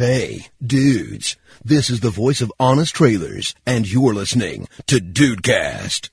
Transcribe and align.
Hey, 0.00 0.46
dudes. 0.66 1.36
This 1.62 1.90
is 1.90 2.00
the 2.00 2.08
voice 2.08 2.40
of 2.40 2.50
Honest 2.58 2.94
Trailers, 2.94 3.54
and 3.66 3.86
you're 3.86 4.14
listening 4.14 4.66
to 4.86 4.98
Dudecast. 4.98 6.08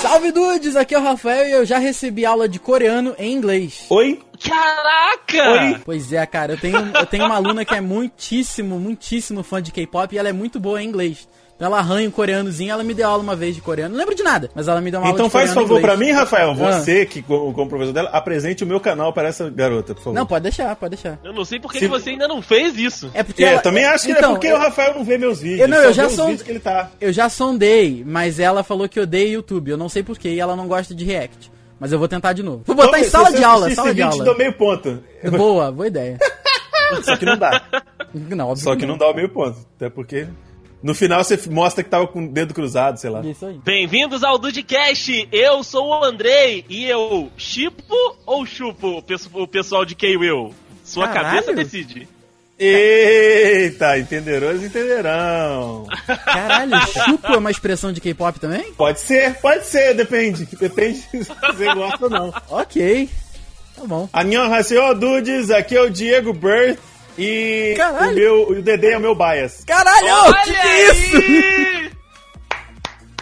Salve 0.00 0.30
dudes, 0.30 0.76
aqui 0.76 0.94
é 0.94 0.98
o 1.00 1.02
Rafael 1.02 1.48
e 1.48 1.50
eu 1.50 1.66
já 1.66 1.78
recebi 1.78 2.24
aula 2.24 2.48
de 2.48 2.60
coreano 2.60 3.16
em 3.18 3.32
inglês. 3.32 3.86
Oi? 3.90 4.22
Caraca! 4.36 5.50
Oi? 5.52 5.76
Pois 5.84 6.12
é, 6.12 6.24
cara, 6.26 6.52
eu 6.54 6.58
tenho, 6.58 6.76
eu 6.94 7.06
tenho 7.06 7.24
uma 7.26 7.36
aluna 7.36 7.64
que 7.64 7.74
é 7.74 7.80
muitíssimo, 7.80 8.78
muitíssimo 8.78 9.42
fã 9.42 9.60
de 9.62 9.72
K-pop 9.72 10.14
e 10.14 10.18
ela 10.18 10.28
é 10.28 10.32
muito 10.32 10.58
boa 10.60 10.82
em 10.82 10.86
inglês. 10.88 11.28
Então 11.54 11.68
ela 11.68 11.78
arranha 11.78 12.06
um 12.06 12.10
coreanozinho, 12.12 12.70
ela 12.70 12.84
me 12.84 12.92
deu 12.92 13.08
aula 13.08 13.22
uma 13.22 13.34
vez 13.34 13.54
de 13.54 13.62
coreano. 13.62 13.92
Não 13.94 13.98
lembro 13.98 14.14
de 14.14 14.22
nada, 14.22 14.50
mas 14.54 14.68
ela 14.68 14.78
me 14.78 14.90
deu 14.90 15.00
uma 15.00 15.06
aula 15.06 15.16
Então 15.16 15.26
de 15.26 15.32
faz 15.32 15.48
coreano 15.48 15.68
favor 15.68 15.80
pra 15.80 15.96
mim, 15.96 16.12
Rafael, 16.12 16.50
Ah. 16.50 16.54
você 16.54 17.06
que 17.06 17.22
como, 17.22 17.66
professor 17.66 17.94
dela, 17.94 18.10
apresente 18.10 18.62
o 18.62 18.66
meu 18.66 18.78
canal 18.78 19.10
para 19.10 19.28
essa 19.28 19.48
garota, 19.48 19.94
por 19.94 20.02
favor. 20.04 20.14
Não, 20.14 20.26
pode 20.26 20.42
deixar, 20.42 20.76
pode 20.76 20.96
deixar. 20.96 21.18
Eu 21.24 21.32
não 21.32 21.46
sei 21.46 21.58
por 21.58 21.72
que, 21.72 21.78
Se- 21.78 21.86
que 21.86 21.90
você 21.90 22.10
ainda 22.10 22.28
não 22.28 22.42
fez 22.42 22.76
isso. 22.76 23.10
É 23.14 23.22
porque 23.22 23.42
É, 23.42 23.52
ela- 23.52 23.62
também 23.62 23.86
acho 23.86 24.04
que 24.04 24.12
então, 24.12 24.32
é 24.32 24.34
porque 24.34 24.48
eu, 24.48 24.56
o 24.56 24.58
Rafael 24.58 24.94
não 24.96 25.02
vê 25.02 25.16
meus 25.16 25.40
vídeos. 25.40 25.60
Eu 25.62 25.68
não, 25.68 25.78
eu 25.78 25.94
já 25.94 26.06
que 26.44 26.50
ele 26.50 26.60
tá. 26.60 26.90
eu 27.00 27.10
já 27.10 27.30
sondei, 27.30 28.04
mas 28.06 28.38
ela 28.38 28.62
falou 28.62 28.86
que 28.86 29.00
odeia 29.00 29.26
YouTube. 29.26 29.70
Eu 29.70 29.78
não 29.78 29.88
sei 29.88 30.02
porquê 30.02 30.28
e 30.28 30.40
ela 30.40 30.54
não 30.56 30.68
gosta 30.68 30.94
de 30.94 31.06
React. 31.06 31.50
Mas 31.78 31.92
eu 31.92 31.98
vou 31.98 32.08
tentar 32.08 32.32
de 32.32 32.42
novo. 32.42 32.62
Vou 32.64 32.74
botar 32.76 32.98
em 32.98 33.02
Então, 33.04 33.10
sala 33.24 33.36
de 33.36 33.44
aula, 33.44 33.70
sala 33.74 33.94
de 33.94 34.02
aula. 34.02 34.16
te 34.16 34.24
dou 34.24 34.36
meio 34.36 34.52
ponto. 34.52 35.02
Boa, 35.36 35.70
boa 35.70 35.86
ideia. 35.86 36.18
Só 37.02 37.16
que 37.16 37.24
não 37.26 37.36
dá. 37.36 37.62
Não, 38.14 38.48
óbvio 38.48 38.64
Só 38.64 38.76
que 38.76 38.86
não 38.86 38.96
dá 38.96 39.08
o 39.10 39.14
meio 39.14 39.28
ponto. 39.28 39.58
Até 39.76 39.90
porque 39.90 40.26
no 40.82 40.94
final 40.94 41.22
você 41.22 41.38
mostra 41.50 41.82
que 41.84 41.90
tava 41.90 42.06
com 42.06 42.24
o 42.24 42.28
dedo 42.32 42.54
cruzado, 42.54 42.98
sei 42.98 43.10
lá. 43.10 43.20
Isso 43.22 43.44
aí. 43.44 43.60
Bem-vindos 43.64 44.22
ao 44.24 44.38
Dudcast! 44.38 45.28
Eu 45.32 45.62
sou 45.62 45.88
o 45.88 46.04
Andrei 46.04 46.64
e 46.68 46.84
eu 46.86 47.30
chipo 47.36 47.82
ou 48.24 48.46
chupo 48.46 49.02
o 49.34 49.46
pessoal 49.48 49.84
de 49.84 49.94
K-Will? 49.94 50.54
Sua 50.84 51.08
Caralho. 51.08 51.44
cabeça 51.44 51.54
decide. 51.54 52.08
Eita, 52.58 53.98
entenderosos 53.98 54.62
entenderão. 54.64 55.86
Caralho, 56.24 56.74
chupo 57.04 57.26
é 57.34 57.36
uma 57.36 57.50
expressão 57.50 57.92
de 57.92 58.00
K-pop 58.00 58.40
também? 58.40 58.72
Pode 58.72 59.00
ser, 59.00 59.34
pode 59.40 59.66
ser, 59.66 59.92
depende. 59.94 60.46
Depende 60.58 60.98
se 61.10 61.18
você 61.18 61.74
gosta 61.74 62.04
ou 62.04 62.10
não. 62.10 62.34
Ok. 62.48 63.10
Tá 63.76 63.82
bom. 63.84 64.08
Annyeonghaseyo, 64.12 64.94
dudes, 64.94 65.50
aqui 65.50 65.76
é 65.76 65.82
o 65.82 65.90
Diego 65.90 66.32
Birth 66.32 66.78
e 67.18 67.74
Caralho. 67.76 68.10
o, 68.12 68.14
meu, 68.14 68.48
o 68.48 68.62
Dedê 68.62 68.92
é 68.92 68.96
o 68.96 69.00
meu 69.00 69.14
bias. 69.14 69.62
Caralho, 69.66 70.34
que 70.44 70.50
que 70.50 70.56
é 70.56 70.90
isso? 70.90 71.85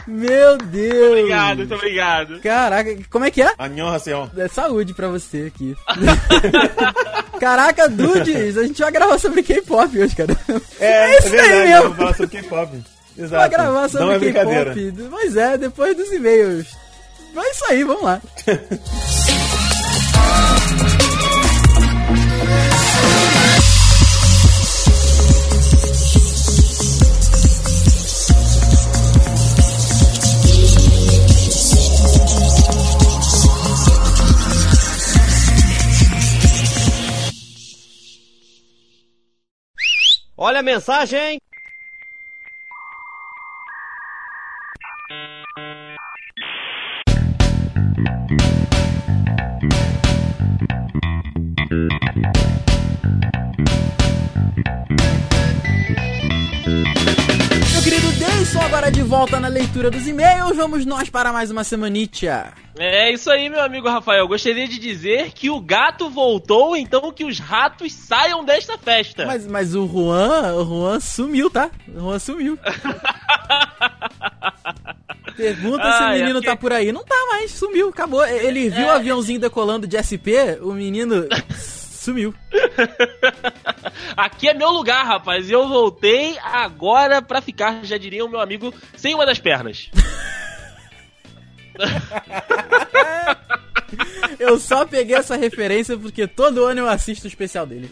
Meu 0.07 0.59
Deus. 0.59 1.09
Obrigado, 1.19 1.57
muito 1.59 1.75
obrigado. 1.75 2.41
Caraca, 2.41 2.97
como 3.11 3.25
é 3.25 3.31
que 3.31 3.43
é? 3.43 3.53
Annyeonghaseyo. 3.59 4.31
É 4.37 4.49
saúde 4.49 4.93
pra 4.95 5.09
você 5.09 5.51
aqui. 5.55 5.75
Caraca, 7.41 7.89
dudes, 7.89 8.57
a 8.57 8.63
gente 8.65 8.81
vai 8.81 8.93
gravar 8.93 9.19
sobre 9.19 9.43
K-pop 9.43 9.99
hoje, 9.99 10.15
cara. 10.15 10.37
É, 10.79 11.19
isso 11.19 11.29
é 11.29 11.31
verdade, 11.31 11.53
aí 11.53 11.69
mesmo. 11.69 11.95
falar 11.95 12.15
sobre 12.15 12.43
K-pop. 12.43 12.83
Exato. 13.17 13.41
Vai 13.41 13.49
gravar 13.49 13.81
Não 13.83 13.89
sobre 13.89 14.15
é 14.15 14.19
brincadeira. 14.19 14.75
K-pop. 14.75 15.09
Pois 15.11 15.37
é, 15.37 15.59
depois 15.59 15.97
dos 15.97 16.13
e-mails. 16.13 16.67
Mas 17.35 17.47
é 17.47 17.51
isso 17.51 17.65
aí, 17.71 17.85
vamos 17.85 18.03
lá. 18.05 18.21
Olha 40.47 40.61
a 40.61 40.63
mensagem! 40.63 41.41
Deison, 58.55 58.67
agora 58.67 58.89
de 58.89 59.03
volta 59.03 59.41
na 59.41 59.49
leitura 59.49 59.91
dos 59.91 60.07
e-mails, 60.07 60.57
vamos 60.57 60.87
nós 60.87 61.11
para 61.11 61.33
mais 61.33 61.51
uma 61.51 61.65
semanitia. 61.65 62.53
É 62.79 63.13
isso 63.13 63.29
aí, 63.29 63.51
meu 63.51 63.61
amigo 63.61 63.89
Rafael. 63.89 64.29
Gostaria 64.29 64.69
de 64.69 64.79
dizer 64.79 65.33
que 65.33 65.51
o 65.51 65.61
gato 65.61 66.09
voltou, 66.09 66.77
então 66.77 67.11
que 67.11 67.25
os 67.25 67.41
ratos 67.41 67.93
saiam 67.93 68.45
desta 68.45 68.79
festa. 68.79 69.27
Mas, 69.27 69.45
mas 69.45 69.75
o 69.75 69.89
Juan, 69.89 70.55
o 70.55 70.65
Juan 70.65 71.01
sumiu, 71.01 71.51
tá? 71.51 71.69
O 71.89 71.99
Juan 72.01 72.19
sumiu. 72.21 72.57
Pergunta 75.37 75.93
se 75.93 76.05
o 76.05 76.11
menino 76.11 76.39
aqui- 76.39 76.47
tá 76.47 76.55
por 76.55 76.73
aí. 76.73 76.93
Não 76.93 77.05
tá 77.05 77.27
mais, 77.31 77.51
sumiu, 77.51 77.89
acabou. 77.89 78.25
Ele 78.25 78.71
viu 78.71 78.87
o 78.87 78.91
aviãozinho 78.91 79.41
decolando 79.41 79.85
de 79.85 79.97
SP, 79.99 80.63
o 80.63 80.73
menino 80.73 81.27
sumiu. 82.05 82.35
Aqui 84.17 84.49
é 84.49 84.55
meu 84.55 84.71
lugar, 84.71 85.05
rapaz. 85.05 85.49
E 85.49 85.53
eu 85.53 85.69
voltei 85.69 86.37
agora 86.41 87.21
pra 87.23 87.41
ficar, 87.41 87.85
já 87.85 87.97
diria 87.99 88.25
o 88.25 88.29
meu 88.29 88.41
amigo, 88.41 88.73
sem 88.97 89.15
uma 89.15 89.27
das 89.27 89.39
pernas. 89.39 89.91
Eu 94.39 94.59
só 94.59 94.85
peguei 94.85 95.17
essa 95.17 95.37
referência 95.37 95.97
porque 95.97 96.27
todo 96.27 96.65
ano 96.65 96.81
eu 96.81 96.89
assisto 96.89 97.27
o 97.27 97.29
especial 97.29 97.67
dele. 97.67 97.91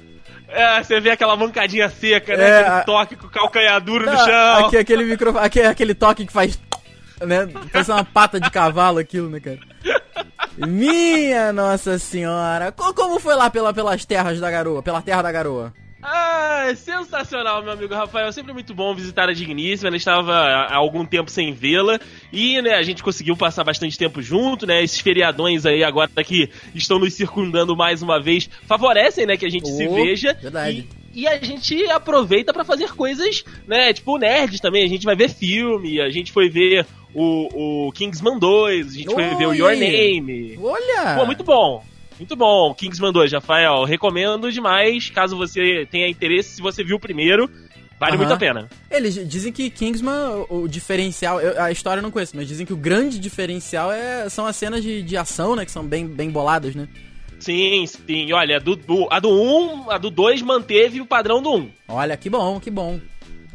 É, 0.49 0.83
você 0.83 1.01
vê 1.01 1.11
aquela 1.11 1.37
mancadinha 1.37 1.89
seca, 1.89 2.37
né? 2.37 2.45
É, 2.49 2.59
Aquele 2.61 2.75
a- 2.77 2.85
toque 2.85 3.17
com 3.17 3.27
o 3.27 3.31
calcanhar 3.31 3.81
duro 3.81 4.05
no 4.05 4.13
Não, 4.13 4.25
chão. 4.27 4.67
Aqui, 4.67 4.77
aquele 4.77 5.05
microfone, 5.05 5.45
aquele, 5.47 5.67
aquele 5.67 5.95
toque 5.95 6.27
que 6.27 6.33
faz. 6.33 6.59
Né? 7.21 7.47
Parece 7.73 7.91
uma 7.91 8.05
pata 8.05 8.41
de 8.41 8.51
cavalo 8.51 8.99
aquilo, 8.99 9.31
né, 9.31 9.41
cara? 9.41 9.59
Minha 10.59 11.53
Nossa 11.53 11.99
Senhora! 11.99 12.71
Co- 12.73 12.93
Como 12.95 13.19
foi 13.19 13.35
lá 13.35 13.49
pela, 13.51 13.73
pelas 13.73 14.05
terras 14.05 14.39
da 14.41 14.51
garoa? 14.51 14.83
Pela 14.83 15.01
terra 15.03 15.23
da 15.23 15.33
garoa? 15.33 15.73
Ah, 16.05 16.65
é 16.69 16.75
sensacional, 16.75 17.63
meu 17.63 17.73
amigo 17.73 17.95
Rafael. 17.95 18.33
Sempre 18.33 18.53
muito 18.53 18.75
bom 18.75 18.93
visitar 18.93 19.29
a 19.29 19.33
Digníssima. 19.33 19.89
Ela 19.89 19.97
estava 19.97 20.35
há 20.35 20.75
algum 20.75 21.05
tempo 21.07 21.31
sem 21.31 21.53
vê-la. 21.53 22.01
E, 22.33 22.61
né, 22.61 22.73
a 22.75 22.83
gente 22.83 23.05
conseguiu 23.05 23.37
passar 23.37 23.63
bastante 23.63 23.97
tempo 23.97 24.21
junto, 24.21 24.67
né? 24.67 24.83
Esses 24.83 24.99
feriadões 24.99 25.65
aí 25.65 25.85
agora 25.85 26.11
que 26.25 26.51
estão 26.75 26.99
nos 26.99 27.15
circundando 27.15 27.77
mais 27.77 28.03
uma 28.03 28.21
vez 28.21 28.51
favorecem, 28.67 29.27
né, 29.27 29.37
que 29.37 29.47
a 29.47 29.51
gente 29.51 29.69
se 29.69 29.87
Oh, 29.87 29.95
veja. 29.95 30.35
verdade. 30.43 30.89
E, 31.15 31.23
e 31.23 31.29
a 31.29 31.39
gente 31.39 31.85
aproveita 31.91 32.53
pra 32.53 32.65
fazer 32.65 32.93
coisas, 32.97 33.45
né, 33.69 33.93
tipo 33.93 34.19
nerds 34.19 34.59
também. 34.59 34.85
A 34.85 34.89
gente 34.89 35.05
vai 35.05 35.15
ver 35.15 35.29
filme, 35.31 36.01
a 36.01 36.11
gente 36.11 36.33
foi 36.33 36.49
ver 36.51 36.85
o, 37.15 37.87
o 37.89 37.93
Kingsman 37.93 38.39
2, 38.39 38.87
a 38.87 38.91
gente 38.91 39.13
foi 39.13 39.35
ver 39.37 39.47
o 39.47 39.51
Oi! 39.51 39.57
Your 39.59 39.71
Name. 39.77 40.59
Olha! 40.63 41.17
Pô, 41.19 41.27
muito 41.27 41.45
bom. 41.45 41.85
Muito 42.19 42.37
bom. 42.37 42.75
Kingsman 42.75 43.13
2, 43.13 43.33
Rafael. 43.33 43.85
Recomendo 43.85 44.51
demais. 44.53 45.11
Caso 45.11 45.37
você 45.37 45.87
tenha 45.91 46.09
interesse, 46.09 46.57
se 46.57 46.63
você 46.63 46.85
viu 46.85 46.97
o 46.97 47.01
primeiro, 47.01 47.51
vale 47.99 48.17
muito 48.17 48.33
a 48.33 48.37
pena. 48.37 48.69
Eles 48.91 49.15
dizem 49.29 49.51
que 49.53 49.69
Kingsman, 49.71 50.47
o, 50.49 50.63
o 50.63 50.69
diferencial, 50.69 51.41
eu- 51.41 51.61
a 51.61 51.73
história 51.73 51.99
eu 51.99 52.03
não 52.03 52.11
conheço, 52.11 52.37
mas 52.37 52.47
dizem 52.47 52.65
que 52.67 52.73
o 52.73 52.77
grande 52.77 53.19
diferencial 53.19 53.91
é, 53.91 54.29
são 54.29 54.47
as 54.47 54.55
cenas 54.57 54.83
de, 54.83 55.03
de 55.03 55.17
ação, 55.17 55.57
né? 55.57 55.65
Que 55.65 55.71
são 55.73 55.85
bem, 55.85 56.07
bem 56.07 56.31
boladas, 56.31 56.75
né? 56.75 56.87
Sim, 57.41 57.85
sim. 57.87 58.33
Olha, 58.33 58.57
a 58.59 58.61
do, 58.61 58.77
do- 58.77 59.09
a 59.11 59.19
do 59.19 59.29
1, 59.31 59.91
a 59.91 59.99
do 59.99 60.11
2 60.11 60.43
manteve 60.43 61.01
o 61.01 61.07
padrão 61.07 61.43
do 61.43 61.53
1. 61.57 61.71
Olha, 61.89 62.17
que 62.17 62.31
bom, 62.31 62.61
que 62.61 62.71
bom. 62.71 63.01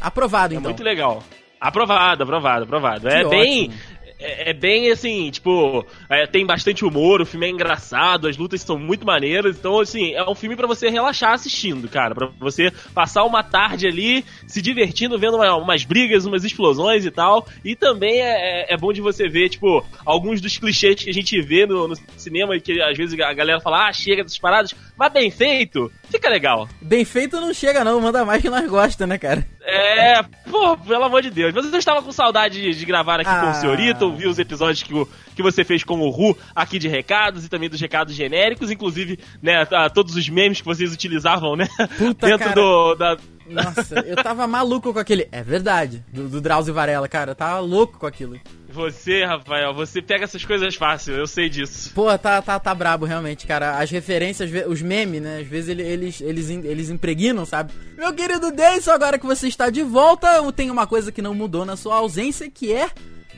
Aprovado, 0.02 0.54
É 0.54 0.58
então. 0.58 0.70
muito 0.72 0.84
legal. 0.84 1.24
Aprovado, 1.60 2.24
aprovado, 2.24 2.64
aprovado. 2.66 3.08
É 3.10 3.24
Que 3.24 3.30
bem. 3.30 3.64
ótimo. 3.66 3.98
É, 4.20 4.50
é 4.50 4.54
bem 4.54 4.90
assim, 4.92 5.30
tipo, 5.30 5.86
é, 6.10 6.26
tem 6.26 6.44
bastante 6.44 6.84
humor, 6.84 7.22
o 7.22 7.26
filme 7.26 7.46
é 7.46 7.50
engraçado, 7.52 8.28
as 8.28 8.36
lutas 8.36 8.62
são 8.62 8.76
muito 8.76 9.06
maneiras, 9.06 9.56
então, 9.60 9.80
assim, 9.80 10.12
é 10.16 10.28
um 10.28 10.34
filme 10.34 10.56
pra 10.56 10.66
você 10.66 10.90
relaxar 10.90 11.34
assistindo, 11.34 11.88
cara, 11.88 12.16
Pra 12.16 12.28
você 12.40 12.72
passar 12.96 13.24
uma 13.26 13.44
tarde 13.44 13.86
ali 13.86 14.26
se 14.48 14.60
divertindo, 14.60 15.20
vendo 15.20 15.36
uma- 15.36 15.56
umas 15.58 15.84
brigas, 15.84 16.26
umas 16.26 16.44
explosões 16.44 17.06
e 17.06 17.12
tal, 17.12 17.48
e 17.64 17.76
também 17.76 18.20
é, 18.20 18.64
é- 18.72 18.74
é 18.74 18.78
bom 18.78 18.92
de 18.92 19.02
você 19.02 19.30
ver, 19.30 19.50
tipo, 19.50 19.86
alguns 20.04 20.42
dos 20.42 20.58
clichês 20.58 21.04
que 21.04 21.12
a 21.12 21.14
gente 21.14 21.40
vê 21.40 21.68
no, 21.68 21.88
no 21.88 21.96
cinema 22.18 22.56
e 22.56 22.60
que 22.62 22.82
às 22.82 22.98
vezes 22.98 23.20
a 23.20 23.34
galera 23.34 23.60
fala, 23.62 23.88
ah, 23.88 23.94
chega 23.94 24.24
dessas 24.24 24.40
paradas, 24.40 24.74
mas 24.98 25.14
bem 25.14 25.30
feito, 25.30 25.92
fica 26.10 26.28
legal. 26.28 26.68
Bem 26.82 27.06
feito 27.06 27.40
não 27.40 27.54
chega, 27.54 27.84
não. 27.84 28.02
Manda 28.02 28.26
mais 28.26 28.42
que 28.42 28.50
nós 28.50 28.68
gosta, 28.68 29.06
né, 29.06 29.20
cara? 29.20 29.46
É, 29.70 30.24
pô, 30.50 30.78
pelo 30.78 31.04
amor 31.04 31.22
de 31.22 31.30
Deus. 31.30 31.54
Mas 31.54 31.66
eu 31.72 31.78
estava 31.78 32.02
com 32.02 32.10
saudade 32.12 32.62
de, 32.62 32.72
de 32.80 32.86
gravar 32.86 33.16
aqui 33.20 33.30
com 33.30 33.48
Ah. 33.48 33.52
o 33.52 33.54
senhorito, 33.54 34.06
ouvir 34.06 34.28
os 34.28 34.40
episódios 34.40 34.82
que, 34.82 34.94
o- 34.94 35.06
que 35.36 35.44
você 35.44 35.66
fez 35.66 35.84
com 35.84 36.00
o 36.00 36.10
Ru 36.10 36.38
aqui 36.56 36.80
de 36.80 36.88
recados 36.88 37.44
e 37.44 37.50
também 37.50 37.70
dos 37.70 37.82
recados 37.82 38.16
genéricos, 38.16 38.72
inclusive, 38.72 39.20
né, 39.44 39.68
a- 39.70 39.90
todos 39.90 40.16
os 40.16 40.30
memes 40.30 40.62
que 40.62 40.66
vocês 40.66 40.94
utilizavam, 40.94 41.58
né? 41.58 41.68
Puta, 41.98 42.28
dentro 42.28 42.48
cara. 42.50 42.56
do, 42.56 42.96
da, 42.96 43.18
Nossa, 43.50 44.00
eu 44.06 44.16
tava 44.18 44.46
maluco 44.48 44.92
com 44.94 45.00
aquele. 45.00 45.28
É 45.32 45.42
verdade, 45.42 46.04
do, 46.12 46.28
do 46.28 46.42
Drauzio 46.42 46.74
Varela, 46.74 47.08
cara. 47.08 47.32
Eu 47.32 47.36
tava 47.36 47.60
louco 47.60 47.98
com 48.00 48.06
aquilo. 48.06 48.40
Você, 48.70 49.24
Rafael, 49.26 49.74
você 49.74 50.02
pega 50.02 50.26
essas 50.26 50.44
coisas 50.46 50.76
fácil, 50.76 51.16
eu 51.16 51.26
sei 51.26 51.50
disso. 51.50 51.92
Pô, 51.96 52.16
tá, 52.18 52.42
tá, 52.42 52.60
tá 52.60 52.76
brabo 52.76 53.06
realmente, 53.06 53.48
cara. 53.48 53.78
As 53.80 53.90
referências, 53.90 54.52
os 54.68 54.82
memes, 54.82 55.22
né? 55.22 55.40
Às 55.42 55.48
vezes 55.48 55.70
ele- 55.70 55.84
eles, 55.84 56.22
eles, 56.22 56.50
eles 56.50 56.90
impregnam, 56.90 57.46
sabe? 57.46 57.72
Meu 57.98 58.14
querido 58.14 58.52
Deison, 58.52 58.92
agora 58.92 59.18
que 59.18 59.26
você 59.26 59.48
está 59.48 59.70
de 59.70 59.82
volta, 59.84 60.28
tem 60.52 60.70
uma 60.70 60.86
coisa 60.86 61.12
que 61.12 61.22
não 61.22 61.34
mudou 61.34 61.66
na 61.66 61.76
sua 61.76 61.96
ausência, 61.96 62.52
que 62.52 62.72
é 62.74 62.90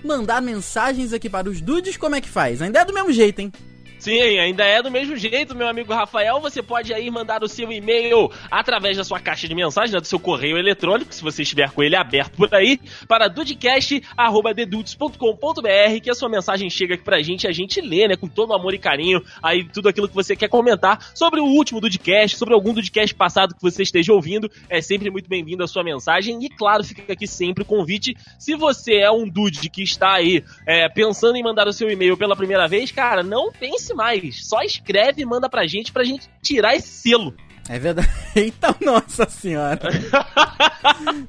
mandar 0.03 0.41
mensagens 0.41 1.13
aqui 1.13 1.29
para 1.29 1.49
os 1.49 1.61
dudes. 1.61 1.95
Como 1.97 2.15
é 2.15 2.21
que 2.21 2.29
faz? 2.29 2.61
Ainda 2.61 2.79
é 2.79 2.85
do 2.85 2.93
mesmo 2.93 3.11
jeito, 3.13 3.39
hein? 3.39 3.51
Sim, 3.99 4.39
ainda 4.39 4.63
é 4.63 4.81
do 4.81 4.89
mesmo 4.89 5.17
jeito, 5.17 5.53
meu 5.53 5.67
amigo 5.67 5.93
Rafael. 5.93 6.39
Você 6.39 6.63
pode 6.63 6.93
aí 6.93 7.11
mandar 7.11 7.43
o 7.43 7.49
seu 7.49 7.69
e-mail 7.69 8.31
através 8.49 8.95
da 8.95 9.03
sua 9.03 9.19
caixa 9.19 9.45
de 9.45 9.53
mensagem, 9.53 9.93
né, 9.93 9.99
do 9.99 10.07
seu 10.07 10.17
correio 10.17 10.57
eletrônico, 10.57 11.13
se 11.13 11.21
você 11.21 11.41
estiver 11.41 11.69
com 11.71 11.83
ele 11.83 11.97
aberto 11.97 12.37
por 12.37 12.55
aí, 12.55 12.79
para 13.09 13.27
dudcast.dedudes.com.br, 13.27 15.99
que 16.01 16.09
a 16.09 16.13
sua 16.13 16.29
mensagem 16.29 16.69
chega 16.69 16.95
aqui 16.95 17.03
pra 17.03 17.21
gente 17.21 17.43
e 17.43 17.49
a 17.49 17.51
gente 17.51 17.81
lê, 17.81 18.07
né, 18.07 18.15
com 18.15 18.29
todo 18.29 18.53
amor 18.53 18.73
e 18.73 18.79
carinho, 18.79 19.21
aí 19.43 19.65
tudo 19.65 19.89
aquilo 19.89 20.07
que 20.07 20.15
você 20.15 20.33
quer 20.33 20.47
comentar 20.47 21.11
sobre 21.13 21.41
o 21.41 21.45
último 21.45 21.81
Dudcast, 21.81 22.37
sobre 22.37 22.53
algum 22.53 22.73
Dudcast 22.73 23.13
passado 23.13 23.53
que 23.53 23.61
você 23.61 23.83
esteja 23.83 24.13
ouvindo. 24.13 24.49
É 24.69 24.81
sempre 24.81 25.11
muito 25.11 25.29
bem-vindo 25.29 25.61
a 25.61 25.67
sua 25.67 25.83
mensagem 25.83 26.41
e, 26.41 26.47
claro, 26.47 26.85
fica 26.85 27.11
aqui 27.11 27.27
sempre 27.27 27.63
o 27.63 27.65
convite. 27.65 28.15
Se 28.37 28.55
você 28.55 28.95
é 28.95 29.11
um 29.11 29.27
dude 29.27 29.69
que 29.69 29.83
está 29.83 30.13
aí 30.13 30.41
é, 30.65 30.87
pensando 30.87 31.35
em 31.35 31.43
mandar 31.43 31.67
o 31.67 31.73
seu 31.73 31.89
e-mail 31.89 32.15
pela 32.15 32.33
primeira 32.33 32.65
vez, 32.65 32.91
cara, 32.91 33.21
não 33.21 33.51
pense 33.51 33.88
mais. 33.93 34.45
Só 34.47 34.61
escreve 34.61 35.21
e 35.21 35.25
manda 35.25 35.49
pra 35.49 35.67
gente 35.67 35.91
pra 35.91 36.03
gente 36.03 36.27
tirar 36.41 36.75
esse 36.75 36.87
selo. 36.87 37.33
É 37.67 37.77
verdade. 37.77 38.09
Eita, 38.35 38.75
nossa 38.81 39.29
senhora. 39.29 39.79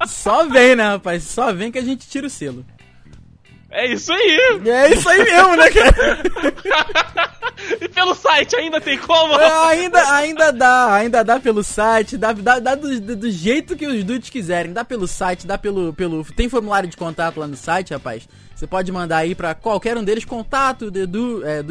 Só 0.06 0.46
vem, 0.46 0.74
né, 0.76 0.84
rapaz? 0.84 1.24
Só 1.24 1.52
vem 1.52 1.70
que 1.70 1.78
a 1.78 1.82
gente 1.84 2.08
tira 2.08 2.26
o 2.26 2.30
selo. 2.30 2.64
É 3.70 3.86
isso 3.92 4.12
aí. 4.12 4.60
É 4.66 4.92
isso 4.92 5.08
aí 5.08 5.22
mesmo, 5.22 5.54
né, 5.56 5.70
cara? 5.70 6.22
e 7.80 7.88
pelo 7.88 8.14
site 8.16 8.56
ainda 8.56 8.80
tem 8.80 8.98
como? 8.98 9.34
É, 9.38 9.66
ainda, 9.68 10.12
ainda 10.14 10.52
dá, 10.52 10.94
ainda 10.94 11.22
dá 11.22 11.38
pelo 11.38 11.62
site, 11.62 12.16
dá, 12.16 12.32
dá, 12.32 12.58
dá 12.58 12.74
do, 12.74 13.00
do- 13.00 13.14
do 13.16 13.30
jeito 13.30 13.76
que 13.76 13.86
os 13.86 14.02
dudes 14.02 14.28
quiserem. 14.28 14.72
Dá 14.72 14.84
pelo 14.84 15.06
site, 15.06 15.46
dá 15.46 15.56
pelo, 15.56 15.92
pelo. 15.92 16.24
Tem 16.24 16.48
formulário 16.48 16.88
de 16.88 16.96
contato 16.96 17.38
lá 17.38 17.46
no 17.46 17.56
site, 17.56 17.92
rapaz. 17.92 18.28
Você 18.60 18.66
pode 18.66 18.92
mandar 18.92 19.16
aí 19.16 19.34
pra 19.34 19.54
qualquer 19.54 19.96
um 19.96 20.04
deles, 20.04 20.22
contato 20.22 20.90
dedu, 20.90 21.42
é, 21.46 21.62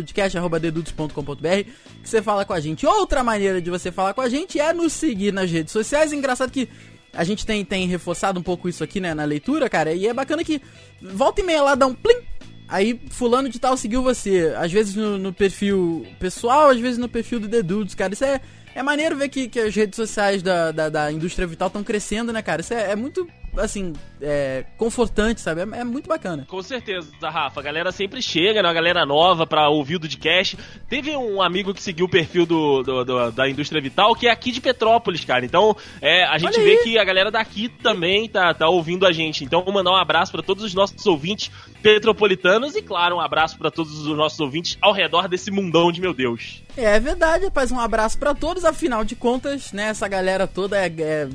que 2.02 2.10
você 2.10 2.20
fala 2.20 2.44
com 2.44 2.54
a 2.54 2.60
gente. 2.60 2.84
Outra 2.84 3.24
maneira 3.24 3.62
de 3.62 3.70
você 3.70 3.92
falar 3.92 4.16
com 4.16 4.22
a 4.22 4.28
gente 4.28 4.60
é 4.60 4.74
nos 4.74 4.94
seguir 4.94 5.32
nas 5.32 5.52
redes 5.52 5.72
sociais. 5.72 6.12
Engraçado 6.12 6.52
que 6.52 6.68
a 7.14 7.24
gente 7.24 7.46
tem, 7.46 7.64
tem 7.64 7.88
reforçado 7.88 8.40
um 8.40 8.44
pouco 8.44 8.68
isso 8.68 8.84
aqui, 8.84 9.00
né, 9.00 9.14
na 9.14 9.24
leitura, 9.24 9.70
cara, 9.70 9.94
e 9.94 10.08
é 10.08 10.14
bacana 10.16 10.44
que 10.44 10.60
volta 11.00 11.42
e 11.42 11.44
meia 11.44 11.62
lá 11.62 11.76
dá 11.76 11.86
um 11.86 11.94
plim, 11.94 12.24
Aí, 12.68 13.00
fulano 13.12 13.50
de 13.50 13.60
tal 13.60 13.78
seguiu 13.78 14.02
você. 14.02 14.52
Às 14.58 14.72
vezes 14.72 14.96
no, 14.96 15.20
no 15.20 15.32
perfil 15.32 16.08
pessoal, 16.20 16.70
às 16.70 16.80
vezes 16.80 16.98
no 16.98 17.10
perfil 17.10 17.40
do 17.40 17.48
The 17.48 17.62
Dudes, 17.62 17.94
cara. 17.94 18.14
Isso 18.14 18.26
é, 18.26 18.42
é 18.74 18.82
maneiro 18.82 19.16
ver 19.16 19.30
que, 19.30 19.48
que 19.48 19.60
as 19.60 19.76
redes 19.76 19.96
sociais 19.96 20.42
da, 20.42 20.72
da, 20.72 20.90
da 20.90 21.12
indústria 21.12 21.48
vital 21.48 21.68
estão 21.68 21.84
crescendo, 21.84 22.34
né, 22.34 22.42
cara? 22.42 22.62
Isso 22.62 22.74
é, 22.74 22.92
é 22.92 22.96
muito, 22.96 23.28
assim, 23.60 23.94
é, 24.22 24.66
confortante, 24.78 25.42
sabe? 25.42 25.62
É, 25.62 25.80
é 25.80 25.84
muito 25.84 26.08
bacana. 26.08 26.46
Com 26.48 26.62
certeza, 26.62 27.10
Rafa. 27.22 27.60
A 27.60 27.64
galera 27.64 27.92
sempre 27.92 28.22
chega, 28.22 28.62
né? 28.62 28.68
Uma 28.68 28.74
galera 28.74 29.06
nova 29.06 29.46
pra 29.46 29.70
ouvir 29.70 29.96
o 29.96 30.00
Dudcast. 30.00 30.58
Teve 30.90 31.16
um 31.16 31.42
amigo 31.42 31.74
que 31.74 31.82
seguiu 31.84 32.06
o 32.06 32.10
perfil 32.10 32.46
do, 32.46 32.84
do- 32.84 33.06
do- 33.06 33.32
da 33.32 33.50
Indústria 33.50 33.82
Vital, 33.82 34.16
que 34.16 34.28
é 34.28 34.32
aqui 34.32 34.52
de 34.52 34.62
Petrópolis, 34.62 35.24
cara. 35.26 35.46
Então, 35.46 35.76
é, 36.02 36.24
a 36.26 36.38
gente 36.38 36.60
vê 36.60 36.78
que 36.84 36.98
a 36.98 37.04
galera 37.04 37.30
daqui 37.32 37.70
também 37.70 38.28
tá, 38.28 38.54
tá 38.54 38.68
ouvindo 38.70 39.06
a 39.06 39.12
gente. 39.12 39.44
Então, 39.44 39.64
vou 39.64 39.74
mandar 39.74 39.92
um 39.92 39.96
abraço 39.96 40.32
pra 40.32 40.42
todos 40.42 40.64
os 40.64 40.74
nossos 40.74 41.06
ouvintes 41.06 41.52
petropolitanos 41.82 42.76
e, 42.76 42.82
claro, 42.82 43.16
um 43.18 43.20
abraço 43.20 43.58
pra 43.58 43.70
todos 43.72 44.00
os 44.00 44.18
nossos 44.18 44.40
ouvintes 44.40 44.78
ao 44.82 44.94
redor 44.94 45.28
desse 45.28 45.50
mundão 45.52 45.92
de 45.92 46.00
meu 46.02 46.14
Deus. 46.14 46.62
É 46.78 47.00
verdade, 47.00 47.46
rapaz. 47.46 47.72
Um 47.72 47.80
abraço 47.80 48.18
pra 48.18 48.34
todos. 48.34 48.64
Afinal 48.64 49.04
de 49.04 49.16
contas, 49.16 49.72
né, 49.74 49.86
essa 49.90 50.08
galera 50.08 50.48
toda 50.48 50.78
é, 50.78 50.86
é 51.00 51.28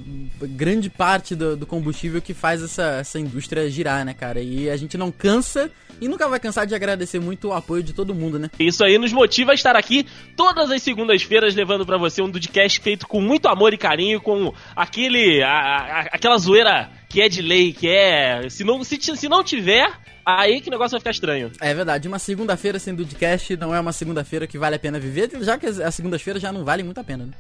grande 0.43 0.89
parte 0.89 1.35
do, 1.35 1.57
do 1.57 1.67
combustível 1.67 2.14
que 2.21 2.35
faz 2.35 2.63
essa, 2.63 2.83
essa 3.01 3.19
indústria 3.19 3.69
girar, 3.71 4.05
né, 4.05 4.15
cara? 4.15 4.41
E 4.41 4.69
a 4.71 4.77
gente 4.77 4.97
não 4.99 5.11
cansa 5.11 5.71
e 6.01 6.09
nunca 6.09 6.29
vai 6.29 6.41
cansar 6.41 6.67
de 6.67 6.75
agradecer 6.75 7.21
muito 7.21 7.49
o 7.49 7.53
apoio 7.53 7.83
de 7.83 7.93
todo 7.93 8.15
mundo, 8.15 8.39
né? 8.39 8.51
Isso 8.59 8.85
aí 8.85 8.99
nos 8.99 9.13
motiva 9.13 9.53
a 9.53 9.55
estar 9.55 9.77
aqui 9.77 10.07
todas 10.37 10.71
as 10.71 10.83
segundas-feiras 10.83 11.55
levando 11.55 11.87
pra 11.87 11.97
você 11.97 12.21
um 12.23 12.29
Dudcast 12.31 12.81
feito 12.81 13.07
com 13.07 13.21
muito 13.21 13.47
amor 13.49 13.73
e 13.73 13.79
carinho, 13.79 14.21
com 14.21 14.53
aquele 14.75 15.43
a- 15.43 15.49
a- 15.51 16.01
aquela 16.13 16.37
zoeira 16.39 16.91
que 17.09 17.21
é 17.23 17.29
de 17.29 17.41
lei, 17.43 17.73
que 17.73 17.89
é 17.89 18.49
se 18.51 18.65
não 18.65 18.83
se, 18.83 18.99
se 19.01 19.29
não 19.29 19.45
tiver, 19.45 19.89
aí 20.27 20.61
que 20.61 20.69
o 20.69 20.71
negócio 20.73 20.93
vai 20.93 21.01
ficar 21.01 21.11
estranho. 21.13 21.53
É 21.61 21.73
verdade, 21.73 22.09
uma 22.09 22.19
segunda-feira 22.19 22.79
sem 22.81 22.93
Dudcast 22.95 23.57
não 23.57 23.73
é 23.75 23.79
uma 23.79 23.93
segunda-feira 23.93 24.47
que 24.49 24.59
vale 24.59 24.75
a 24.75 24.79
pena 24.81 24.99
viver, 24.99 25.31
já 25.43 25.57
que 25.57 25.67
as 25.67 25.95
segundas-feiras 25.95 26.43
já 26.43 26.51
não 26.53 26.65
valem 26.65 26.85
muito 26.85 26.99
a 26.99 27.05
pena, 27.05 27.25
né? 27.27 27.33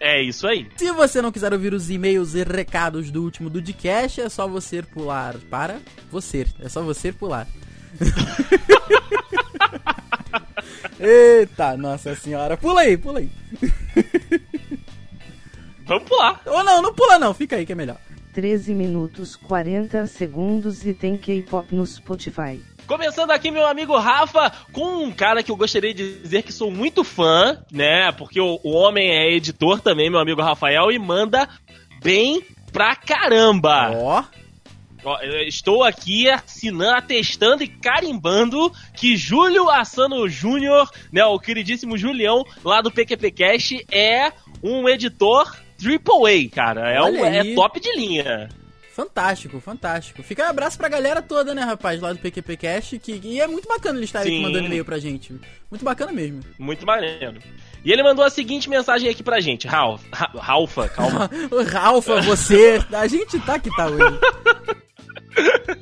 É 0.00 0.20
isso 0.22 0.46
aí. 0.46 0.66
Se 0.76 0.90
você 0.92 1.20
não 1.20 1.30
quiser 1.30 1.52
ouvir 1.52 1.74
os 1.74 1.90
e-mails 1.90 2.34
e 2.34 2.42
recados 2.42 3.10
do 3.10 3.22
último 3.22 3.50
Dudcast, 3.50 4.22
é 4.22 4.30
só 4.30 4.48
você 4.48 4.82
pular 4.82 5.36
para 5.50 5.78
você. 6.10 6.46
É 6.58 6.70
só 6.70 6.82
você 6.82 7.12
pular. 7.12 7.46
Eita, 10.98 11.76
nossa 11.76 12.16
senhora. 12.16 12.56
Pula 12.56 12.80
aí, 12.80 12.96
pula 12.96 13.18
aí. 13.18 13.28
Vamos 15.84 16.08
pular. 16.08 16.40
Ou 16.46 16.64
não, 16.64 16.80
não 16.80 16.94
pula 16.94 17.18
não, 17.18 17.34
fica 17.34 17.56
aí 17.56 17.66
que 17.66 17.72
é 17.72 17.74
melhor. 17.74 17.98
13 18.32 18.74
minutos 18.74 19.36
40 19.36 20.06
segundos 20.06 20.86
e 20.86 20.94
tem 20.94 21.16
K-pop 21.16 21.74
no 21.74 21.86
Spotify. 21.86 22.60
Começando 22.86 23.30
aqui, 23.30 23.50
meu 23.50 23.66
amigo 23.66 23.96
Rafa, 23.96 24.52
com 24.72 25.04
um 25.04 25.12
cara 25.12 25.42
que 25.42 25.50
eu 25.50 25.56
gostaria 25.56 25.94
de 25.94 26.20
dizer 26.20 26.42
que 26.42 26.52
sou 26.52 26.70
muito 26.70 27.04
fã, 27.04 27.58
né? 27.70 28.10
Porque 28.12 28.40
o, 28.40 28.58
o 28.64 28.70
homem 28.72 29.10
é 29.10 29.32
editor 29.32 29.80
também, 29.80 30.10
meu 30.10 30.18
amigo 30.18 30.42
Rafael, 30.42 30.90
e 30.90 30.98
manda 30.98 31.48
bem 32.02 32.42
pra 32.72 32.96
caramba. 32.96 33.92
Ó, 33.94 34.24
eu 35.22 35.48
Estou 35.48 35.82
aqui 35.82 36.28
assinando, 36.28 36.96
atestando 36.96 37.62
e 37.62 37.68
carimbando 37.68 38.72
que 38.94 39.16
Júlio 39.16 39.70
Assano 39.70 40.28
Júnior, 40.28 40.90
né, 41.12 41.24
o 41.24 41.38
queridíssimo 41.38 41.96
Julião, 41.96 42.44
lá 42.64 42.80
do 42.80 42.90
PQPcast, 42.90 43.86
é 43.90 44.32
um 44.62 44.88
editor 44.88 45.56
Triple 45.80 46.46
A, 46.46 46.54
cara. 46.54 46.90
É, 46.90 47.02
um, 47.02 47.24
é 47.24 47.54
top 47.54 47.80
de 47.80 47.90
linha. 47.96 48.48
fantástico, 48.92 49.60
fantástico. 49.60 50.22
Fica 50.22 50.44
um 50.44 50.50
abraço 50.50 50.76
pra 50.76 50.88
galera 50.88 51.22
toda, 51.22 51.54
né, 51.54 51.62
rapaz, 51.62 52.00
lá 52.00 52.12
do 52.12 52.18
PQPcast, 52.18 52.98
que, 52.98 53.20
e 53.24 53.40
é 53.40 53.46
muito 53.46 53.66
bacana 53.68 53.98
eles 53.98 54.08
estarem 54.08 54.34
aqui 54.34 54.42
mandando 54.42 54.66
e-mail 54.66 54.84
pra 54.84 54.98
gente. 54.98 55.32
Muito 55.70 55.84
bacana 55.84 56.12
mesmo. 56.12 56.40
Muito 56.58 56.84
maneiro. 56.84 57.40
E 57.82 57.90
ele 57.90 58.02
mandou 58.02 58.22
a 58.24 58.28
seguinte 58.30 58.68
mensagem 58.68 59.08
aqui 59.08 59.22
pra 59.22 59.40
gente. 59.40 59.66
Ralf, 59.66 60.02
Ra- 60.12 60.30
Ralfa, 60.36 60.88
calma. 60.88 61.30
Ralfa, 61.72 62.20
você, 62.20 62.78
a 62.92 63.06
gente 63.06 63.38
tá 63.40 63.58
que 63.58 63.74
tá 63.74 63.86
hoje. 63.86 64.18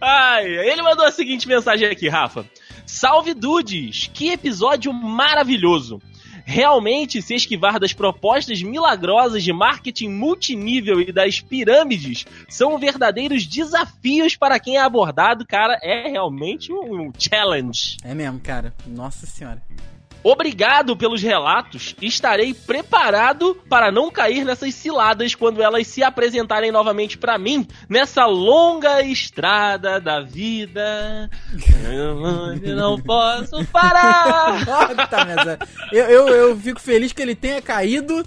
Ai, 0.00 0.46
ele 0.46 0.82
mandou 0.82 1.04
a 1.04 1.12
seguinte 1.12 1.46
mensagem 1.46 1.88
aqui, 1.88 2.08
Rafa. 2.08 2.44
Salve 2.86 3.34
Dudes! 3.34 4.10
Que 4.12 4.30
episódio 4.30 4.92
maravilhoso! 4.92 6.00
Realmente, 6.44 7.22
se 7.22 7.34
esquivar 7.34 7.78
das 7.78 7.92
propostas 7.92 8.62
milagrosas 8.62 9.42
de 9.42 9.52
marketing 9.52 10.08
multinível 10.08 11.00
e 11.00 11.12
das 11.12 11.40
pirâmides 11.40 12.26
são 12.48 12.78
verdadeiros 12.78 13.46
desafios 13.46 14.36
para 14.36 14.58
quem 14.58 14.76
é 14.76 14.80
abordado, 14.80 15.46
cara. 15.46 15.78
É 15.82 16.08
realmente 16.08 16.72
um 16.72 17.12
challenge. 17.18 17.96
É 18.04 18.14
mesmo, 18.14 18.40
cara. 18.40 18.72
Nossa 18.86 19.26
senhora. 19.26 19.62
Obrigado 20.22 20.96
pelos 20.96 21.22
relatos. 21.22 21.94
Estarei 22.00 22.52
preparado 22.52 23.54
para 23.68 23.90
não 23.90 24.10
cair 24.10 24.44
nessas 24.44 24.74
ciladas 24.74 25.34
quando 25.34 25.62
elas 25.62 25.86
se 25.86 26.02
apresentarem 26.02 26.70
novamente 26.70 27.16
para 27.16 27.38
mim 27.38 27.66
nessa 27.88 28.26
longa 28.26 29.02
estrada 29.02 29.98
da 29.98 30.20
vida. 30.20 31.30
Eu 31.90 32.76
não 32.76 33.00
posso 33.00 33.64
parar. 33.66 34.64
Puta 34.94 35.24
merda. 35.24 35.58
Eu, 35.90 36.04
eu, 36.04 36.28
eu 36.28 36.56
fico 36.56 36.80
feliz 36.80 37.12
que 37.12 37.22
ele 37.22 37.34
tenha 37.34 37.62
caído 37.62 38.24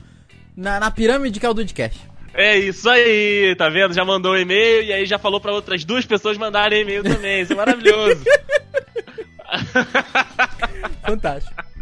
na, 0.56 0.80
na 0.80 0.90
pirâmide 0.90 1.40
que 1.40 1.46
é 1.46 1.50
o 1.50 1.54
Dudcast. 1.54 2.14
É 2.34 2.58
isso 2.58 2.90
aí, 2.90 3.56
tá 3.56 3.70
vendo? 3.70 3.94
Já 3.94 4.04
mandou 4.04 4.34
um 4.34 4.38
e-mail 4.38 4.82
e 4.84 4.92
aí 4.92 5.06
já 5.06 5.20
falou 5.20 5.40
para 5.40 5.54
outras 5.54 5.86
duas 5.86 6.04
pessoas 6.04 6.36
mandarem 6.36 6.82
e-mail 6.82 7.04
também. 7.04 7.42
Isso 7.42 7.54
é 7.54 7.56
maravilhoso. 7.56 8.24
Fantástico. 11.06 11.73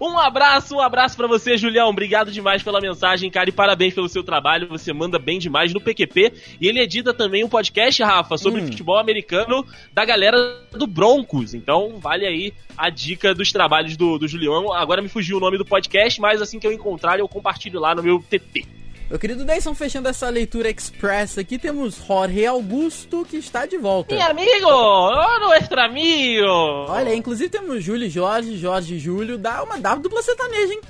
Um 0.00 0.18
abraço, 0.18 0.76
um 0.76 0.80
abraço 0.80 1.16
pra 1.16 1.26
você, 1.26 1.56
Julião. 1.56 1.88
Obrigado 1.88 2.30
demais 2.30 2.62
pela 2.62 2.80
mensagem, 2.80 3.30
cara, 3.30 3.48
e 3.48 3.52
parabéns 3.52 3.94
pelo 3.94 4.08
seu 4.08 4.22
trabalho. 4.22 4.68
Você 4.68 4.92
manda 4.92 5.18
bem 5.18 5.38
demais 5.38 5.72
no 5.72 5.80
PQP. 5.80 6.32
E 6.60 6.66
ele 6.68 6.80
edita 6.80 7.14
também 7.14 7.44
um 7.44 7.48
podcast, 7.48 8.02
Rafa, 8.02 8.36
sobre 8.36 8.60
Hum. 8.60 8.66
futebol 8.66 8.98
americano 8.98 9.64
da 9.92 10.04
galera 10.04 10.36
do 10.72 10.86
Broncos. 10.86 11.54
Então, 11.54 11.98
vale 12.00 12.26
aí 12.26 12.52
a 12.76 12.90
dica 12.90 13.34
dos 13.34 13.52
trabalhos 13.52 13.96
do, 13.96 14.18
do 14.18 14.26
Julião. 14.28 14.72
Agora 14.72 15.00
me 15.00 15.08
fugiu 15.08 15.36
o 15.36 15.40
nome 15.40 15.58
do 15.58 15.64
podcast, 15.64 16.20
mas 16.20 16.42
assim 16.42 16.58
que 16.58 16.66
eu 16.66 16.72
encontrar, 16.72 17.18
eu 17.18 17.28
compartilho 17.28 17.80
lá 17.80 17.94
no 17.94 18.02
meu 18.02 18.18
TT. 18.18 18.66
Meu 19.14 19.18
querido 19.20 19.44
Deison, 19.44 19.76
fechando 19.76 20.08
essa 20.08 20.28
leitura 20.28 20.68
express 20.68 21.38
aqui, 21.38 21.56
temos 21.56 22.04
Jorge 22.04 22.44
Augusto, 22.44 23.24
que 23.24 23.36
está 23.36 23.64
de 23.64 23.78
volta. 23.78 24.12
Mi 24.12 24.20
amigo, 24.20 24.66
oh, 24.66 25.38
nuestro 25.38 25.80
amigo. 25.80 26.44
Olha, 26.44 27.14
inclusive 27.14 27.48
temos 27.48 27.84
Júlio 27.84 28.08
e 28.08 28.10
Jorge, 28.10 28.56
Jorge 28.56 28.96
e 28.96 28.98
Júlio, 28.98 29.38
dá 29.38 29.62
uma 29.62 29.78
dá 29.78 29.94
dupla 29.94 30.20
sertaneja, 30.20 30.72
hein? 30.72 30.80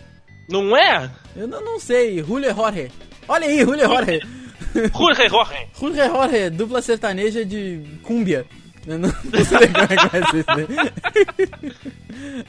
Não 0.49 0.75
é? 0.75 1.11
Eu 1.37 1.47
não, 1.47 1.61
não 1.63 1.79
sei, 1.79 2.25
Julio 2.25 2.55
Jorge. 2.55 2.91
Olha 3.29 3.47
aí, 3.47 3.61
Julio 3.61 3.87
Jorge. 3.87 4.21
Jorge, 4.97 5.29
Jorge. 5.29 5.69
Julio 5.79 6.07
Jorge, 6.07 6.49
dupla 6.49 6.81
sertaneja 6.81 7.45
de 7.45 7.83
cúmbia. 8.03 8.47
Eu 8.87 9.01
não, 9.01 9.11
não 9.11 9.45
sei 9.45 9.69
como 9.69 9.85
é 9.85 9.97
que 9.97 10.09
vai 10.09 10.31
ser 10.31 10.39
isso. 11.69 11.85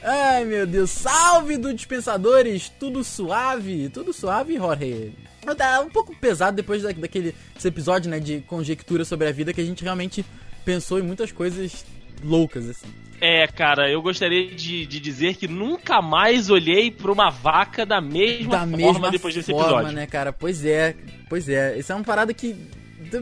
Ai, 0.02 0.42
meu 0.46 0.66
Deus. 0.66 0.88
Salve 0.88 1.58
do 1.58 1.74
Dispensadores, 1.74 2.72
tudo 2.80 3.04
suave, 3.04 3.90
tudo 3.90 4.14
suave, 4.14 4.56
Jorge. 4.56 5.12
Tá 5.54 5.80
um 5.80 5.90
pouco 5.90 6.14
pesado 6.16 6.56
depois 6.56 6.82
da, 6.82 6.92
daquele 6.92 7.34
episódio, 7.64 8.10
né, 8.10 8.18
de 8.18 8.40
conjectura 8.40 9.04
sobre 9.04 9.28
a 9.28 9.32
vida, 9.32 9.52
que 9.52 9.60
a 9.60 9.64
gente 9.64 9.82
realmente 9.82 10.24
pensou 10.64 10.98
em 10.98 11.02
muitas 11.02 11.30
coisas 11.30 11.84
loucas, 12.22 12.68
assim. 12.68 12.86
É, 13.20 13.46
cara, 13.46 13.90
eu 13.90 14.02
gostaria 14.02 14.54
de, 14.54 14.84
de 14.84 15.00
dizer 15.00 15.36
que 15.36 15.48
nunca 15.48 16.02
mais 16.02 16.50
olhei 16.50 16.90
pra 16.90 17.10
uma 17.10 17.30
vaca 17.30 17.86
da 17.86 18.00
mesma 18.00 18.50
da 18.50 18.58
forma 18.58 18.76
mesma 18.76 19.10
depois 19.10 19.34
desse 19.34 19.52
forma, 19.52 19.66
episódio. 19.68 19.92
né, 19.96 20.06
cara? 20.06 20.32
Pois 20.32 20.64
é, 20.64 20.94
pois 21.28 21.48
é. 21.48 21.78
Isso 21.78 21.92
é 21.92 21.94
uma 21.94 22.04
parada 22.04 22.34
que. 22.34 22.54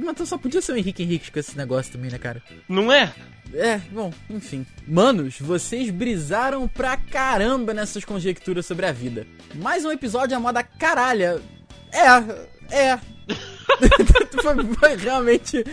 Mas 0.02 0.28
só 0.28 0.38
podia 0.38 0.61
ser 0.62 0.73
o 0.73 0.76
Henrique 0.76 1.02
Henrique 1.02 1.31
com 1.31 1.38
esse 1.38 1.57
negócio 1.57 1.93
também, 1.93 2.11
né, 2.11 2.19
cara? 2.19 2.43
Não 2.69 2.90
é? 2.90 3.12
É, 3.52 3.78
bom, 3.93 4.12
enfim. 4.28 4.66
Manos, 4.87 5.38
vocês 5.38 5.90
brisaram 5.90 6.66
pra 6.66 6.97
caramba 6.97 7.73
nessas 7.73 8.04
conjecturas 8.04 8.66
sobre 8.66 8.87
a 8.87 8.93
vida. 8.93 9.26
Mais 9.54 9.85
um 9.85 9.93
episódio 9.93 10.37
à 10.37 10.40
moda 10.40 10.62
caralha. 10.62 11.40
É, 11.94 12.76
é. 12.76 12.98
foi, 14.42 14.74
foi 14.74 14.96
realmente. 14.96 15.64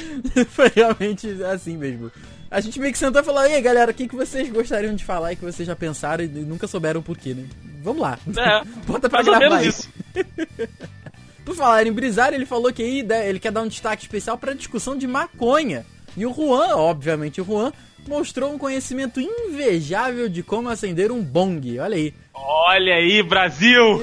Foi 0.50 0.72
realmente 0.74 1.44
assim 1.44 1.76
mesmo. 1.76 2.12
A 2.50 2.60
gente 2.60 2.80
meio 2.80 2.92
que 2.92 3.00
sentou 3.00 3.22
e 3.22 3.26
falou, 3.26 3.46
e 3.48 3.54
aí 3.54 3.62
galera, 3.62 3.92
o 3.92 3.94
que, 3.94 4.08
que 4.08 4.16
vocês 4.16 4.50
gostariam 4.50 4.94
de 4.94 5.06
falar 5.06 5.32
e 5.32 5.36
que 5.38 5.46
vocês 5.46 5.66
já 5.66 5.76
pensaram 5.76 6.24
e 6.24 6.28
nunca 6.28 6.68
souberam 6.68 7.00
o 7.00 7.04
porquê, 7.04 7.34
né? 7.34 7.46
Vamos 7.82 8.02
lá. 8.02 8.20
É, 8.38 8.64
Bota 8.86 9.10
pra 9.10 9.24
gravar 9.24 9.64
isso. 9.64 9.90
Por 11.46 11.56
falar 11.56 11.88
em 11.88 11.92
brisar, 11.92 12.34
ele 12.34 12.46
falou 12.46 12.72
que 12.72 12.84
aí, 12.84 13.04
né, 13.04 13.28
ele 13.28 13.40
quer 13.40 13.52
dar 13.52 13.62
um 13.62 13.68
destaque 13.68 14.04
especial 14.04 14.38
pra 14.38 14.54
discussão 14.54 14.98
de 14.98 15.08
maconha. 15.08 15.86
E 16.16 16.26
o 16.26 16.34
Juan, 16.34 16.76
obviamente 16.76 17.42
o 17.42 17.46
Juan, 17.46 17.72
mostrou 18.08 18.54
um 18.54 18.58
conhecimento 18.58 19.20
invejável 19.20 20.28
de 20.28 20.44
como 20.44 20.70
acender 20.70 21.12
um 21.12 21.24
bong. 21.24 21.80
Olha 21.80 21.96
aí. 21.96 22.14
Olha 22.34 22.96
aí, 22.96 23.24
Brasil! 23.24 24.02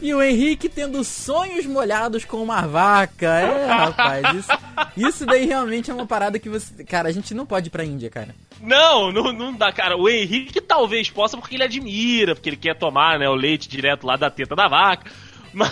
E 0.00 0.14
o 0.14 0.22
Henrique 0.22 0.68
tendo 0.68 1.04
sonhos 1.04 1.66
molhados 1.66 2.24
com 2.24 2.42
uma 2.42 2.62
vaca. 2.62 3.26
É, 3.26 3.66
rapaz, 3.66 4.34
isso, 4.34 4.50
isso 4.96 5.26
daí 5.26 5.44
realmente 5.44 5.90
é 5.90 5.94
uma 5.94 6.06
parada 6.06 6.38
que 6.38 6.48
você. 6.48 6.82
Cara, 6.84 7.08
a 7.08 7.12
gente 7.12 7.34
não 7.34 7.44
pode 7.44 7.68
ir 7.68 7.70
pra 7.70 7.84
Índia, 7.84 8.08
cara. 8.08 8.34
Não, 8.60 9.12
não, 9.12 9.32
não 9.32 9.52
dá, 9.52 9.70
cara. 9.72 9.96
O 9.96 10.08
Henrique 10.08 10.60
talvez 10.60 11.10
possa 11.10 11.36
porque 11.36 11.54
ele 11.54 11.64
admira, 11.64 12.34
porque 12.34 12.48
ele 12.48 12.56
quer 12.56 12.74
tomar 12.76 13.18
né, 13.18 13.28
o 13.28 13.34
leite 13.34 13.68
direto 13.68 14.06
lá 14.06 14.16
da 14.16 14.30
teta 14.30 14.56
da 14.56 14.68
vaca. 14.68 15.10
Mas. 15.52 15.70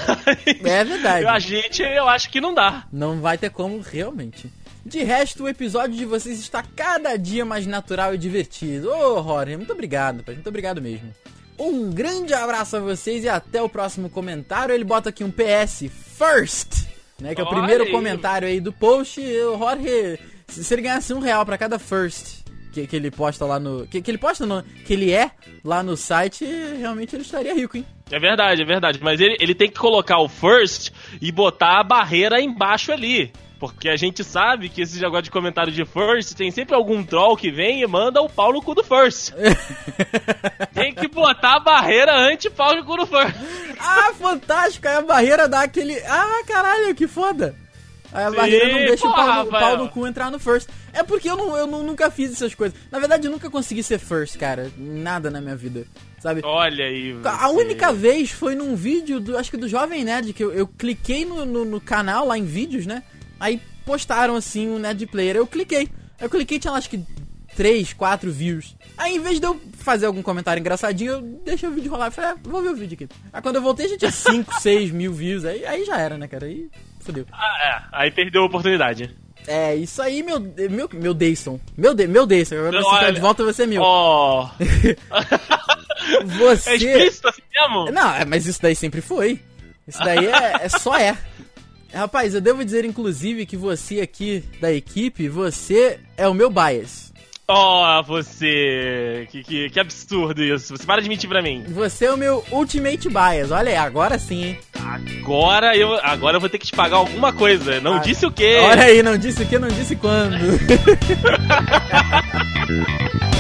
É 0.65 0.85
verdade. 0.85 1.27
A 1.27 1.39
gente, 1.39 1.83
eu 1.83 2.09
acho 2.09 2.31
que 2.31 2.41
não 2.41 2.53
dá. 2.53 2.87
Não 2.93 3.21
vai 3.21 3.39
ter 3.39 3.51
como, 3.51 3.81
realmente. 3.81 4.51
De 4.85 5.03
resto, 5.05 5.45
o 5.45 5.49
episódio 5.49 5.97
de 5.97 6.05
vocês 6.05 6.39
está 6.39 6.63
cada 6.63 7.17
dia 7.17 7.45
mais 7.45 7.67
natural 7.67 8.15
e 8.15 8.19
divertido. 8.19 8.91
Ô, 8.91 9.21
Rory, 9.21 9.57
muito 9.57 9.73
obrigado, 9.73 10.23
pai. 10.23 10.35
Muito 10.35 10.49
obrigado 10.49 10.81
mesmo. 10.81 11.15
Um 11.59 11.91
grande 11.91 12.33
abraço 12.33 12.77
a 12.77 12.81
vocês 12.81 13.25
e 13.25 13.29
até 13.29 13.61
o 13.61 13.69
próximo 13.69 14.09
comentário. 14.09 14.75
Ele 14.75 14.85
bota 14.85 15.09
aqui 15.09 15.25
um 15.25 15.31
PS 15.31 15.85
First, 16.17 16.87
né? 17.21 17.35
Que 17.35 17.41
é 17.41 17.45
o 17.45 17.47
Olha 17.47 17.59
primeiro 17.59 17.85
aí. 17.85 17.91
comentário 17.91 18.47
aí 18.47 18.61
do 18.61 18.73
post. 18.73 19.21
O 19.21 19.59
Jorge, 19.59 20.19
se 20.47 20.73
ele 20.75 20.83
ganhasse 20.83 21.13
um 21.13 21.19
real 21.19 21.45
pra 21.45 21.59
cada 21.59 21.79
First 21.79 22.49
que, 22.79 22.87
que 22.87 22.97
ele 22.97 23.11
posta 23.11 23.45
lá 23.45 23.59
no. 23.59 23.87
Que, 23.87 24.01
que 24.01 24.11
ele 24.11 24.19
posta 24.19 24.47
não, 24.47 24.63
que 24.85 24.93
ele 24.93 25.11
é 25.13 25.31
lá 25.65 25.83
no 25.83 25.97
site, 25.97 26.45
realmente 26.45 27.17
ele 27.17 27.23
estaria 27.23 27.55
rico, 27.55 27.77
hein? 27.77 27.87
É 28.11 28.19
verdade, 28.19 28.63
é 28.63 28.65
verdade. 28.65 29.01
Mas 29.03 29.21
ele, 29.21 29.37
ele 29.41 29.55
tem 29.55 29.69
que 29.69 29.79
colocar 29.79 30.19
o 30.21 30.29
first 30.29 30.91
e 31.21 31.33
botar 31.33 31.81
a 31.81 31.85
barreira 31.85 32.41
embaixo 32.41 32.93
ali. 32.93 33.33
Porque 33.59 33.89
a 33.89 33.97
gente 33.97 34.23
sabe 34.23 34.69
que 34.69 34.83
esse 34.83 35.01
negócio 35.01 35.25
de 35.25 35.31
comentário 35.33 35.73
de 35.73 35.85
first 35.85 36.35
tem 36.37 36.51
sempre 36.51 36.75
algum 36.77 37.03
troll 37.03 37.37
que 37.37 37.51
vem 37.51 37.83
e 37.83 37.87
manda 37.89 38.23
o 38.23 38.29
pau 38.29 38.53
no 38.53 38.63
cu 38.63 38.73
do 38.75 38.85
first. 38.85 39.33
tem 40.73 40.95
que 40.95 41.09
botar 41.09 41.57
a 41.57 41.61
barreira 41.61 42.17
anti-pau 42.17 42.75
no 42.77 42.85
cu 42.85 42.97
do 42.97 43.07
first. 43.07 43.35
Ah, 43.81 44.13
fantástico! 44.15 44.87
Aí 44.89 44.95
a 44.97 45.03
barreira 45.03 45.49
dá 45.49 45.63
aquele. 45.63 45.99
Ah, 46.07 46.43
caralho, 46.47 46.95
que 46.95 47.07
foda! 47.09 47.55
Aí 48.13 48.25
a 48.25 48.31
Sim, 48.31 48.37
barreira 48.37 48.69
não 48.69 48.79
deixa 48.79 49.07
o 49.07 49.11
porra, 49.11 49.27
pau, 49.27 49.35
no, 49.35 49.43
o 49.43 49.51
pau 49.51 49.61
Rafael. 49.61 49.79
no 49.79 49.89
cu 49.91 50.07
entrar 50.07 50.31
no 50.31 50.39
first. 50.39 50.69
É 50.93 51.03
porque 51.03 51.29
eu, 51.29 51.37
não, 51.37 51.57
eu 51.57 51.67
não- 51.67 51.83
nunca 51.83 52.11
fiz 52.11 52.33
essas 52.33 52.55
coisas. 52.55 52.79
Na 52.91 52.99
verdade, 52.99 53.27
eu 53.27 53.31
nunca 53.31 53.51
consegui 53.51 53.83
ser 53.83 53.99
first, 53.99 54.39
cara. 54.39 54.71
Nada 54.79 55.31
na 55.31 55.41
minha 55.41 55.55
vida. 55.57 55.85
Sabe? 56.19 56.41
Olha 56.45 56.85
aí. 56.87 57.15
A 57.25 57.49
você. 57.49 57.55
única 57.55 57.93
vez 57.93 58.31
foi 58.31 58.55
num 58.55 58.75
vídeo, 58.75 59.21
do, 59.21 59.37
acho 59.37 59.51
que 59.51 59.57
do 59.57 59.69
Jovem 59.69 60.05
Nerd, 60.05 60.33
que 60.33 60.43
eu, 60.43 60.53
eu 60.53 60.67
cliquei 60.67 61.25
no, 61.25 61.45
no, 61.45 61.65
no 61.65 61.81
canal, 61.81 62.27
lá 62.27 62.39
em 62.39 62.45
vídeos, 62.45 62.87
né? 62.87 63.03
Aí 63.39 63.61
postaram 63.85 64.37
assim 64.37 64.69
um 64.69 64.79
Nerd 64.79 65.07
Player. 65.07 65.37
Eu 65.37 65.47
cliquei. 65.47 65.89
Eu 66.21 66.29
cliquei 66.29 66.59
tinha 66.59 66.73
acho 66.73 66.91
que 66.91 67.05
3, 67.57 67.93
4 67.93 68.31
views. 68.31 68.77
Aí 68.97 69.17
em 69.17 69.21
vez 69.21 69.41
de 69.41 69.47
eu 69.47 69.61
fazer 69.79 70.07
algum 70.07 70.23
comentário 70.23 70.61
engraçadinho, 70.61 71.13
eu 71.13 71.21
deixei 71.45 71.69
o 71.69 71.73
vídeo 71.73 71.91
rolar. 71.91 72.07
Eu 72.07 72.13
falei, 72.13 72.31
ah, 72.31 72.37
vou 72.43 72.63
ver 72.63 72.71
o 72.71 72.77
vídeo 72.77 72.95
aqui. 72.95 73.09
Aí 73.33 73.43
quando 73.43 73.57
eu 73.57 73.63
voltei 73.63 73.89
já 73.89 73.97
tinha 73.97 74.11
5, 74.11 74.61
6 74.61 74.91
mil 74.93 75.13
views. 75.13 75.45
Aí, 75.45 75.65
aí 75.65 75.85
já 75.85 75.99
era, 75.99 76.19
né, 76.19 76.29
cara? 76.29 76.47
Aí 76.47 76.71
fodeu. 77.01 77.27
Ah, 77.33 77.59
é. 77.65 77.97
Aí 78.01 78.11
perdeu 78.11 78.43
a 78.43 78.47
oportunidade. 78.47 79.15
É, 79.47 79.75
isso 79.75 80.03
aí, 80.03 80.23
meu, 80.23 80.39
meu, 80.39 80.91
meu 80.93 81.15
Dayson. 81.15 81.59
Meu, 81.77 81.95
de, 81.95 82.07
meu 82.07 82.27
Dayson. 82.27 82.57
Agora 82.57 82.83
você 82.83 83.01
tá 83.01 83.11
de 83.11 83.21
volta, 83.21 83.45
você 83.45 83.63
é 83.63 83.67
meu. 83.67 83.83
Ó. 83.83 84.51
Você... 86.25 86.71
é 86.71 86.77
explícito 86.77 87.29
assim 87.29 87.43
mesmo? 87.53 87.91
Não, 87.91 88.15
é, 88.15 88.25
mas 88.25 88.47
isso 88.47 88.63
daí 88.63 88.75
sempre 88.75 89.01
foi. 89.01 89.41
Isso 89.87 89.99
daí 89.99 90.27
é, 90.27 90.65
é 90.65 90.69
só 90.69 90.97
é. 90.97 91.17
Rapaz, 91.93 92.35
eu 92.35 92.41
devo 92.41 92.65
dizer, 92.65 92.85
inclusive, 92.85 93.47
que 93.47 93.57
você 93.57 94.01
aqui 94.01 94.45
da 94.61 94.73
equipe, 94.73 95.29
você 95.29 95.99
é 96.17 96.29
o 96.29 96.35
meu 96.35 96.51
bias. 96.51 97.09
Ó, 97.51 98.03
você. 98.03 99.27
Que, 99.31 99.43
que, 99.43 99.71
que 99.71 99.81
absurdo 99.81 100.43
isso. 100.43 100.77
Você 100.77 100.85
para 100.85 101.01
de 101.01 101.09
mentir 101.09 101.31
pra 101.31 101.41
mim. 101.41 101.65
Você 101.69 102.05
é 102.05 102.13
o 102.13 102.17
meu 102.17 102.45
ultimate 102.53 103.09
bias. 103.09 103.51
Olha 103.51 103.71
aí, 103.71 103.77
agora 103.77 104.19
sim, 104.19 104.45
hein? 104.45 104.59
Agora 104.79 105.75
eu, 105.75 105.95
agora 106.03 106.37
eu 106.37 106.41
vou 106.41 106.51
ter 106.51 106.59
que 106.59 106.67
te 106.67 106.77
pagar 106.77 106.99
alguma 106.99 107.33
coisa. 107.33 107.81
Não 107.81 107.95
Ah, 107.97 108.01
disse 108.01 108.27
o 108.27 108.31
quê? 108.31 108.59
Olha 108.61 108.85
aí, 108.85 109.03
não 109.03 109.17
disse 109.17 109.43
o 109.43 109.47
que, 109.47 109.59
não 109.59 109.69
disse 109.69 109.97
quando. 109.97 110.37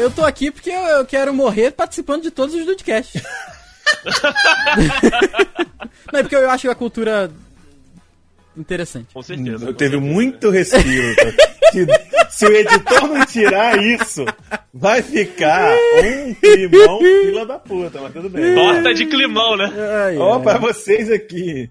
Eu, 0.00 0.10
tô 0.10 0.24
aqui 0.24 0.50
porque 0.50 0.70
eu, 0.70 0.80
eu 0.82 1.04
quero 1.04 1.32
morrer 1.32 1.70
participando 1.72 2.22
de 2.22 2.30
todos 2.30 2.54
os 2.54 2.64
podcasts. 2.64 3.22
Não, 6.12 6.20
é 6.20 6.22
porque 6.22 6.36
eu 6.36 6.50
acho 6.50 6.70
a 6.70 6.74
cultura 6.74 7.30
interessante. 8.56 9.08
Com 9.12 9.22
certeza. 9.22 9.66
Eu 9.66 9.74
teve 9.74 9.96
muito 9.98 10.50
respiro. 10.50 11.14
Se, 11.72 11.86
se 12.30 12.46
o 12.46 12.52
editor 12.56 13.08
não 13.08 13.24
tirar 13.26 13.80
isso, 13.80 14.24
vai 14.74 15.02
ficar 15.02 15.72
um 16.02 16.34
climão 16.34 16.98
fila 16.98 17.46
da 17.46 17.58
puta, 17.58 18.00
mas 18.00 18.12
tudo 18.12 18.28
bem. 18.28 18.54
Torta 18.54 18.92
de 18.92 19.06
climão, 19.06 19.56
né? 19.56 19.70
Ai, 20.06 20.16
Ó, 20.16 20.36
ai. 20.36 20.42
pra 20.42 20.58
vocês 20.58 21.10
aqui. 21.10 21.70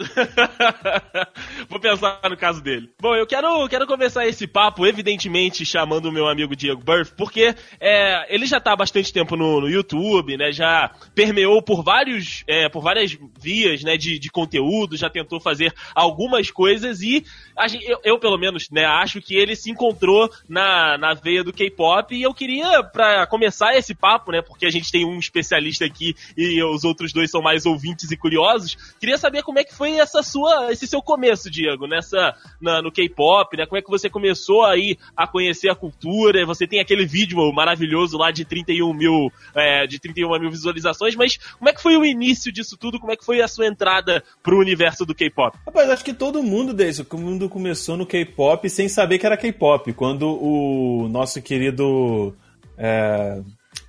Vou 1.68 1.78
pensar 1.78 2.20
no 2.28 2.36
caso 2.36 2.62
dele. 2.62 2.90
Bom, 3.00 3.14
eu 3.14 3.26
quero, 3.26 3.68
quero 3.68 3.86
começar 3.86 4.26
esse 4.26 4.46
papo, 4.46 4.86
evidentemente, 4.86 5.64
chamando 5.64 6.06
o 6.06 6.12
meu 6.12 6.28
amigo 6.28 6.56
Diego 6.56 6.82
Burff, 6.82 7.12
porque 7.16 7.54
é, 7.78 8.34
ele 8.34 8.46
já 8.46 8.60
tá 8.60 8.72
há 8.72 8.76
bastante 8.76 9.12
tempo 9.12 9.36
no, 9.36 9.60
no 9.60 9.68
YouTube, 9.68 10.36
né? 10.36 10.52
Já 10.52 10.90
permeou 11.14 11.62
por 11.62 11.82
vários, 11.82 12.44
é, 12.46 12.68
por 12.68 12.82
várias 12.82 13.16
vias, 13.38 13.82
né, 13.82 13.96
de, 13.96 14.18
de 14.18 14.30
conteúdo, 14.30 14.96
já 14.96 15.10
tentou 15.10 15.40
fazer 15.40 15.72
algumas 15.94 16.50
coisas 16.50 17.02
e 17.02 17.24
a 17.56 17.68
gen- 17.68 17.82
eu, 17.84 18.00
eu, 18.04 18.18
pelo 18.18 18.38
menos, 18.38 18.70
né, 18.70 18.84
acho 18.84 19.20
que 19.20 19.34
ele 19.34 19.54
se 19.54 19.70
encontrou 19.70 20.30
na, 20.48 20.96
na 20.98 21.14
veia 21.14 21.44
do 21.44 21.52
K-pop 21.52 22.14
e 22.14 22.22
eu 22.22 22.32
queria, 22.32 22.82
pra 22.82 23.26
começar 23.26 23.76
esse 23.76 23.94
papo, 23.94 24.32
né, 24.32 24.42
porque 24.42 24.66
a 24.66 24.70
gente 24.70 24.90
tem 24.90 25.04
um 25.04 25.18
especialista 25.18 25.84
aqui 25.84 26.14
e 26.36 26.62
os 26.62 26.84
outros 26.84 27.12
dois 27.12 27.30
são 27.30 27.42
mais 27.42 27.66
ouvintes 27.66 28.10
e 28.10 28.16
curiosos, 28.16 28.76
queria 28.98 29.18
saber 29.18 29.42
como 29.42 29.58
é 29.58 29.64
que 29.64 29.74
foi 29.74 29.89
foi 29.90 30.00
essa 30.00 30.22
sua, 30.22 30.72
esse 30.72 30.86
seu 30.86 31.02
começo, 31.02 31.50
Diego, 31.50 31.86
nessa 31.86 32.34
na- 32.60 32.80
no 32.82 32.92
K-pop, 32.92 33.56
né? 33.56 33.66
Como 33.66 33.78
é 33.78 33.82
que 33.82 33.90
você 33.90 34.08
começou 34.08 34.64
aí 34.64 34.96
a 35.16 35.26
conhecer 35.26 35.68
a 35.70 35.74
cultura? 35.74 36.44
Você 36.46 36.66
tem 36.66 36.80
aquele 36.80 37.04
vídeo 37.06 37.38
maravilhoso 37.52 38.16
lá 38.16 38.30
de 38.30 38.44
31 38.44 38.92
mil, 38.94 39.30
é, 39.54 39.86
de 39.86 39.98
31 39.98 40.38
mil 40.38 40.50
visualizações, 40.50 41.14
mas 41.16 41.36
como 41.58 41.68
é 41.68 41.72
que 41.72 41.82
foi 41.82 41.96
o 41.96 42.04
início 42.04 42.52
disso 42.52 42.76
tudo? 42.76 42.98
Como 43.00 43.12
é 43.12 43.16
que 43.16 43.24
foi 43.24 43.40
a 43.40 43.48
sua 43.48 43.66
entrada 43.66 44.22
pro 44.42 44.58
universo 44.58 45.04
do 45.04 45.14
K-pop? 45.14 45.56
Rapaz, 45.66 45.90
acho 45.90 46.04
que 46.04 46.14
todo 46.14 46.42
mundo 46.42 46.72
desse, 46.72 47.04
todo 47.04 47.20
mundo 47.20 47.48
começou 47.48 47.96
no 47.96 48.06
K-pop 48.06 48.68
sem 48.70 48.88
saber 48.88 49.18
que 49.18 49.26
era 49.26 49.36
K-pop. 49.36 49.92
Quando 49.92 50.22
o 50.42 51.08
nosso 51.08 51.40
querido. 51.42 52.34
é, 52.78 53.40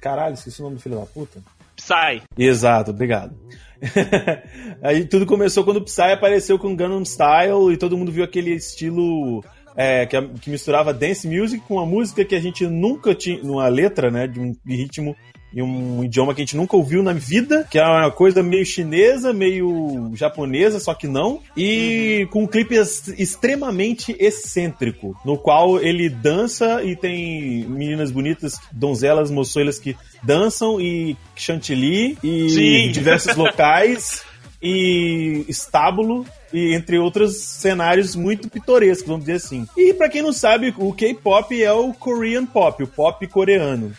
Caralho, 0.01 0.33
esqueci 0.33 0.59
o 0.61 0.63
nome 0.63 0.77
do 0.77 0.81
filho 0.81 0.95
da 0.99 1.05
puta. 1.05 1.41
Psy. 1.81 2.21
Exato, 2.37 2.91
obrigado. 2.91 3.35
Aí 4.83 5.05
tudo 5.05 5.25
começou 5.25 5.63
quando 5.63 5.77
o 5.77 5.83
Psy 5.83 6.13
apareceu 6.13 6.59
com 6.59 6.75
Gangnam 6.75 7.03
Style 7.03 7.73
e 7.73 7.77
todo 7.77 7.97
mundo 7.97 8.11
viu 8.11 8.23
aquele 8.23 8.53
estilo 8.53 9.43
é, 9.75 10.05
que, 10.05 10.21
que 10.39 10.49
misturava 10.49 10.93
dance 10.93 11.27
music 11.27 11.63
com 11.67 11.75
uma 11.75 11.85
música 11.85 12.23
que 12.23 12.35
a 12.35 12.39
gente 12.39 12.67
nunca 12.67 13.15
tinha, 13.15 13.41
uma 13.41 13.67
letra, 13.67 14.11
né, 14.11 14.27
de 14.27 14.39
um 14.39 14.55
ritmo 14.65 15.15
e 15.53 15.61
um 15.61 16.03
idioma 16.03 16.33
que 16.33 16.41
a 16.41 16.45
gente 16.45 16.55
nunca 16.55 16.75
ouviu 16.77 17.03
na 17.03 17.13
vida, 17.13 17.67
que 17.69 17.77
é 17.77 17.83
uma 17.83 18.11
coisa 18.11 18.41
meio 18.41 18.65
chinesa, 18.65 19.33
meio 19.33 20.11
japonesa, 20.15 20.79
só 20.79 20.93
que 20.93 21.07
não, 21.07 21.39
e 21.55 22.27
com 22.31 22.43
um 22.43 22.47
clipe 22.47 22.75
ex- 22.75 23.09
extremamente 23.17 24.15
excêntrico, 24.19 25.15
no 25.25 25.37
qual 25.37 25.79
ele 25.79 26.09
dança 26.09 26.83
e 26.83 26.95
tem 26.95 27.65
meninas 27.67 28.11
bonitas, 28.11 28.59
donzelas, 28.71 29.29
moçoilas 29.29 29.79
que 29.79 29.95
dançam 30.23 30.79
e 30.79 31.17
chantilly 31.35 32.17
e 32.23 32.49
Sim. 32.49 32.91
diversos 32.91 33.35
locais 33.35 34.23
e 34.61 35.43
estábulo 35.49 36.25
e 36.53 36.73
entre 36.75 36.99
outros 36.99 37.37
cenários 37.37 38.15
muito 38.15 38.49
pitorescos, 38.49 39.07
vamos 39.07 39.25
dizer 39.25 39.37
assim. 39.37 39.65
E 39.75 39.93
pra 39.93 40.09
quem 40.09 40.21
não 40.21 40.33
sabe, 40.33 40.73
o 40.77 40.93
K-pop 40.93 41.61
é 41.61 41.71
o 41.71 41.93
Korean 41.93 42.45
pop, 42.45 42.83
o 42.83 42.87
pop 42.87 43.25
coreano. 43.27 43.91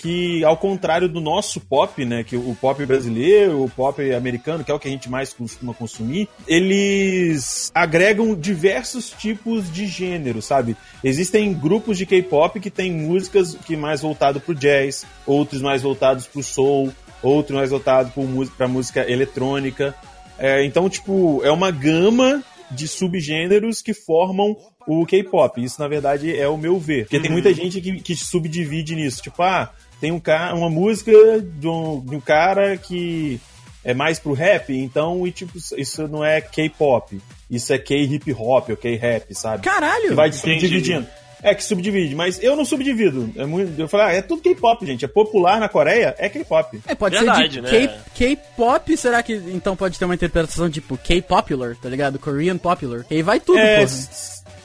Que, 0.00 0.42
ao 0.44 0.56
contrário 0.56 1.08
do 1.08 1.20
nosso 1.20 1.60
pop, 1.60 2.04
né? 2.04 2.24
Que 2.24 2.36
o 2.36 2.56
pop 2.58 2.84
brasileiro, 2.86 3.62
o 3.62 3.68
pop 3.68 4.00
americano, 4.12 4.64
que 4.64 4.70
é 4.70 4.74
o 4.74 4.78
que 4.78 4.88
a 4.88 4.90
gente 4.90 5.10
mais 5.10 5.32
costuma 5.32 5.74
consumir, 5.74 6.28
eles 6.48 7.70
agregam 7.74 8.34
diversos 8.34 9.10
tipos 9.10 9.70
de 9.70 9.86
gênero, 9.86 10.40
sabe? 10.40 10.76
Existem 11.04 11.52
grupos 11.52 11.98
de 11.98 12.06
K-pop 12.06 12.58
que 12.60 12.70
têm 12.70 12.90
músicas 12.92 13.54
que 13.66 13.76
mais 13.76 14.00
voltado 14.00 14.40
pro 14.40 14.54
jazz, 14.54 15.04
outros 15.26 15.60
mais 15.60 15.82
voltados 15.82 16.26
pro 16.26 16.42
soul, 16.42 16.90
outros 17.22 17.56
mais 17.56 17.70
voltados 17.70 18.12
pro 18.12 18.22
música, 18.22 18.56
pra 18.56 18.68
música 18.68 19.10
eletrônica. 19.10 19.94
É, 20.38 20.64
então, 20.64 20.88
tipo, 20.88 21.42
é 21.44 21.50
uma 21.50 21.70
gama 21.70 22.42
de 22.70 22.86
subgêneros 22.86 23.82
que 23.82 23.92
formam 23.92 24.56
o 24.86 25.04
K-pop. 25.04 25.62
Isso, 25.62 25.80
na 25.80 25.88
verdade, 25.88 26.34
é 26.34 26.48
o 26.48 26.56
meu 26.56 26.78
ver. 26.78 27.04
Porque 27.04 27.20
tem 27.20 27.30
muita 27.30 27.52
gente 27.52 27.80
que, 27.80 28.00
que 28.00 28.16
subdivide 28.16 28.94
nisso. 28.94 29.22
Tipo, 29.22 29.42
ah, 29.42 29.72
tem 30.00 30.10
um 30.10 30.20
cara, 30.20 30.54
uma 30.54 30.70
música 30.70 31.12
de 31.40 31.68
um, 31.68 32.00
de 32.00 32.16
um 32.16 32.20
cara 32.20 32.76
que 32.76 33.40
é 33.84 33.94
mais 33.94 34.18
pro 34.18 34.32
rap, 34.32 34.72
então, 34.72 35.26
e 35.26 35.32
tipo, 35.32 35.58
isso 35.76 36.08
não 36.08 36.24
é 36.24 36.40
K-pop. 36.40 37.20
Isso 37.50 37.72
é 37.72 37.78
K-hip 37.78 38.32
hop 38.32 38.70
ou 38.70 38.76
K-rap, 38.76 39.34
sabe? 39.34 39.62
Caralho! 39.62 40.08
Que 40.08 40.14
vai 40.14 40.32
subdividindo. 40.32 41.06
É 41.42 41.54
que 41.54 41.64
subdivide, 41.64 42.14
mas 42.14 42.42
eu 42.42 42.54
não 42.54 42.66
subdivido. 42.66 43.32
É 43.34 43.46
muito, 43.46 43.80
eu 43.80 43.88
falo, 43.88 44.04
ah, 44.04 44.12
é 44.12 44.20
tudo 44.20 44.42
K-pop, 44.42 44.84
gente. 44.84 45.04
É 45.04 45.08
popular 45.08 45.58
na 45.58 45.68
Coreia, 45.68 46.14
é 46.18 46.28
K-pop. 46.28 46.80
É, 46.86 46.94
pode 46.94 47.16
Verdade, 47.16 47.42
ser 47.42 47.48
de 47.48 47.60
né? 47.62 47.98
K-pop, 48.14 48.96
será 48.96 49.22
que 49.22 49.32
então 49.32 49.74
pode 49.74 49.98
ter 49.98 50.04
uma 50.04 50.14
interpretação 50.14 50.68
tipo 50.68 50.98
K-popular, 50.98 51.76
tá 51.80 51.88
ligado? 51.88 52.18
Korean 52.18 52.58
popular. 52.58 53.06
E 53.10 53.16
aí 53.16 53.22
vai 53.22 53.40
tudo, 53.40 53.58
É, 53.58 53.78
porra. 53.78 53.86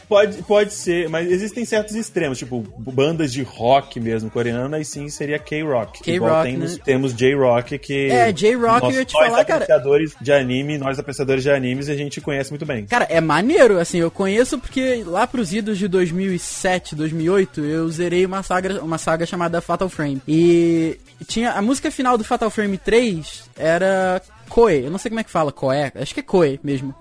Pode, 0.07 0.37
pode 0.43 0.73
ser, 0.73 1.09
mas 1.09 1.29
existem 1.31 1.65
certos 1.65 1.95
extremos, 1.95 2.37
tipo 2.37 2.61
bandas 2.77 3.31
de 3.33 3.41
rock 3.43 3.99
mesmo 3.99 4.29
coreana, 4.29 4.79
e 4.79 4.85
sim 4.85 5.09
seria 5.09 5.37
K-rock. 5.39 6.01
K-rock, 6.01 6.09
Igual 6.11 6.43
temos, 6.43 6.77
né? 6.77 6.83
temos 6.85 7.13
J-rock, 7.13 7.77
que. 7.79 8.09
É, 8.11 8.31
J-rock, 8.31 8.81
nós- 8.83 8.93
eu 8.93 8.99
ia 8.99 9.05
te 9.05 9.13
nós 9.13 9.25
falar, 9.27 9.45
cara. 9.45 9.63
apreciadores 9.63 10.15
de 10.21 10.31
anime, 10.31 10.77
nós 10.77 10.97
apreciadores 10.99 11.43
de 11.43 11.51
animes, 11.51 11.89
a 11.89 11.95
gente 11.95 12.21
conhece 12.21 12.49
muito 12.51 12.65
bem. 12.65 12.85
Cara, 12.85 13.05
é 13.09 13.19
maneiro, 13.21 13.79
assim, 13.79 13.97
eu 13.99 14.09
conheço 14.11 14.57
porque 14.59 15.03
lá 15.05 15.25
pros 15.27 15.53
idos 15.53 15.77
de 15.77 15.87
2007, 15.87 16.95
2008, 16.95 17.61
eu 17.61 17.89
zerei 17.89 18.25
uma 18.25 18.43
saga, 18.43 18.81
uma 18.83 18.97
saga 18.97 19.25
chamada 19.25 19.61
Fatal 19.61 19.89
Frame. 19.89 20.21
E 20.27 20.97
tinha 21.27 21.51
a 21.51 21.61
música 21.61 21.89
final 21.91 22.17
do 22.17 22.23
Fatal 22.23 22.49
Frame 22.49 22.77
3 22.77 23.49
era 23.57 24.21
Koe, 24.49 24.83
eu 24.83 24.91
não 24.91 24.97
sei 24.97 25.09
como 25.09 25.19
é 25.19 25.23
que 25.23 25.29
fala, 25.31 25.51
Koe, 25.51 25.91
acho 25.95 26.13
que 26.13 26.19
é 26.19 26.23
Koe 26.23 26.59
mesmo. 26.63 26.93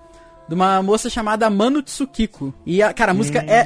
De 0.47 0.53
uma 0.55 0.81
moça 0.83 1.09
chamada 1.09 1.49
Mano 1.49 1.81
Tsukiko. 1.81 2.53
E, 2.65 2.81
a, 2.83 2.93
cara, 2.93 3.11
a 3.11 3.15
música 3.15 3.39
é 3.47 3.65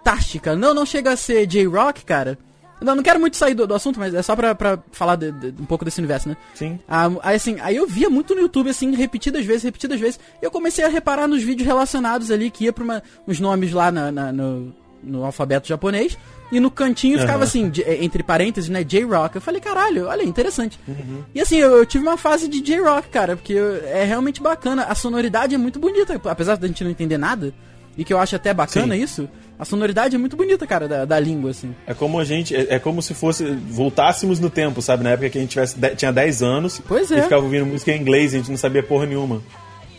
fantástica. 0.00 0.54
Não, 0.56 0.72
não 0.74 0.86
chega 0.86 1.12
a 1.12 1.16
ser 1.16 1.46
J-Rock, 1.46 2.04
cara. 2.04 2.38
Não, 2.80 2.94
não 2.94 3.02
quero 3.02 3.18
muito 3.18 3.36
sair 3.38 3.54
do, 3.54 3.66
do 3.66 3.74
assunto, 3.74 3.98
mas 3.98 4.12
é 4.12 4.20
só 4.22 4.36
pra, 4.36 4.54
pra 4.54 4.78
falar 4.92 5.16
de- 5.16 5.32
de- 5.32 5.62
um 5.62 5.64
pouco 5.64 5.82
desse 5.84 5.98
universo, 5.98 6.28
né? 6.28 6.36
Sim. 6.54 6.78
Ah, 6.86 7.10
aí, 7.22 7.36
assim, 7.36 7.56
aí 7.60 7.74
eu 7.76 7.86
via 7.86 8.10
muito 8.10 8.34
no 8.34 8.42
YouTube, 8.42 8.68
assim, 8.68 8.94
repetidas 8.94 9.46
vezes, 9.46 9.62
repetidas 9.62 9.98
vezes. 9.98 10.20
E 10.42 10.44
eu 10.44 10.50
comecei 10.50 10.84
a 10.84 10.88
reparar 10.88 11.26
nos 11.26 11.42
vídeos 11.42 11.66
relacionados 11.66 12.30
ali, 12.30 12.50
que 12.50 12.64
ia 12.64 12.72
pra 12.74 12.84
uma, 12.84 13.02
uns 13.26 13.40
nomes 13.40 13.72
lá 13.72 13.90
na, 13.90 14.12
na- 14.12 14.30
no, 14.32 14.74
no 15.02 15.24
alfabeto 15.24 15.66
japonês. 15.66 16.18
E 16.52 16.60
no 16.60 16.70
cantinho 16.70 17.18
ficava 17.18 17.38
Aham. 17.38 17.44
assim, 17.44 17.68
de- 17.68 17.82
entre 17.82 18.22
parênteses, 18.22 18.70
né, 18.70 18.84
J-Rock. 18.84 19.34
Eu 19.36 19.40
falei, 19.42 19.60
caralho, 19.60 20.06
olha, 20.06 20.22
interessante. 20.22 20.78
Uhum. 20.86 21.22
E 21.34 21.40
assim, 21.40 21.56
eu, 21.56 21.76
eu 21.78 21.84
tive 21.86 22.04
uma 22.06 22.16
fase 22.16 22.46
de 22.48 22.60
J-Rock, 22.60 23.08
cara, 23.08 23.36
porque 23.36 23.54
é 23.54 24.04
realmente 24.04 24.40
bacana. 24.40 24.84
A 24.84 24.94
sonoridade 24.94 25.54
é 25.54 25.58
muito 25.58 25.78
bonita, 25.80 26.20
apesar 26.24 26.56
da 26.56 26.66
gente 26.68 26.84
não 26.84 26.90
entender 26.90 27.18
nada. 27.18 27.52
E 27.98 28.04
que 28.04 28.12
eu 28.12 28.18
acho 28.18 28.36
até 28.36 28.52
bacana 28.54 28.94
Sim. 28.94 29.02
isso. 29.02 29.28
A 29.58 29.64
sonoridade 29.64 30.14
é 30.14 30.18
muito 30.18 30.36
bonita, 30.36 30.66
cara, 30.66 30.86
da, 30.86 31.04
da 31.06 31.18
língua, 31.18 31.50
assim. 31.50 31.74
É 31.86 31.94
como 31.94 32.18
a 32.20 32.24
gente. 32.24 32.54
É, 32.54 32.74
é 32.74 32.78
como 32.78 33.00
se 33.00 33.14
fosse. 33.14 33.42
Voltássemos 33.44 34.38
no 34.38 34.50
tempo, 34.50 34.82
sabe? 34.82 35.02
Na 35.02 35.10
época 35.12 35.30
que 35.30 35.38
a 35.38 35.40
gente 35.40 35.50
tivesse, 35.50 35.78
de- 35.78 35.96
tinha 35.96 36.12
10 36.12 36.42
anos 36.42 36.80
Pois 36.86 37.10
e 37.10 37.14
é. 37.14 37.22
ficava 37.22 37.42
ouvindo 37.42 37.64
música 37.64 37.90
em 37.90 38.00
inglês 38.00 38.32
e 38.32 38.36
a 38.36 38.38
gente 38.40 38.50
não 38.50 38.58
sabia 38.58 38.82
porra 38.82 39.06
nenhuma. 39.06 39.40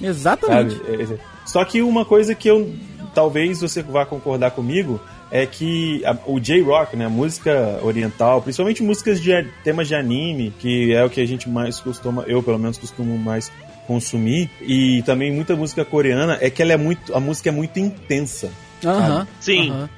Exatamente. 0.01 0.75
Sabe? 0.77 0.95
É, 0.95 1.13
é. 1.15 1.17
Só 1.45 1.63
que 1.65 1.81
uma 1.81 2.05
coisa 2.05 2.36
que 2.36 2.47
eu 2.49 2.73
talvez 3.15 3.62
você 3.62 3.81
vá 3.81 4.05
concordar 4.05 4.51
comigo 4.51 4.99
é 5.31 5.45
que 5.45 6.03
a- 6.05 6.15
o 6.25 6.39
J-Rock, 6.39 6.95
né, 6.95 7.05
a 7.05 7.09
música 7.09 7.79
oriental, 7.83 8.41
principalmente 8.41 8.81
músicas 8.83 9.21
de 9.21 9.33
a- 9.33 9.45
temas 9.63 9.87
de 9.87 9.95
anime, 9.95 10.53
que 10.59 10.93
é 10.93 11.03
o 11.03 11.09
que 11.09 11.19
a 11.21 11.25
gente 11.27 11.49
mais 11.49 11.79
costuma, 11.79 12.23
eu 12.27 12.41
pelo 12.41 12.57
menos 12.59 12.77
costumo 12.77 13.17
mais 13.17 13.51
consumir, 13.85 14.49
e 14.61 15.01
também 15.03 15.31
muita 15.31 15.55
música 15.55 15.83
coreana, 15.85 16.37
é 16.41 16.49
que 16.49 16.61
ela 16.61 16.73
é 16.73 16.77
muito, 16.77 17.15
a 17.15 17.19
música 17.19 17.49
é 17.49 17.51
muito 17.51 17.77
intensa. 17.79 18.49
Aham. 18.85 19.27
Sim. 19.39 19.69
aham. 19.71 19.89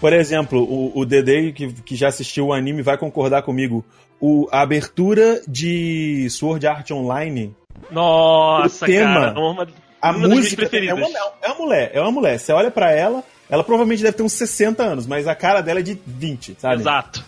Por 0.00 0.12
exemplo, 0.14 0.62
o, 0.62 0.92
o 0.98 1.04
Dede, 1.04 1.52
que, 1.52 1.72
que 1.74 1.94
já 1.94 2.08
assistiu 2.08 2.46
o 2.46 2.52
anime, 2.54 2.80
vai 2.80 2.96
concordar 2.96 3.42
comigo. 3.42 3.84
O, 4.18 4.48
a 4.50 4.62
abertura 4.62 5.42
de 5.46 6.26
Sword 6.30 6.66
Art 6.66 6.90
Online 6.90 7.54
Nossa, 7.90 8.84
O 8.84 8.88
tema, 8.88 9.14
cara. 9.32 9.38
Uma, 9.40 9.66
A 10.00 10.10
uma 10.10 10.20
das 10.20 10.28
minhas 10.30 10.44
música 10.44 10.62
é 10.62 10.68
preferidas. 10.68 10.98
uma, 10.98 11.18
é 11.42 11.48
uma 11.48 11.54
mulher, 11.58 11.90
é 11.94 12.00
uma 12.00 12.10
mulher. 12.10 12.38
Você 12.38 12.52
olha 12.52 12.70
pra 12.70 12.90
ela, 12.92 13.22
ela 13.50 13.64
provavelmente 13.64 14.02
deve 14.02 14.16
ter 14.16 14.22
uns 14.22 14.32
60 14.32 14.82
anos, 14.82 15.06
mas 15.06 15.26
a 15.26 15.34
cara 15.34 15.60
dela 15.60 15.80
é 15.80 15.82
de 15.82 15.98
20, 16.06 16.56
sabe? 16.58 16.76
Exato. 16.82 17.24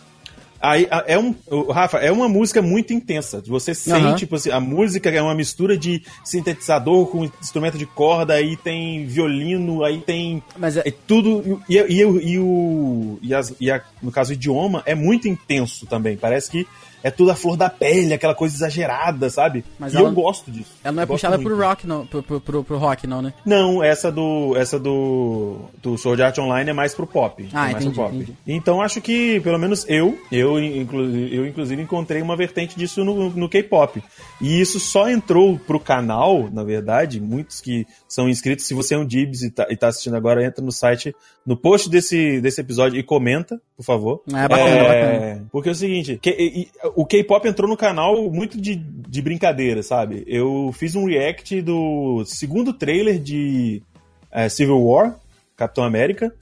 Aí 0.65 0.87
é 1.09 1.19
um, 1.19 1.35
Rafa, 1.73 1.99
é 1.99 2.13
uma 2.13 2.29
música 2.29 2.63
muito 2.63 2.93
intensa. 2.93 3.43
Você 3.49 3.75
sente, 3.75 3.97
Aham. 4.07 4.15
tipo 4.15 4.37
assim, 4.37 4.49
a 4.53 4.61
música 4.61 5.11
é 5.11 5.21
uma 5.21 5.35
mistura 5.35 5.77
de 5.77 6.05
sintetizador 6.25 7.07
com 7.07 7.25
instrumento 7.41 7.77
de 7.77 7.85
corda, 7.85 8.35
aí 8.35 8.57
tem 8.57 9.05
violino, 9.05 9.83
aí 9.83 9.99
tem 10.01 10.41
Mas 10.57 10.77
é, 10.77 10.83
é 10.87 10.93
tudo. 11.05 11.61
E, 11.69 11.77
e, 11.77 11.93
e 11.99 12.05
o- 12.05 12.21
e 12.21 12.39
o. 12.39 13.19
E, 13.21 13.35
as- 13.35 13.53
e 13.61 13.73
a- 13.73 13.83
no 14.01 14.13
caso, 14.13 14.31
o 14.31 14.35
idioma 14.35 14.85
é 14.87 14.95
muito 14.95 15.27
intenso 15.27 15.85
também. 15.87 16.17
Parece 16.17 16.49
que 16.49 16.65
é 17.03 17.11
tudo 17.11 17.31
a 17.31 17.35
flor 17.35 17.57
da 17.57 17.69
pele, 17.69 18.13
aquela 18.15 18.35
coisa 18.35 18.55
exagerada, 18.55 19.29
sabe? 19.31 19.65
Mas 19.79 19.93
e 19.93 19.97
ela- 19.97 20.09
eu 20.09 20.13
gosto 20.13 20.51
disso. 20.51 20.71
ela 20.83 20.93
não 20.93 21.03
é 21.03 21.07
puxada 21.07 21.37
muito. 21.37 21.49
pro 21.49 21.59
rock, 21.67 21.87
não. 21.87 22.07
Pro, 22.07 22.23
pro, 22.23 22.41
pro, 22.41 22.65
pro 22.65 22.79
rock, 22.79 23.07
não, 23.07 23.23
né? 23.23 23.33
Não, 23.45 23.83
essa 23.83 24.11
do. 24.11 24.55
Essa 24.57 24.79
do. 24.79 25.59
Do 25.83 25.97
Sword 25.99 26.23
Art 26.23 26.39
Online 26.39 26.71
é 26.71 26.73
mais 26.73 26.95
pro 26.95 27.07
pop. 27.07 27.49
Ah, 27.53 27.71
é 27.71 27.73
mais 27.73 27.85
entendi, 27.85 27.95
pro 27.95 28.05
pop. 28.05 28.17
entendi. 28.17 28.37
Então 28.47 28.81
acho 28.81 29.01
que, 29.01 29.41
pelo 29.41 29.59
menos 29.59 29.85
eu, 29.89 30.19
eu, 30.31 30.63
inclu, 30.63 31.05
eu 31.17 31.47
inclusive 31.47 31.83
encontrei 31.83 32.23
uma 32.23 32.37
vertente 32.37 32.77
disso 32.77 33.05
no, 33.05 33.31
no 33.31 33.49
K-pop. 33.49 34.03
E 34.41 34.61
isso 34.61 34.81
só 34.81 35.09
entrou 35.09 35.59
pro 35.59 35.79
canal, 35.81 36.49
na 36.53 36.65
verdade, 36.65 37.21
muitos 37.21 37.61
que 37.61 37.87
são 38.09 38.29
inscritos, 38.29 38.67
se 38.67 38.75
você 38.75 38.95
é 38.95 38.99
um 38.99 39.07
Dibs 39.07 39.43
e 39.43 39.51
tá, 39.51 39.67
e 39.71 39.77
tá 39.77 39.89
assistindo 39.89 40.17
agora, 40.17 40.45
entra 40.45 40.65
no 40.65 40.73
site, 40.73 41.15
no 41.45 41.57
post 41.57 41.91
desse, 41.91 42.41
desse 42.41 42.61
episódio 42.61 42.99
e 42.99 43.03
comenta, 43.03 43.61
por 43.77 43.83
favor. 43.83 44.23
É 44.29 44.49
bacana, 44.49 44.69
É, 44.71 44.83
bacana. 45.29 45.47
Porque 45.51 45.69
é 45.69 45.73
o 45.73 45.75
seguinte, 45.75 46.19
que- 46.23 46.31
e- 46.39 46.69
o 46.95 47.05
K-pop 47.05 47.47
entrou 47.49 47.69
no 47.69 47.77
canal 47.77 48.31
muito 48.31 48.61
de, 48.61 48.77
de 48.77 49.21
brincadeira, 49.23 49.83
sabe? 49.83 50.23
Eu 50.27 50.71
fiz 50.73 50.95
um 50.95 51.05
react 51.07 51.61
do 51.63 52.25
segundo 52.25 52.73
trailer 52.73 53.19
de 53.19 53.83
é, 54.31 54.49
Civil 54.49 54.81
War, 54.83 55.17
Capitão 55.57 55.85
América, 55.85 56.33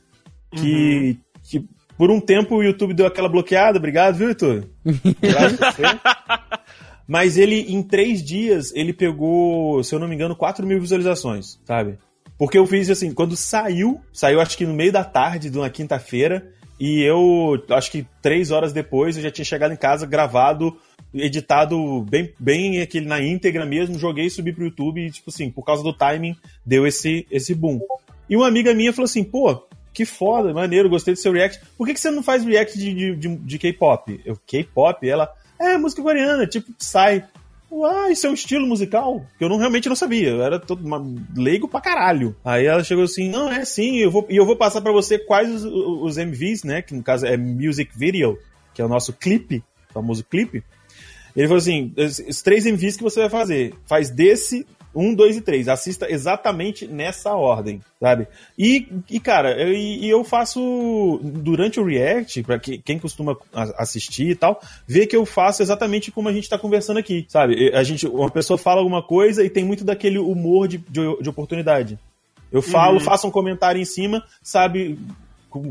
que, 0.55 1.19
que 1.45 1.65
por 1.97 2.11
um 2.11 2.21
tempo 2.21 2.57
o 2.57 2.63
YouTube 2.63 2.95
deu 2.95 3.07
aquela 3.07 3.29
bloqueada, 3.29 3.79
obrigado, 3.79 4.17
viu, 4.17 4.29
YouTube? 4.29 4.67
Obrigado 4.85 5.57
você. 5.57 5.83
Mas 7.07 7.37
ele, 7.37 7.73
em 7.73 7.83
três 7.83 8.23
dias, 8.23 8.73
ele 8.75 8.93
pegou, 8.93 9.83
se 9.83 9.95
eu 9.95 9.99
não 9.99 10.07
me 10.07 10.15
engano, 10.15 10.37
4 10.37 10.65
mil 10.67 10.81
visualizações, 10.81 11.59
sabe? 11.65 11.99
Porque 12.41 12.57
eu 12.57 12.67
fiz 12.67 12.89
assim, 12.89 13.13
quando 13.13 13.37
saiu, 13.37 14.01
saiu 14.11 14.41
acho 14.41 14.57
que 14.57 14.65
no 14.65 14.73
meio 14.73 14.91
da 14.91 15.05
tarde 15.05 15.51
de 15.51 15.59
uma 15.59 15.69
quinta-feira, 15.69 16.51
e 16.81 17.03
eu 17.03 17.63
acho 17.69 17.91
que 17.93 18.07
três 18.23 18.51
horas 18.51 18.73
depois 18.73 19.15
eu 19.15 19.23
já 19.23 19.31
tinha 19.31 19.45
chegado 19.45 19.75
em 19.75 19.77
casa, 19.77 20.07
gravado, 20.07 20.75
editado 21.13 22.01
bem, 22.01 22.33
bem 22.41 22.81
aquele 22.81 23.05
na 23.05 23.21
íntegra 23.21 23.67
mesmo, 23.67 23.99
joguei 23.99 24.31
subi 24.31 24.55
pro 24.55 24.65
YouTube 24.65 25.05
e, 25.05 25.11
tipo 25.11 25.29
assim, 25.29 25.51
por 25.51 25.67
causa 25.67 25.83
do 25.83 25.93
timing, 25.93 26.35
deu 26.65 26.87
esse, 26.87 27.27
esse 27.31 27.55
boom. 27.55 27.79
E 28.27 28.35
uma 28.35 28.49
amiga 28.49 28.73
minha 28.73 28.95
falou 28.95 29.05
assim, 29.05 29.23
pô, 29.23 29.69
que 29.93 30.07
foda, 30.07 30.55
maneiro, 30.55 30.89
gostei 30.89 31.13
do 31.13 31.21
seu 31.21 31.35
react. 31.35 31.61
Por 31.77 31.87
que, 31.87 31.93
que 31.93 32.01
você 32.01 32.11
não 32.11 32.23
faz 32.23 32.43
react 32.43 32.79
de, 32.79 32.95
de, 32.95 33.17
de, 33.17 33.37
de 33.37 33.59
K-pop? 33.59 34.19
Eu, 34.25 34.39
K-pop? 34.47 35.07
Ela, 35.07 35.31
é, 35.61 35.77
música 35.77 36.01
coreana, 36.01 36.47
tipo, 36.47 36.73
sai. 36.79 37.23
Ah, 37.73 38.11
isso 38.11 38.27
é 38.27 38.31
um 38.31 38.35
estilo 38.35 38.67
musical? 38.67 39.25
Que 39.39 39.45
eu 39.45 39.49
não, 39.49 39.57
realmente 39.57 39.89
não 39.89 39.95
sabia. 39.95 40.31
Eu 40.31 40.43
era 40.43 40.59
todo 40.59 40.85
uma, 40.85 41.01
leigo 41.37 41.69
pra 41.69 41.81
caralho. 41.81 42.35
Aí 42.45 42.67
ela 42.67 42.83
chegou 42.83 43.05
assim: 43.05 43.29
não, 43.29 43.51
é 43.51 43.65
sim, 43.65 43.99
eu 43.99 44.11
vou, 44.11 44.27
e 44.29 44.37
eu 44.37 44.45
vou 44.45 44.57
passar 44.57 44.81
para 44.81 44.93
você 44.93 45.19
quais 45.19 45.49
os, 45.53 45.65
os, 45.65 46.17
MVs, 46.17 46.65
né? 46.65 46.83
Que 46.83 46.95
no 46.95 47.03
caso 47.03 47.27
é 47.27 47.37
Music 47.37 47.97
Video, 47.97 48.39
que 48.75 48.83
é 48.83 48.85
o 48.85 48.89
nosso 48.89 49.13
clipe, 49.13 49.63
famoso 49.93 50.25
clipe. 50.25 50.65
Ele 51.37 51.47
falou 51.47 51.59
assim: 51.59 51.95
os 51.97 52.43
três 52.43 52.67
MVs 52.67 52.97
que 52.97 53.03
você 53.03 53.21
vai 53.21 53.31
fazer, 53.31 53.75
faz 53.87 54.11
desse 54.11 54.67
um, 54.95 55.15
dois 55.15 55.37
e 55.37 55.41
três. 55.41 55.69
Assista 55.69 56.11
exatamente 56.11 56.87
nessa 56.87 57.35
ordem, 57.35 57.81
sabe? 58.01 58.27
E, 58.59 58.89
e 59.09 59.21
cara, 59.21 59.61
eu, 59.61 59.73
e 59.73 60.09
eu 60.09 60.25
faço 60.25 61.21
durante 61.23 61.79
o 61.79 61.85
React, 61.85 62.43
para 62.43 62.59
que, 62.59 62.79
quem 62.79 62.99
costuma 62.99 63.37
assistir 63.53 64.31
e 64.31 64.35
tal, 64.35 64.61
ver 64.87 65.07
que 65.07 65.17
eu 65.17 65.25
faço 65.25 65.63
exatamente 65.63 66.11
como 66.11 66.29
a 66.29 66.33
gente 66.33 66.49
tá 66.49 66.59
conversando 66.59 66.99
aqui, 66.99 67.25
sabe? 67.29 67.73
A 67.75 67.83
gente, 67.83 68.07
uma 68.07 68.31
pessoa 68.31 68.59
fala 68.59 68.81
alguma 68.81 69.03
coisa 69.03 69.45
e 69.45 69.51
tem 69.51 69.65
muito 69.65 69.85
daquele 69.85 70.19
humor 70.19 70.67
de, 70.67 70.79
de, 70.79 71.23
de 71.23 71.29
oportunidade. 71.29 71.99
Eu 72.51 72.63
falo, 72.63 72.95
uhum. 72.95 73.01
faço 73.01 73.29
um 73.29 73.31
comentário 73.31 73.81
em 73.81 73.85
cima, 73.85 74.25
sabe? 74.43 74.99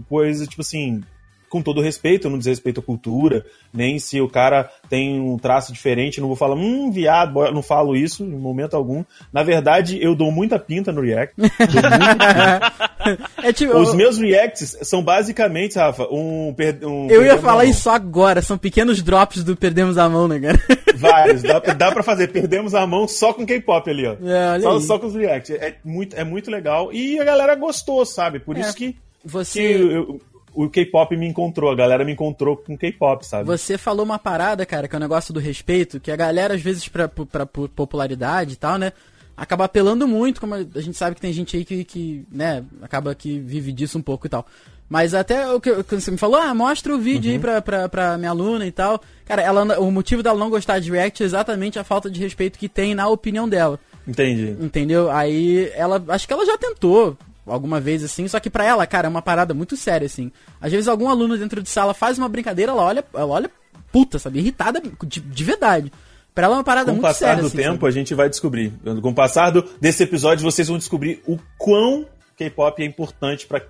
Coisa 0.07 0.45
tipo 0.45 0.61
assim, 0.61 1.03
com 1.49 1.61
todo 1.61 1.81
respeito, 1.81 2.27
eu 2.27 2.31
não 2.31 2.37
desrespeito 2.37 2.79
a 2.79 2.83
cultura, 2.83 3.45
nem 3.73 3.99
se 3.99 4.21
o 4.21 4.29
cara 4.29 4.69
tem 4.89 5.19
um 5.19 5.37
traço 5.37 5.73
diferente, 5.73 6.21
não 6.21 6.27
vou 6.27 6.37
falar, 6.37 6.55
hum, 6.55 6.91
viado, 6.91 7.43
eu 7.43 7.53
não 7.53 7.61
falo 7.61 7.95
isso 7.95 8.23
em 8.23 8.29
momento 8.29 8.75
algum. 8.75 9.03
Na 9.33 9.43
verdade, 9.43 10.01
eu 10.01 10.15
dou 10.15 10.31
muita 10.31 10.59
pinta 10.59 10.91
no 10.91 11.01
React. 11.01 11.35
é 13.43 13.53
tipo, 13.53 13.77
Os 13.77 13.93
meus 13.93 14.17
Reacts 14.17 14.77
são 14.83 15.01
basicamente, 15.01 15.77
Rafa, 15.77 16.07
um. 16.11 16.53
um 16.83 17.07
eu 17.09 17.25
ia 17.25 17.37
falar 17.37 17.65
isso 17.65 17.89
agora, 17.89 18.41
são 18.41 18.57
pequenos 18.57 19.01
drops 19.01 19.43
do 19.43 19.55
Perdemos 19.55 19.97
a 19.97 20.07
Mão, 20.07 20.27
né, 20.27 20.39
cara? 20.39 20.59
Vários, 20.95 21.41
dá, 21.41 21.59
dá 21.59 21.91
pra 21.91 22.03
fazer, 22.03 22.27
perdemos 22.27 22.75
a 22.75 22.85
mão 22.85 23.07
só 23.07 23.33
com 23.33 23.45
K-pop 23.45 23.89
ali, 23.89 24.05
ó. 24.05 24.15
É, 24.21 24.59
só, 24.59 24.79
só, 24.81 24.99
com 24.99 25.07
os 25.07 25.15
Reacts. 25.15 25.51
É 25.51 25.75
muito, 25.83 26.15
é 26.15 26.23
muito 26.23 26.51
legal. 26.51 26.91
E 26.91 27.19
a 27.19 27.23
galera 27.23 27.55
gostou, 27.55 28.05
sabe? 28.05 28.39
Por 28.39 28.57
é. 28.57 28.61
isso 28.61 28.75
que. 28.75 28.95
Você... 29.23 29.59
Que 29.59 29.81
eu, 29.81 30.21
o 30.53 30.69
K-pop 30.69 31.15
me 31.15 31.27
encontrou, 31.27 31.71
a 31.71 31.75
galera 31.75 32.03
me 32.03 32.13
encontrou 32.13 32.57
com 32.57 32.77
K-pop, 32.77 33.25
sabe? 33.25 33.45
Você 33.45 33.77
falou 33.77 34.05
uma 34.05 34.19
parada, 34.19 34.65
cara, 34.65 34.87
que 34.87 34.95
é 34.95 34.97
o 34.97 34.99
um 34.99 35.01
negócio 35.01 35.33
do 35.33 35.39
respeito, 35.39 35.99
que 35.99 36.11
a 36.11 36.15
galera, 36.15 36.53
às 36.53 36.61
vezes, 36.61 36.87
pra, 36.87 37.07
pra, 37.07 37.45
popularidade 37.45 38.53
e 38.53 38.57
tal, 38.57 38.77
né? 38.77 38.91
Acaba 39.35 39.65
apelando 39.65 40.07
muito, 40.07 40.41
como 40.41 40.55
a 40.55 40.81
gente 40.81 40.97
sabe 40.97 41.15
que 41.15 41.21
tem 41.21 41.31
gente 41.31 41.55
aí 41.55 41.63
que, 41.63 41.83
que 41.85 42.25
né, 42.29 42.63
acaba 42.81 43.15
que 43.15 43.39
vive 43.39 43.71
disso 43.71 43.97
um 43.97 44.01
pouco 44.01 44.27
e 44.27 44.29
tal. 44.29 44.45
Mas 44.89 45.13
até 45.13 45.47
o 45.53 45.61
que, 45.61 45.71
você 45.71 46.09
me 46.09 46.17
falou, 46.17 46.41
ah, 46.41 46.53
mostra 46.53 46.93
o 46.93 46.99
vídeo 46.99 47.29
uhum. 47.29 47.35
aí 47.35 47.39
pra, 47.39 47.61
pra, 47.61 47.87
pra 47.87 48.17
minha 48.17 48.31
aluna 48.31 48.65
e 48.65 48.71
tal. 48.71 48.99
Cara, 49.23 49.41
ela, 49.41 49.79
o 49.79 49.91
motivo 49.91 50.23
dela 50.23 50.37
não 50.37 50.49
gostar 50.49 50.79
de 50.79 50.91
React 50.91 51.21
é 51.21 51.25
exatamente 51.27 51.77
a 51.77 51.83
falta 51.83 52.09
de 52.09 52.19
respeito 52.19 52.57
que 52.57 52.67
tem 52.67 52.95
na 52.95 53.07
opinião 53.07 53.47
dela. 53.47 53.79
Entendi. 54.07 54.57
Entendeu? 54.59 55.11
Aí 55.11 55.71
ela. 55.75 56.03
Acho 56.07 56.27
que 56.27 56.33
ela 56.33 56.45
já 56.45 56.57
tentou 56.57 57.15
alguma 57.49 57.79
vez 57.79 58.03
assim, 58.03 58.27
só 58.27 58.39
que 58.39 58.49
pra 58.49 58.63
ela, 58.63 58.85
cara, 58.87 59.07
é 59.07 59.09
uma 59.09 59.21
parada 59.21 59.53
muito 59.53 59.75
séria, 59.75 60.05
assim. 60.05 60.31
Às 60.61 60.71
vezes 60.71 60.87
algum 60.87 61.09
aluno 61.09 61.37
dentro 61.37 61.61
de 61.61 61.69
sala 61.69 61.93
faz 61.93 62.17
uma 62.17 62.29
brincadeira, 62.29 62.71
ela 62.71 62.83
olha, 62.83 63.03
ela 63.13 63.27
olha 63.27 63.51
puta, 63.91 64.19
sabe? 64.19 64.39
Irritada 64.39 64.81
de, 65.03 65.19
de 65.19 65.43
verdade. 65.43 65.91
Pra 66.33 66.45
ela 66.45 66.55
é 66.55 66.57
uma 66.57 66.63
parada 66.63 66.91
muito 66.91 67.01
séria. 67.13 67.35
Com 67.35 67.39
o 67.39 67.41
passar 67.41 67.41
do 67.41 67.47
assim, 67.47 67.57
tempo, 67.57 67.79
sabe? 67.79 67.87
a 67.87 67.91
gente 67.91 68.13
vai 68.15 68.29
descobrir. 68.29 68.73
Com 69.01 69.09
o 69.09 69.13
passar 69.13 69.49
do, 69.49 69.63
desse 69.81 70.03
episódio, 70.03 70.43
vocês 70.43 70.67
vão 70.67 70.77
descobrir 70.77 71.21
o 71.27 71.37
quão 71.57 72.05
K-pop 72.37 72.81
é 72.81 72.85
importante 72.85 73.45
para 73.45 73.61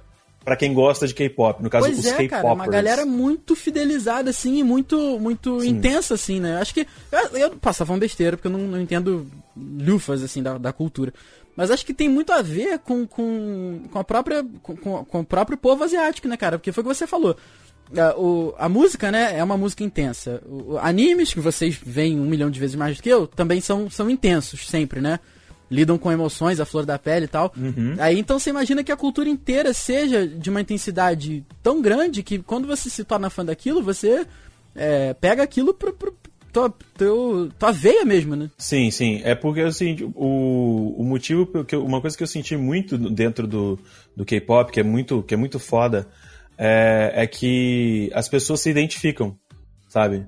para 0.43 0.55
quem 0.55 0.73
gosta 0.73 1.05
de 1.05 1.13
K-pop, 1.13 1.61
no 1.61 1.69
caso 1.69 1.85
pois 1.85 1.99
os 1.99 2.05
é, 2.05 2.11
K-popers. 2.11 2.41
Cara, 2.41 2.53
uma 2.53 2.65
galera 2.65 3.05
muito 3.05 3.55
fidelizada 3.55 4.29
assim 4.29 4.57
e 4.57 4.63
muito 4.63 5.19
muito 5.19 5.63
intensa 5.63 6.13
assim, 6.13 6.39
né? 6.39 6.57
Acho 6.59 6.73
que 6.73 6.87
eu, 7.11 7.37
eu 7.37 7.49
passava 7.57 7.91
uma 7.91 7.99
besteira 7.99 8.37
porque 8.37 8.47
eu 8.47 8.51
não, 8.51 8.59
não 8.59 8.81
entendo 8.81 9.27
lufas 9.55 10.23
assim 10.23 10.41
da, 10.41 10.57
da 10.57 10.71
cultura. 10.71 11.13
Mas 11.59 11.71
acho 11.71 11.85
que 11.85 11.93
tem 11.93 12.07
muito 12.07 12.31
a 12.31 12.41
ver 12.41 12.79
com, 12.79 13.05
com, 13.05 13.81
com 13.91 13.99
a 13.99 14.03
própria 14.05 14.45
com, 14.63 15.03
com 15.03 15.19
o 15.19 15.25
próprio 15.25 15.57
povo 15.57 15.83
asiático, 15.83 16.25
né, 16.25 16.37
cara? 16.37 16.57
Porque 16.57 16.71
foi 16.71 16.81
o 16.81 16.87
que 16.87 16.95
você 16.95 17.05
falou. 17.05 17.35
A, 17.97 18.17
o, 18.17 18.55
a 18.57 18.69
música, 18.69 19.11
né, 19.11 19.37
é 19.37 19.43
uma 19.43 19.57
música 19.57 19.83
intensa. 19.83 20.41
O, 20.47 20.77
animes, 20.77 21.33
que 21.33 21.41
vocês 21.41 21.77
veem 21.83 22.17
um 22.17 22.23
milhão 22.23 22.49
de 22.49 22.57
vezes 22.61 22.77
mais 22.77 22.95
do 22.95 23.03
que 23.03 23.09
eu, 23.09 23.27
também 23.27 23.59
são, 23.59 23.89
são 23.89 24.09
intensos, 24.09 24.69
sempre, 24.69 25.01
né? 25.01 25.19
Lidam 25.69 25.97
com 25.97 26.09
emoções, 26.09 26.61
a 26.61 26.65
flor 26.65 26.85
da 26.85 26.97
pele 26.97 27.25
e 27.25 27.27
tal. 27.27 27.53
Uhum. 27.57 27.97
Aí 27.99 28.17
então 28.17 28.39
você 28.39 28.51
imagina 28.51 28.81
que 28.81 28.91
a 28.93 28.95
cultura 28.95 29.27
inteira 29.27 29.73
seja 29.73 30.25
de 30.25 30.49
uma 30.49 30.61
intensidade 30.61 31.45
tão 31.61 31.81
grande 31.81 32.23
que 32.23 32.39
quando 32.39 32.69
você 32.69 32.89
se 32.89 33.03
torna 33.03 33.29
fã 33.29 33.43
daquilo, 33.43 33.83
você 33.83 34.25
é, 34.73 35.13
pega 35.13 35.43
aquilo 35.43 35.73
pro, 35.73 35.91
pro, 35.91 36.15
tua, 36.51 36.73
teu, 36.97 37.49
tua 37.57 37.71
veia 37.71 38.05
mesmo, 38.05 38.35
né? 38.35 38.49
Sim, 38.57 38.91
sim. 38.91 39.21
É 39.23 39.35
porque, 39.35 39.61
assim, 39.61 40.11
o, 40.15 40.95
o 40.97 41.03
motivo, 41.03 41.63
que 41.63 41.75
eu, 41.75 41.85
uma 41.85 42.01
coisa 42.01 42.17
que 42.17 42.23
eu 42.23 42.27
senti 42.27 42.55
muito 42.57 42.97
dentro 42.97 43.47
do, 43.47 43.79
do 44.15 44.25
K-pop, 44.25 44.71
que 44.71 44.79
é 44.79 44.83
muito, 44.83 45.23
que 45.23 45.33
é 45.33 45.37
muito 45.37 45.59
foda, 45.59 46.07
é, 46.57 47.13
é 47.15 47.27
que 47.27 48.09
as 48.13 48.27
pessoas 48.27 48.61
se 48.61 48.69
identificam, 48.69 49.37
sabe? 49.87 50.25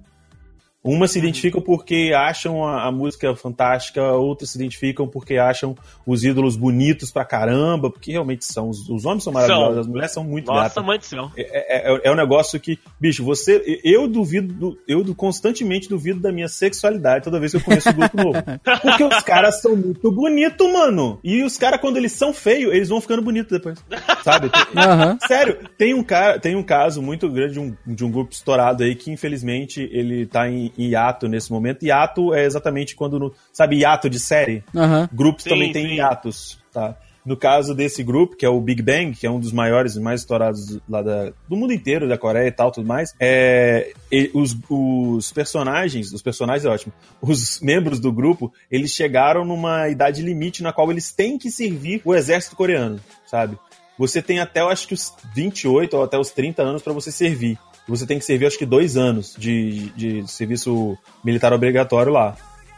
Umas 0.84 1.12
se 1.12 1.20
identificam 1.20 1.62
porque 1.62 2.12
acham 2.16 2.66
a, 2.66 2.88
a, 2.88 2.92
música 2.92 3.36
fantástica, 3.36 4.02
outras 4.14 4.50
se 4.50 4.58
identificam 4.58 5.08
porque 5.08 5.38
acham 5.38 5.76
os 6.08 6.24
ídolos 6.24 6.56
bonitos 6.56 7.12
pra 7.12 7.24
caramba, 7.24 7.92
porque 7.92 8.12
realmente 8.12 8.46
são. 8.46 8.70
Os, 8.70 8.90
os 8.90 9.06
homens 9.06 9.24
são 9.24 9.32
maravilhosos, 9.32 9.74
são. 9.74 9.82
as 9.82 9.88
mulheres 9.88 10.12
são 10.12 10.24
muito 10.24 10.48
Nossa, 10.48 10.64
gatas. 10.64 10.84
mãe 10.84 10.98
do 10.98 11.06
céu. 11.06 11.32
É, 11.38 11.94
é, 11.94 12.02
é, 12.04 12.12
um 12.12 12.16
negócio 12.16 12.60
que, 12.60 12.80
bicho, 13.00 13.24
você. 13.24 13.80
Eu 13.84 14.08
duvido, 14.08 14.76
eu 14.88 15.04
constantemente 15.14 15.88
duvido 15.88 16.20
da 16.20 16.32
minha 16.32 16.48
sexualidade 16.48 17.26
toda 17.26 17.40
vez 17.40 17.52
que 17.52 17.58
eu 17.58 17.64
conheço 17.64 17.90
um 17.90 17.94
grupo 17.94 18.18
novo. 18.18 18.44
Porque 18.82 19.04
os 19.04 19.22
caras 19.22 19.62
são 19.62 19.76
muito 19.76 20.12
bonitos, 20.12 20.72
mano. 20.72 21.20
E 21.24 21.44
os 21.44 21.58
caras, 21.58 21.80
quando 21.80 21.98
eles 21.98 22.14
são 22.14 22.34
feios, 22.34 22.74
eles 22.74 22.90
vão 22.90 23.00
ficando 23.00 23.22
bonitos 23.22 23.52
depois. 23.52 23.84
Sabe? 24.24 24.48
Uhum. 24.48 25.20
Sério, 25.28 25.60
tem 25.78 25.94
um, 25.94 26.04
cara, 26.04 26.40
tem 26.40 26.56
um 26.56 26.64
caso 26.64 27.04
muito 27.04 27.30
grande 27.30 27.54
de 27.54 27.60
um, 27.60 27.76
de 27.86 28.04
um 28.04 28.10
grupo 28.10 28.34
estourado 28.34 28.84
aí 28.84 28.96
que, 28.96 29.12
infelizmente, 29.12 29.88
ele 29.92 30.26
tá 30.26 30.50
em 30.50 30.71
em 30.78 30.90
hiato 30.90 31.28
nesse 31.28 31.52
momento. 31.52 31.84
Hiato 31.84 32.34
é 32.34 32.46
exatamente 32.46 32.96
quando, 32.96 33.20
no, 33.20 33.34
sabe, 33.52 33.78
hiato 33.78 34.10
de 34.10 34.20
série? 34.20 34.64
Uhum. 34.74 35.08
Grupos 35.12 35.44
sim, 35.44 35.50
também 35.50 35.72
têm 35.72 35.96
hiatos, 35.96 36.60
tá? 36.72 36.98
No 37.24 37.38
caso 37.38 37.76
desse 37.76 38.02
grupo, 38.02 38.36
que 38.36 38.46
é 38.46 38.50
o 38.50 38.60
Big 38.60 38.82
Bang, 38.82 39.12
que 39.16 39.28
é 39.28 39.32
um 39.32 39.40
dos 39.40 39.52
maiores 39.52 39.96
e 39.96 40.00
mais 40.00 40.22
estourados 40.22 40.80
lá 40.90 41.04
da, 41.04 41.32
do 41.48 41.56
mundo 41.56 41.72
inteiro, 41.72 42.10
da 42.10 42.18
Coreia 42.18 42.48
e 42.48 42.52
tal, 42.52 42.72
tudo 42.72 42.88
mais, 42.88 43.14
é, 43.20 43.94
os, 44.34 44.58
os 44.68 45.32
personagens, 45.32 46.12
os 46.12 46.22
personagens 46.24 46.66
é 46.66 46.70
ótimo, 46.70 46.92
os 47.22 47.62
membros 47.62 48.00
do 48.00 48.12
grupo, 48.12 48.52
eles 48.72 48.92
chegaram 48.92 49.46
numa 49.46 49.88
idade 49.88 50.24
limite 50.24 50.64
na 50.64 50.74
qual 50.74 50.90
eles 50.90 51.12
têm 51.12 51.38
que 51.38 51.52
servir 51.52 52.02
o 52.04 52.16
exército 52.16 52.56
coreano, 52.56 53.00
sabe? 53.28 53.56
Você 54.00 54.20
tem 54.20 54.40
até, 54.40 54.62
eu 54.62 54.70
acho 54.70 54.88
que 54.88 54.96
os 54.96 55.14
28 55.36 55.96
ou 55.96 56.04
até 56.04 56.18
os 56.18 56.32
30 56.32 56.64
anos 56.64 56.82
para 56.82 56.94
você 56.94 57.12
servir 57.12 57.60
você 57.88 58.06
tem 58.06 58.20
que 58.20 58.26
servir 58.26 58.46
acho 58.46 58.58
que 58.58 58.66
dois 58.66 58.98
anos 58.98 59.36
de, 59.38 59.90
de 59.96 60.28
serviço 60.32 60.98
militar 61.24 61.54
obrigatório 61.54 62.12
lá. 62.12 62.38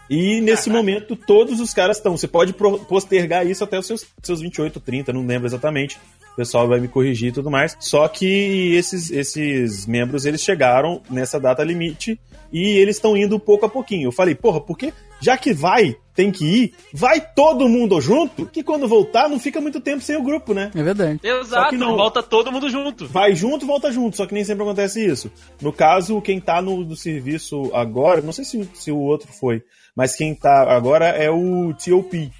E 0.10 0.42
nesse 0.42 0.70
Caraca. 0.70 0.78
momento, 0.78 1.16
todos 1.16 1.60
os 1.60 1.74
caras 1.74 1.98
estão. 1.98 2.18
Você 2.18 2.28
pode 2.28 2.54
postergar 2.54 3.48
isso 3.48 3.64
até 3.64 3.80
os 3.80 3.88
seus, 3.88 4.06
seus 4.22 4.42
28, 4.42 4.80
30, 4.80 5.14
não 5.14 5.26
lembro 5.26 5.48
exatamente. 5.48 5.98
O 6.34 6.36
pessoal 6.36 6.68
vai 6.68 6.80
me 6.80 6.88
corrigir 6.88 7.30
e 7.30 7.32
tudo 7.32 7.50
mais. 7.50 7.78
Só 7.80 8.08
que 8.08 8.76
esses, 8.76 9.12
esses 9.12 9.86
membros, 9.86 10.26
eles 10.26 10.42
chegaram 10.42 11.02
nessa 11.10 11.40
data 11.40 11.64
limite 11.64 12.20
e 12.52 12.78
eles 12.78 12.98
estão 12.98 13.16
indo 13.16 13.40
pouco 13.40 13.66
a 13.66 13.70
pouquinho. 13.70 14.08
Eu 14.08 14.12
falei, 14.12 14.36
porra, 14.36 14.60
porque 14.60 14.94
já 15.22 15.38
que 15.38 15.54
vai, 15.54 15.96
tem 16.16 16.32
que 16.32 16.46
ir, 16.46 16.74
vai 16.94 17.20
todo 17.20 17.68
mundo 17.68 18.00
junto, 18.00 18.46
que 18.46 18.64
quando 18.64 18.88
voltar 18.88 19.28
não 19.28 19.40
fica 19.40 19.60
muito 19.60 19.80
tempo 19.80 20.02
sem 20.02 20.16
o 20.16 20.24
grupo, 20.24 20.54
né? 20.54 20.72
É 20.76 20.84
verdade. 20.84 21.20
Exato, 21.24 21.76
não, 21.76 21.96
volta 21.96 22.22
todo 22.22 22.52
mundo 22.52 22.70
junto. 22.70 23.08
Vai 23.08 23.36
junto, 23.36 23.66
volta 23.66 23.92
junto, 23.92 24.18
só 24.18 24.26
que 24.26 24.34
nem 24.34 24.44
sempre 24.44 24.64
acontece 24.64 25.04
isso. 25.04 25.32
No 25.62 25.74
caso, 25.74 26.22
quem 26.22 26.40
tá 26.40 26.62
no, 26.62 26.78
no 26.84 26.96
serviço 26.96 27.72
agora, 27.74 28.22
não 28.22 28.32
sei 28.32 28.46
se, 28.46 28.70
se 28.74 28.92
o 28.92 29.00
outro 29.00 29.32
foi, 29.32 29.64
mas 29.96 30.16
quem 30.16 30.36
tá 30.36 30.72
agora 30.72 31.08
é 31.08 31.30
o 31.30 31.74
T.O.P., 31.74 32.32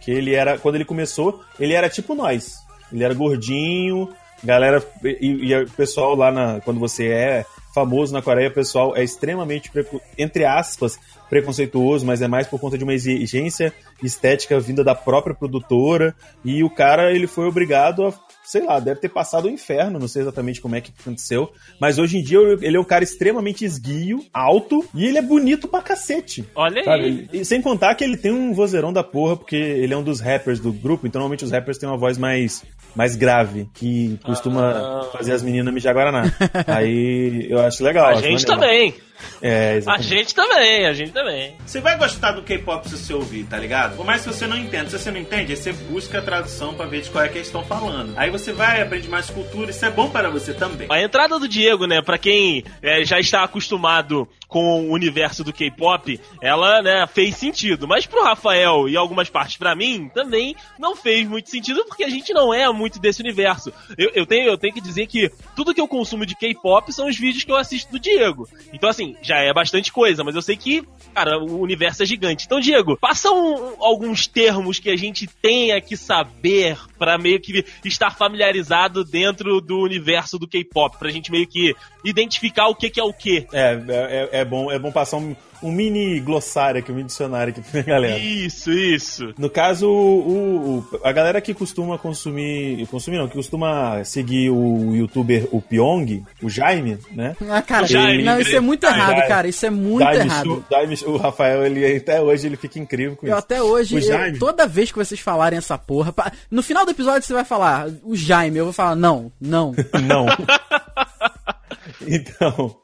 que 0.00 0.10
ele 0.10 0.34
era, 0.34 0.58
quando 0.58 0.76
ele 0.76 0.84
começou, 0.84 1.40
ele 1.58 1.74
era 1.74 1.88
tipo 1.88 2.14
nós. 2.14 2.56
Ele 2.92 3.04
era 3.04 3.14
gordinho, 3.14 4.08
galera, 4.42 4.82
e, 5.04 5.48
e 5.48 5.54
o 5.54 5.70
pessoal 5.70 6.14
lá 6.14 6.32
na, 6.32 6.60
quando 6.60 6.80
você 6.80 7.08
é 7.08 7.44
famoso 7.74 8.12
na 8.12 8.22
Coreia, 8.22 8.48
o 8.48 8.54
pessoal 8.54 8.96
é 8.96 9.04
extremamente, 9.04 9.70
entre 10.18 10.44
aspas, 10.44 10.98
preconceituoso, 11.30 12.04
mas 12.04 12.20
é 12.20 12.28
mais 12.28 12.46
por 12.46 12.60
conta 12.60 12.76
de 12.76 12.84
uma 12.84 12.92
exigência 12.92 13.72
estética 14.02 14.58
vinda 14.60 14.84
da 14.84 14.94
própria 14.94 15.34
produtora. 15.34 16.14
E 16.44 16.62
o 16.62 16.68
cara, 16.68 17.12
ele 17.12 17.26
foi 17.28 17.46
obrigado 17.46 18.04
a 18.04 18.12
sei 18.42 18.64
lá, 18.64 18.80
deve 18.80 18.98
ter 18.98 19.08
passado 19.08 19.44
o 19.44 19.48
inferno, 19.50 19.96
não 20.00 20.08
sei 20.08 20.22
exatamente 20.22 20.60
como 20.60 20.74
é 20.74 20.80
que 20.80 20.92
aconteceu, 21.00 21.52
mas 21.80 22.00
hoje 22.00 22.18
em 22.18 22.22
dia 22.22 22.38
ele 22.60 22.76
é 22.76 22.80
um 22.80 22.84
cara 22.84 23.04
extremamente 23.04 23.64
esguio, 23.64 24.24
alto, 24.32 24.84
e 24.92 25.06
ele 25.06 25.18
é 25.18 25.22
bonito 25.22 25.68
pra 25.68 25.80
cacete. 25.80 26.44
Olha 26.56 26.82
sabe? 26.82 27.04
aí. 27.04 27.28
E 27.32 27.44
sem 27.44 27.62
contar 27.62 27.94
que 27.94 28.02
ele 28.02 28.16
tem 28.16 28.32
um 28.32 28.52
vozeirão 28.52 28.92
da 28.92 29.04
porra, 29.04 29.36
porque 29.36 29.54
ele 29.54 29.94
é 29.94 29.96
um 29.96 30.02
dos 30.02 30.18
rappers 30.18 30.58
do 30.58 30.72
grupo, 30.72 31.06
então 31.06 31.20
normalmente 31.20 31.44
os 31.44 31.52
rappers 31.52 31.78
têm 31.78 31.88
uma 31.88 31.96
voz 31.98 32.18
mais, 32.18 32.64
mais 32.96 33.14
grave, 33.14 33.68
que 33.72 34.18
costuma 34.24 34.72
Ah. 34.72 35.08
fazer 35.12 35.32
as 35.32 35.44
meninas 35.44 35.72
mijar 35.72 35.94
Guaraná. 35.94 36.24
Aí 36.66 37.46
eu 37.48 37.60
acho 37.60 37.84
legal. 37.84 38.06
A 38.06 38.10
acho 38.14 38.22
gente 38.22 38.48
maneiro. 38.48 38.52
também. 38.52 38.94
É, 39.42 39.70
A 39.70 39.76
exatamente. 39.76 40.08
gente 40.08 40.34
também, 40.34 40.86
a 40.86 40.92
gente 40.92 41.12
também. 41.12 41.56
Você 41.66 41.80
vai 41.80 41.96
gostar 41.96 42.32
do 42.32 42.42
K-pop 42.42 42.88
se 42.88 42.96
você 42.98 43.14
ouvir, 43.14 43.44
tá 43.44 43.58
ligado? 43.58 43.96
Por 43.96 44.04
mais 44.04 44.22
que 44.22 44.28
você 44.28 44.46
não 44.46 44.56
entenda. 44.56 44.90
Se 44.90 44.98
você 44.98 45.10
não 45.10 45.20
entende, 45.20 45.52
aí 45.52 45.56
você 45.56 45.72
busca 45.72 46.18
a 46.18 46.22
tradução 46.22 46.74
pra 46.74 46.86
ver 46.86 47.00
de 47.02 47.10
qual 47.10 47.24
é 47.24 47.28
que 47.28 47.38
eles 47.38 47.48
estão 47.48 47.64
falando. 47.64 48.12
Aí 48.16 48.30
você 48.30 48.52
vai, 48.52 48.82
aprende 48.82 49.08
mais 49.08 49.30
cultura, 49.30 49.70
isso 49.70 49.84
é 49.84 49.90
bom 49.90 50.10
para 50.10 50.28
você 50.30 50.52
também. 50.52 50.86
A 50.90 51.00
entrada 51.02 51.38
do 51.38 51.48
Diego, 51.48 51.86
né, 51.86 52.02
pra 52.02 52.18
quem 52.18 52.64
é, 52.82 53.04
já 53.04 53.18
está 53.18 53.42
acostumado 53.42 54.28
com 54.50 54.82
o 54.82 54.90
universo 54.92 55.42
do 55.44 55.52
K-pop, 55.52 56.20
ela, 56.42 56.82
né, 56.82 57.06
fez 57.06 57.36
sentido. 57.36 57.86
Mas 57.88 58.04
pro 58.04 58.22
Rafael 58.24 58.88
e 58.88 58.96
algumas 58.96 59.30
partes 59.30 59.56
pra 59.56 59.74
mim, 59.76 60.10
também 60.12 60.54
não 60.78 60.94
fez 60.96 61.26
muito 61.26 61.48
sentido, 61.48 61.84
porque 61.86 62.04
a 62.04 62.10
gente 62.10 62.34
não 62.34 62.52
é 62.52 62.70
muito 62.72 62.98
desse 62.98 63.22
universo. 63.22 63.72
Eu, 63.96 64.10
eu 64.12 64.26
tenho, 64.26 64.48
eu 64.48 64.58
tenho 64.58 64.74
que 64.74 64.80
dizer 64.80 65.06
que 65.06 65.30
tudo 65.56 65.72
que 65.72 65.80
eu 65.80 65.88
consumo 65.88 66.26
de 66.26 66.34
K-pop 66.34 66.92
são 66.92 67.08
os 67.08 67.16
vídeos 67.16 67.44
que 67.44 67.52
eu 67.52 67.56
assisto 67.56 67.92
do 67.92 68.00
Diego. 68.00 68.48
Então, 68.72 68.90
assim, 68.90 69.16
já 69.22 69.36
é 69.38 69.52
bastante 69.54 69.92
coisa, 69.92 70.24
mas 70.24 70.34
eu 70.34 70.42
sei 70.42 70.56
que, 70.56 70.82
cara, 71.14 71.38
o 71.38 71.60
universo 71.60 72.02
é 72.02 72.06
gigante. 72.06 72.44
Então, 72.44 72.58
Diego, 72.60 72.96
passa 73.00 73.30
um- 73.30 73.76
alguns 73.78 74.26
termos 74.26 74.80
que 74.80 74.90
a 74.90 74.96
gente 74.96 75.28
tenha 75.40 75.80
que 75.80 75.96
saber 75.96 76.76
pra 76.98 77.16
meio 77.16 77.40
que 77.40 77.64
estar 77.84 78.10
familiarizado 78.10 79.04
dentro 79.04 79.60
do 79.60 79.78
universo 79.78 80.38
do 80.38 80.48
K-pop, 80.48 80.98
pra 80.98 81.10
gente 81.10 81.30
meio 81.30 81.46
que 81.46 81.74
identificar 82.04 82.66
o 82.68 82.74
que, 82.74 82.90
que 82.90 82.98
é 83.00 83.04
o 83.04 83.12
que. 83.12 83.46
É, 83.52 83.80
é, 83.88 84.39
é 84.39 84.39
bom, 84.44 84.70
é 84.70 84.78
bom 84.78 84.90
passar 84.92 85.16
um, 85.16 85.34
um 85.62 85.70
mini 85.72 86.20
glossário 86.20 86.80
aqui, 86.80 86.90
um 86.90 86.94
mini 86.94 87.06
dicionário 87.08 87.52
aqui 87.52 87.60
pra 87.70 87.82
galera. 87.82 88.18
Isso, 88.18 88.72
isso. 88.72 89.34
No 89.38 89.48
caso, 89.50 89.88
o, 89.88 90.78
o- 90.92 91.00
a 91.04 91.12
galera 91.12 91.40
que 91.40 91.52
costuma 91.54 91.98
consumir. 91.98 92.86
Consumir 92.88 93.18
não, 93.18 93.28
que 93.28 93.34
costuma 93.34 94.02
seguir 94.04 94.50
o 94.50 94.94
youtuber 94.94 95.46
o 95.52 95.60
Pyong, 95.60 96.22
o 96.42 96.48
Jaime, 96.48 96.98
né? 97.12 97.36
Ah, 97.50 97.62
cara, 97.62 97.86
Jaime, 97.86 98.22
não, 98.22 98.40
isso 98.40 98.54
é 98.56 98.60
muito 98.60 98.86
Jaime. 98.86 98.98
errado, 98.98 99.28
cara. 99.28 99.48
Isso 99.48 99.66
é 99.66 99.70
muito 99.70 100.04
Jaime 100.04 100.24
errado. 100.26 100.64
Jaime 100.70 100.94
o 101.06 101.16
Rafael, 101.16 101.64
ele 101.66 101.96
até 101.96 102.20
hoje 102.20 102.46
ele 102.46 102.56
fica 102.56 102.78
incrível 102.78 103.16
com 103.16 103.26
Eu 103.26 103.30
isso. 103.30 103.38
até 103.38 103.62
hoje, 103.62 103.94
O 103.94 103.98
eu- 103.98 104.02
Jaime. 104.02 104.38
toda 104.38 104.66
vez 104.66 104.90
que 104.90 104.98
vocês 104.98 105.20
falarem 105.20 105.58
essa 105.58 105.76
porra, 105.78 106.14
no 106.50 106.62
final 106.62 106.84
do 106.84 106.90
episódio 106.90 107.22
você 107.26 107.32
vai 107.32 107.44
falar 107.44 107.88
o 108.02 108.14
Jaime, 108.16 108.58
eu 108.58 108.64
vou 108.64 108.72
falar 108.72 108.94
não, 108.96 109.30
não. 109.40 109.74
Não. 110.02 110.26
então, 112.06 112.76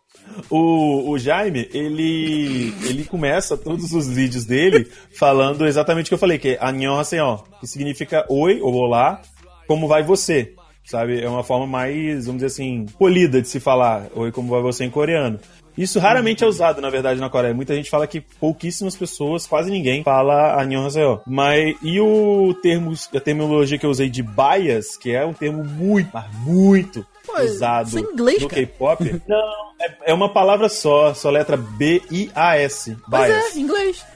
o, 0.51 1.11
o 1.11 1.19
Jaime, 1.19 1.69
ele, 1.73 2.73
ele 2.85 3.05
começa 3.05 3.57
todos 3.57 3.93
os 3.93 4.09
vídeos 4.09 4.45
dele 4.45 4.89
falando 5.13 5.67
exatamente 5.67 6.07
o 6.07 6.09
que 6.09 6.15
eu 6.15 6.19
falei, 6.19 6.39
que 6.39 6.51
é 6.51 6.59
Annyeonghaseyo, 6.61 7.43
que 7.61 7.67
significa 7.67 8.25
oi 8.29 8.61
ou 8.61 8.75
olá, 8.75 9.21
como 9.67 9.89
vai 9.89 10.03
você? 10.03 10.53
Sabe? 10.85 11.21
É 11.21 11.29
uma 11.29 11.43
forma 11.43 11.67
mais, 11.67 12.27
vamos 12.27 12.43
dizer 12.43 12.47
assim, 12.47 12.87
polida 12.99 13.43
de 13.43 13.49
se 13.49 13.59
falar 13.59 14.07
oi, 14.15 14.31
como 14.31 14.49
vai 14.49 14.63
você 14.63 14.85
em 14.85 14.91
coreano. 14.91 15.41
Isso 15.77 15.99
raramente 15.99 16.43
é 16.43 16.47
usado, 16.47 16.81
na 16.81 16.89
verdade, 16.89 17.21
na 17.21 17.29
Coreia. 17.29 17.53
Muita 17.53 17.75
gente 17.75 17.91
fala 17.91 18.07
que 18.07 18.21
pouquíssimas 18.21 18.97
pessoas, 18.97 19.47
quase 19.47 19.71
ninguém, 19.71 20.03
fala 20.03 20.59
Annyeonghaseyo. 20.59 21.21
Mas, 21.27 21.77
e 21.83 22.01
o 22.01 22.55
termo, 22.63 22.95
a 23.15 23.21
terminologia 23.21 23.77
que 23.77 23.85
eu 23.85 23.91
usei 23.91 24.09
de 24.09 24.23
bias, 24.23 24.97
que 24.97 25.11
é 25.15 25.25
um 25.27 25.35
termo 25.35 25.63
muito, 25.63 26.09
mas 26.15 26.35
muito 26.45 27.07
Usado 27.45 27.89
isso 27.89 27.99
é 27.99 28.01
inglês, 28.01 28.43
no. 28.43 28.49
K-pop. 28.49 29.23
Não, 29.27 29.73
é, 29.81 30.11
é 30.11 30.15
uma 30.15 30.33
palavra 30.33 30.69
só, 30.69 31.15
só 31.15 31.31
letra 31.31 31.57
B-I-A-S. 31.57 32.97
Mas 33.09 33.27
Bias. 33.33 33.57
é, 33.57 33.59
inglês. 33.59 34.07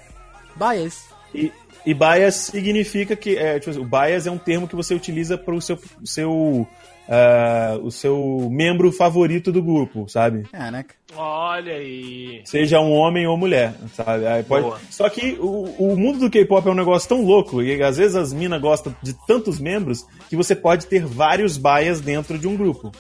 Bias. 0.57 1.05
E, 1.35 1.53
e 1.87 1.95
bias 1.95 2.35
significa 2.35 3.15
que. 3.17 3.37
É, 3.37 3.59
tipo 3.59 3.71
assim, 3.71 3.81
o 3.81 3.85
bias 3.85 4.27
é 4.27 4.31
um 4.31 4.39
termo 4.39 4.69
que 4.69 4.77
você 4.77 4.95
utiliza 4.95 5.39
para 5.39 5.55
o 5.55 5.61
seu. 5.61 5.79
seu 6.05 6.67
ah, 7.13 7.77
o 7.83 7.91
seu 7.91 8.49
membro 8.53 8.93
favorito 8.93 9.51
do 9.51 9.61
grupo, 9.61 10.09
sabe? 10.09 10.45
Caraca. 10.45 10.95
Olha 11.17 11.73
aí. 11.75 12.41
Seja 12.45 12.79
um 12.79 12.93
homem 12.93 13.27
ou 13.27 13.37
mulher, 13.37 13.75
sabe? 13.95 14.25
Aí 14.29 14.45
pode- 14.45 14.63
Boa. 14.67 14.81
Só 14.89 15.09
que 15.09 15.37
o, 15.41 15.65
o 15.77 15.97
mundo 15.97 16.21
do 16.21 16.31
K-pop 16.31 16.69
é 16.69 16.71
um 16.71 16.75
negócio 16.75 17.09
tão 17.09 17.25
louco 17.25 17.61
e 17.61 17.83
às 17.83 17.97
vezes 17.97 18.15
as 18.15 18.33
minas 18.33 18.61
gostam 18.61 18.95
de 19.03 19.13
tantos 19.27 19.59
membros 19.59 20.07
que 20.29 20.37
você 20.37 20.55
pode 20.55 20.87
ter 20.87 21.05
vários 21.05 21.59
bias 21.59 22.01
dentro 22.01 22.39
de 22.39 22.47
um 22.47 22.57
grupo. 22.57 22.93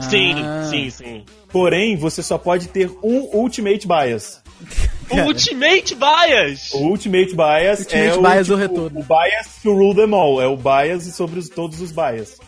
Sim, 0.00 0.34
Ah. 0.44 0.64
sim, 0.70 0.90
sim. 0.90 1.24
Porém, 1.50 1.96
você 1.96 2.22
só 2.22 2.38
pode 2.38 2.68
ter 2.68 2.90
um 3.02 3.28
Ultimate 3.36 3.86
Bias. 3.86 4.42
Ultimate 5.10 5.94
Bias! 5.94 6.70
O 6.72 6.78
Ultimate 6.88 7.34
Bias 7.34 7.80
Ultimate 7.80 8.08
é 8.08 8.14
o, 8.14 8.22
bias 8.22 8.48
o 8.48 8.52
tipo, 8.52 8.56
retorno. 8.56 9.00
o 9.00 9.02
bias 9.02 9.56
to 9.62 9.72
rule 9.74 9.94
them 9.94 10.14
all. 10.14 10.40
É 10.40 10.46
o 10.46 10.56
bias 10.56 11.04
sobre 11.14 11.38
os- 11.38 11.48
todos 11.48 11.80
os 11.80 11.92
bias. 11.92 12.38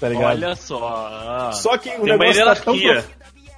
Tá 0.00 0.08
ligado? 0.08 0.30
Olha 0.30 0.54
só. 0.56 1.50
Só 1.52 1.76
que 1.76 1.88
o 1.90 1.92
Tem 2.04 2.12
uma 2.14 2.16
negócio 2.18 2.44
tá 2.44 2.54
tão 2.56 2.78
prof- 2.78 3.04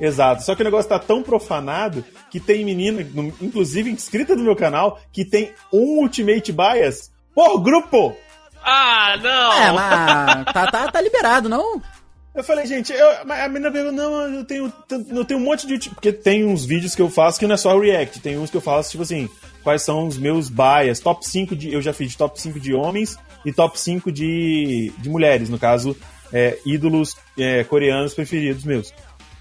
Exato. 0.01 0.43
Só 0.43 0.55
que 0.55 0.63
o 0.63 0.65
negócio 0.65 0.89
tá 0.89 0.99
tão 0.99 1.23
profanado 1.23 2.03
que 2.31 2.41
tem 2.41 2.65
menina, 2.65 3.03
inclusive 3.41 3.91
inscrita 3.91 4.35
no 4.35 4.43
meu 4.43 4.57
canal, 4.57 4.99
que 5.13 5.25
tem 5.25 5.53
um 5.73 6.01
Ultimate 6.01 6.51
Bias 6.51 7.13
por 7.35 7.61
grupo. 7.61 8.17
Ah, 8.65 9.17
não! 9.23 9.53
É, 9.53 9.73
mas 9.73 10.45
tá, 10.53 10.67
tá, 10.67 10.91
tá 10.91 11.01
liberado, 11.01 11.49
não? 11.49 11.81
Eu 12.41 12.45
falei, 12.45 12.65
gente, 12.65 12.91
eu, 12.91 13.07
a 13.29 13.49
menina 13.49 13.71
perguntou, 13.71 13.93
não, 13.93 14.35
eu 14.35 14.45
tenho, 14.47 14.73
eu 15.11 15.25
tenho 15.27 15.39
um 15.39 15.43
monte 15.43 15.67
de. 15.67 15.75
ulti-" 15.75 15.91
Porque 15.91 16.11
tem 16.11 16.43
uns 16.43 16.65
vídeos 16.65 16.95
que 16.95 17.03
eu 17.03 17.11
faço 17.11 17.39
que 17.39 17.47
não 17.47 17.53
é 17.53 17.59
só 17.59 17.79
react, 17.79 18.19
tem 18.19 18.39
uns 18.39 18.51
que 18.51 18.57
eu 18.57 18.63
faço, 18.63 18.93
tipo 18.93 19.03
assim, 19.03 19.29
quais 19.63 19.83
são 19.83 20.07
os 20.07 20.17
meus 20.17 20.49
bias, 20.49 21.01
top 21.01 21.29
5 21.29 21.55
de. 21.55 21.71
Eu 21.71 21.83
já 21.83 21.93
fiz 21.93 22.17
top 22.17 22.41
5 22.41 22.59
de 22.59 22.73
homens 22.73 23.19
e 23.45 23.53
top 23.53 23.79
5 23.79 24.11
de, 24.11 24.91
de 24.97 25.11
mulheres, 25.11 25.51
no 25.51 25.59
caso, 25.59 25.95
é, 26.33 26.57
ídolos 26.65 27.15
é, 27.39 27.63
coreanos 27.65 28.15
preferidos 28.15 28.65
meus. 28.65 28.91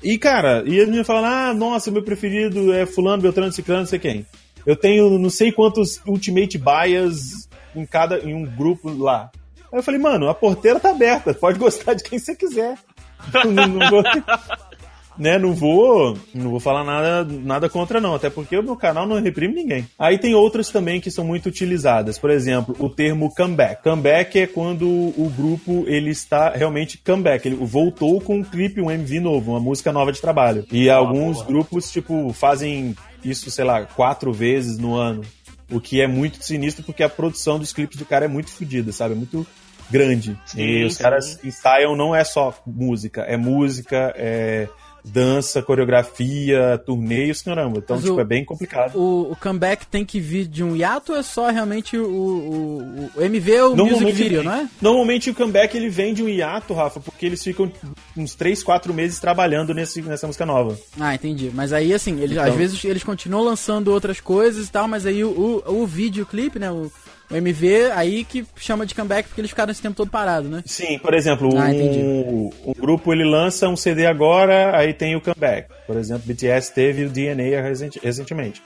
E, 0.03 0.17
cara, 0.17 0.61
e 0.65 0.77
as 0.77 0.85
meninas 0.85 1.07
falam, 1.07 1.23
ah, 1.23 1.53
nossa, 1.53 1.89
meu 1.91 2.03
preferido 2.03 2.73
é 2.73 2.85
fulano, 2.85 3.23
beltrano, 3.23 3.53
ciclano, 3.53 3.83
não 3.83 3.87
sei 3.87 3.99
quem. 3.99 4.25
Eu 4.65 4.75
tenho 4.75 5.17
não 5.17 5.29
sei 5.29 5.53
quantos 5.53 6.01
ultimate 6.05 6.57
bias 6.57 7.47
em 7.73 7.85
cada 7.85 8.19
em 8.19 8.33
um 8.33 8.43
grupo 8.45 8.89
lá. 8.89 9.31
Aí 9.71 9.79
eu 9.79 9.83
falei, 9.83 9.99
mano, 9.99 10.27
a 10.27 10.33
porteira 10.33 10.79
tá 10.79 10.89
aberta, 10.89 11.33
pode 11.33 11.59
gostar 11.59 11.93
de 11.93 12.03
quem 12.03 12.17
você 12.17 12.35
quiser. 12.35 12.75
não, 13.45 13.67
não 13.67 13.89
vou, 13.89 14.03
né, 15.19 15.37
não 15.37 15.53
vou, 15.53 16.17
não 16.33 16.49
vou 16.49 16.59
falar 16.61 16.83
nada, 16.85 17.25
nada 17.25 17.69
contra 17.69 17.99
não, 17.99 18.15
até 18.15 18.29
porque 18.29 18.57
o 18.57 18.63
meu 18.63 18.77
canal 18.77 19.05
não 19.05 19.21
reprime 19.21 19.53
ninguém. 19.53 19.85
Aí 19.99 20.17
tem 20.17 20.33
outras 20.33 20.69
também 20.69 21.01
que 21.01 21.11
são 21.11 21.25
muito 21.25 21.49
utilizadas. 21.49 22.17
Por 22.17 22.29
exemplo, 22.29 22.73
o 22.79 22.89
termo 22.89 23.29
comeback. 23.35 23.83
Comeback 23.83 24.39
é 24.39 24.47
quando 24.47 24.87
o 24.87 25.31
grupo 25.35 25.83
ele 25.87 26.09
está 26.09 26.51
realmente 26.51 26.97
comeback, 26.97 27.45
ele 27.45 27.57
voltou 27.57 28.21
com 28.21 28.37
um 28.37 28.43
clipe, 28.43 28.81
um 28.81 28.89
MV 28.89 29.19
novo, 29.19 29.51
uma 29.51 29.59
música 29.59 29.91
nova 29.91 30.13
de 30.13 30.21
trabalho. 30.21 30.65
E 30.71 30.89
alguns 30.89 31.41
grupos 31.41 31.91
tipo 31.91 32.31
fazem 32.31 32.95
isso, 33.23 33.51
sei 33.51 33.65
lá, 33.65 33.85
quatro 33.85 34.31
vezes 34.31 34.77
no 34.77 34.95
ano. 34.95 35.21
O 35.69 35.79
que 35.79 36.01
é 36.01 36.07
muito 36.07 36.43
sinistro 36.43 36.83
porque 36.83 37.03
a 37.03 37.09
produção 37.09 37.59
dos 37.59 37.73
clipes 37.73 37.97
do 37.97 38.05
cara 38.05 38.25
é 38.25 38.27
muito 38.27 38.49
fodida, 38.49 38.91
sabe? 38.91 39.13
É 39.13 39.17
muito 39.17 39.45
grande. 39.89 40.37
Sim, 40.45 40.61
e 40.61 40.83
os 40.85 40.95
sim. 40.95 41.03
caras 41.03 41.39
ensaiam 41.43 41.95
não 41.95 42.15
é 42.15 42.23
só 42.23 42.53
música, 42.65 43.21
é 43.21 43.37
música, 43.37 44.13
é 44.15 44.67
dança, 45.03 45.61
coreografia, 45.61 46.77
torneios, 46.85 47.41
caramba. 47.41 47.79
Então, 47.79 47.95
Mas 47.95 48.03
tipo, 48.05 48.17
o- 48.17 48.19
é 48.21 48.23
bem 48.25 48.43
complicado. 48.43 48.95
O, 48.97 49.31
o 49.31 49.35
comeback 49.35 49.87
tem 49.87 50.03
que 50.05 50.19
vir 50.19 50.45
de 50.45 50.63
um 50.63 50.75
hiato 50.75 51.13
ou 51.13 51.17
é 51.17 51.23
só 51.23 51.49
realmente 51.49 51.97
o, 51.97 52.05
o, 52.05 53.09
o 53.15 53.21
MV 53.23 53.61
ou 53.61 53.73
o 53.73 53.77
music 53.77 54.11
video, 54.11 54.43
não 54.43 54.53
é? 54.53 54.67
Normalmente 54.81 55.29
o 55.29 55.33
comeback 55.33 55.75
ele 55.75 55.89
vem 55.89 56.13
de 56.13 56.21
um 56.21 56.27
hiato, 56.29 56.73
Rafa, 56.73 56.99
porque 56.99 57.25
eles 57.25 57.41
ficam 57.43 57.71
uns 58.15 58.35
3, 58.35 58.61
4 58.61 58.93
meses 58.93 59.19
trabalhando 59.19 59.73
nesse, 59.73 60.01
nessa 60.01 60.27
música 60.27 60.45
nova. 60.45 60.77
Ah, 60.99 61.15
entendi. 61.15 61.49
Mas 61.53 61.71
aí, 61.71 61.93
assim, 61.93 62.17
eles, 62.19 62.31
Então- 62.33 62.43
às 62.43 62.55
vezes 62.55 62.83
eles 62.83 63.03
continuam 63.03 63.43
lançando 63.43 63.91
outras 63.91 64.19
coisas 64.19 64.67
e 64.67 64.71
tal, 64.71 64.87
mas 64.87 65.05
aí 65.05 65.23
o, 65.23 65.63
o, 65.65 65.81
o 65.81 65.87
videoclipe, 65.87 66.59
né, 66.59 66.69
o, 66.69 66.91
o 67.31 67.35
MV, 67.35 67.91
aí 67.93 68.23
que 68.23 68.45
chama 68.57 68.85
de 68.85 68.95
comeback 68.95 69.27
porque 69.29 69.41
eles 69.41 69.51
ficaram 69.51 69.71
esse 69.71 69.81
tempo 69.81 69.95
todo 69.95 70.09
parado, 70.09 70.47
né? 70.49 70.63
Sim, 70.65 70.97
por 70.99 71.13
exemplo, 71.13 71.49
Ah, 71.57 71.69
um, 71.71 72.49
um 72.67 72.73
grupo 72.73 73.13
ele 73.13 73.23
lança 73.23 73.67
um 73.69 73.75
CD 73.75 74.05
agora, 74.05 74.75
aí 74.77 74.93
tem 74.93 75.15
o 75.15 75.21
comeback. 75.21 75.69
Por 75.85 75.95
exemplo, 75.97 76.23
BTS 76.25 76.73
teve 76.73 77.05
o 77.05 77.09
DNA 77.09 77.61
recentemente. 78.01 78.61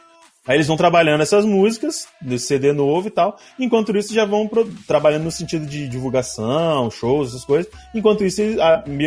Aí 0.46 0.58
eles 0.58 0.68
vão 0.68 0.76
trabalhando 0.76 1.22
essas 1.22 1.46
músicas, 1.46 2.06
desse 2.22 2.48
CD 2.48 2.74
novo 2.74 3.08
e 3.08 3.12
tal. 3.12 3.38
Enquanto 3.58 3.96
isso, 3.96 4.14
já 4.14 4.26
vão 4.26 4.46
pro- 4.46 4.70
trabalhando 4.86 5.24
no 5.24 5.32
sentido 5.32 5.66
de 5.66 5.88
divulgação, 5.88 6.92
shows, 6.92 7.30
essas 7.30 7.46
coisas. 7.46 7.72
Enquanto 7.96 8.26
isso, 8.26 8.42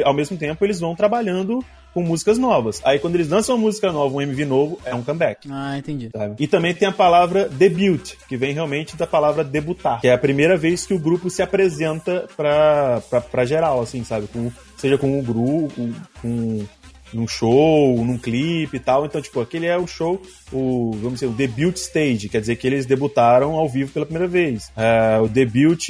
ao 0.04 0.14
mesmo 0.14 0.38
tempo, 0.38 0.64
eles 0.64 0.80
vão 0.80 0.94
trabalhando 0.96 1.62
com 1.96 2.02
músicas 2.02 2.36
novas. 2.36 2.82
Aí 2.84 2.98
quando 2.98 3.14
eles 3.14 3.30
lançam 3.30 3.56
uma 3.56 3.62
música 3.62 3.90
nova, 3.90 4.14
um 4.14 4.20
MV 4.20 4.44
novo, 4.44 4.78
é 4.84 4.94
um 4.94 5.02
comeback. 5.02 5.48
Ah, 5.50 5.78
entendi. 5.78 6.10
sabe? 6.14 6.34
E 6.38 6.46
também 6.46 6.74
tem 6.74 6.86
a 6.86 6.92
palavra 6.92 7.48
debut, 7.48 8.12
que 8.28 8.36
vem 8.36 8.52
realmente 8.52 8.98
da 8.98 9.06
palavra 9.06 9.42
debutar, 9.42 10.02
que 10.02 10.08
é 10.08 10.12
a 10.12 10.18
primeira 10.18 10.58
vez 10.58 10.84
que 10.84 10.92
o 10.92 10.98
grupo 10.98 11.30
se 11.30 11.40
apresenta 11.40 12.28
pra, 12.36 13.00
pra, 13.08 13.22
pra 13.22 13.46
geral, 13.46 13.80
assim, 13.80 14.04
sabe? 14.04 14.26
Com, 14.26 14.52
seja 14.76 14.98
com 14.98 15.18
um 15.18 15.22
grupo, 15.22 15.72
com 16.20 16.66
num 17.14 17.26
show, 17.26 18.04
num 18.04 18.18
clipe 18.18 18.76
e 18.76 18.80
tal. 18.80 19.06
Então, 19.06 19.22
tipo, 19.22 19.40
aquele 19.40 19.64
é 19.64 19.78
o 19.78 19.86
show, 19.86 20.20
o, 20.52 20.90
vamos 20.96 21.14
dizer, 21.14 21.28
o 21.28 21.32
debut 21.32 21.76
stage, 21.76 22.28
quer 22.28 22.40
dizer 22.40 22.56
que 22.56 22.66
eles 22.66 22.84
debutaram 22.84 23.54
ao 23.54 23.70
vivo 23.70 23.90
pela 23.90 24.04
primeira 24.04 24.28
vez. 24.28 24.70
É, 24.76 25.18
o 25.18 25.28
debut, 25.28 25.88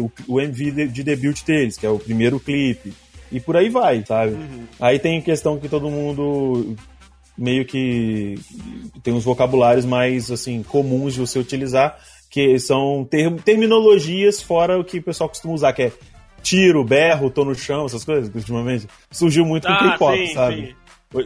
o, 0.00 0.10
o 0.26 0.40
MV 0.40 0.70
de, 0.72 0.88
de 0.88 1.02
debut 1.04 1.44
deles, 1.44 1.76
que 1.76 1.86
é 1.86 1.90
o 1.90 1.98
primeiro 1.98 2.40
clipe. 2.40 2.92
E 3.34 3.40
por 3.40 3.56
aí 3.56 3.68
vai, 3.68 4.04
sabe? 4.06 4.36
Aí 4.80 4.98
tem 4.98 5.20
questão 5.20 5.58
que 5.58 5.68
todo 5.68 5.90
mundo 5.90 6.76
meio 7.36 7.64
que 7.64 8.36
tem 9.02 9.12
uns 9.12 9.24
vocabulários 9.24 9.84
mais 9.84 10.30
assim 10.30 10.62
comuns 10.62 11.14
de 11.14 11.20
você 11.20 11.38
utilizar, 11.38 11.98
que 12.30 12.58
são 12.60 13.04
term- 13.10 13.36
terminologias 13.38 14.40
fora 14.40 14.78
o 14.78 14.84
que 14.84 14.98
o 14.98 15.02
pessoal 15.02 15.28
costuma 15.28 15.52
usar, 15.54 15.72
que 15.72 15.82
é 15.82 15.92
tiro, 16.42 16.84
berro, 16.84 17.30
tô 17.30 17.44
no 17.44 17.54
chão, 17.54 17.86
essas 17.86 18.04
coisas, 18.04 18.28
que 18.28 18.36
ultimamente 18.38 18.86
surgiu 19.10 19.44
muito 19.44 19.66
com 19.66 19.72
Ah, 19.72 19.92
K-pop, 19.92 20.26
sim, 20.26 20.32
sabe? 20.34 20.56
sim. 20.68 20.74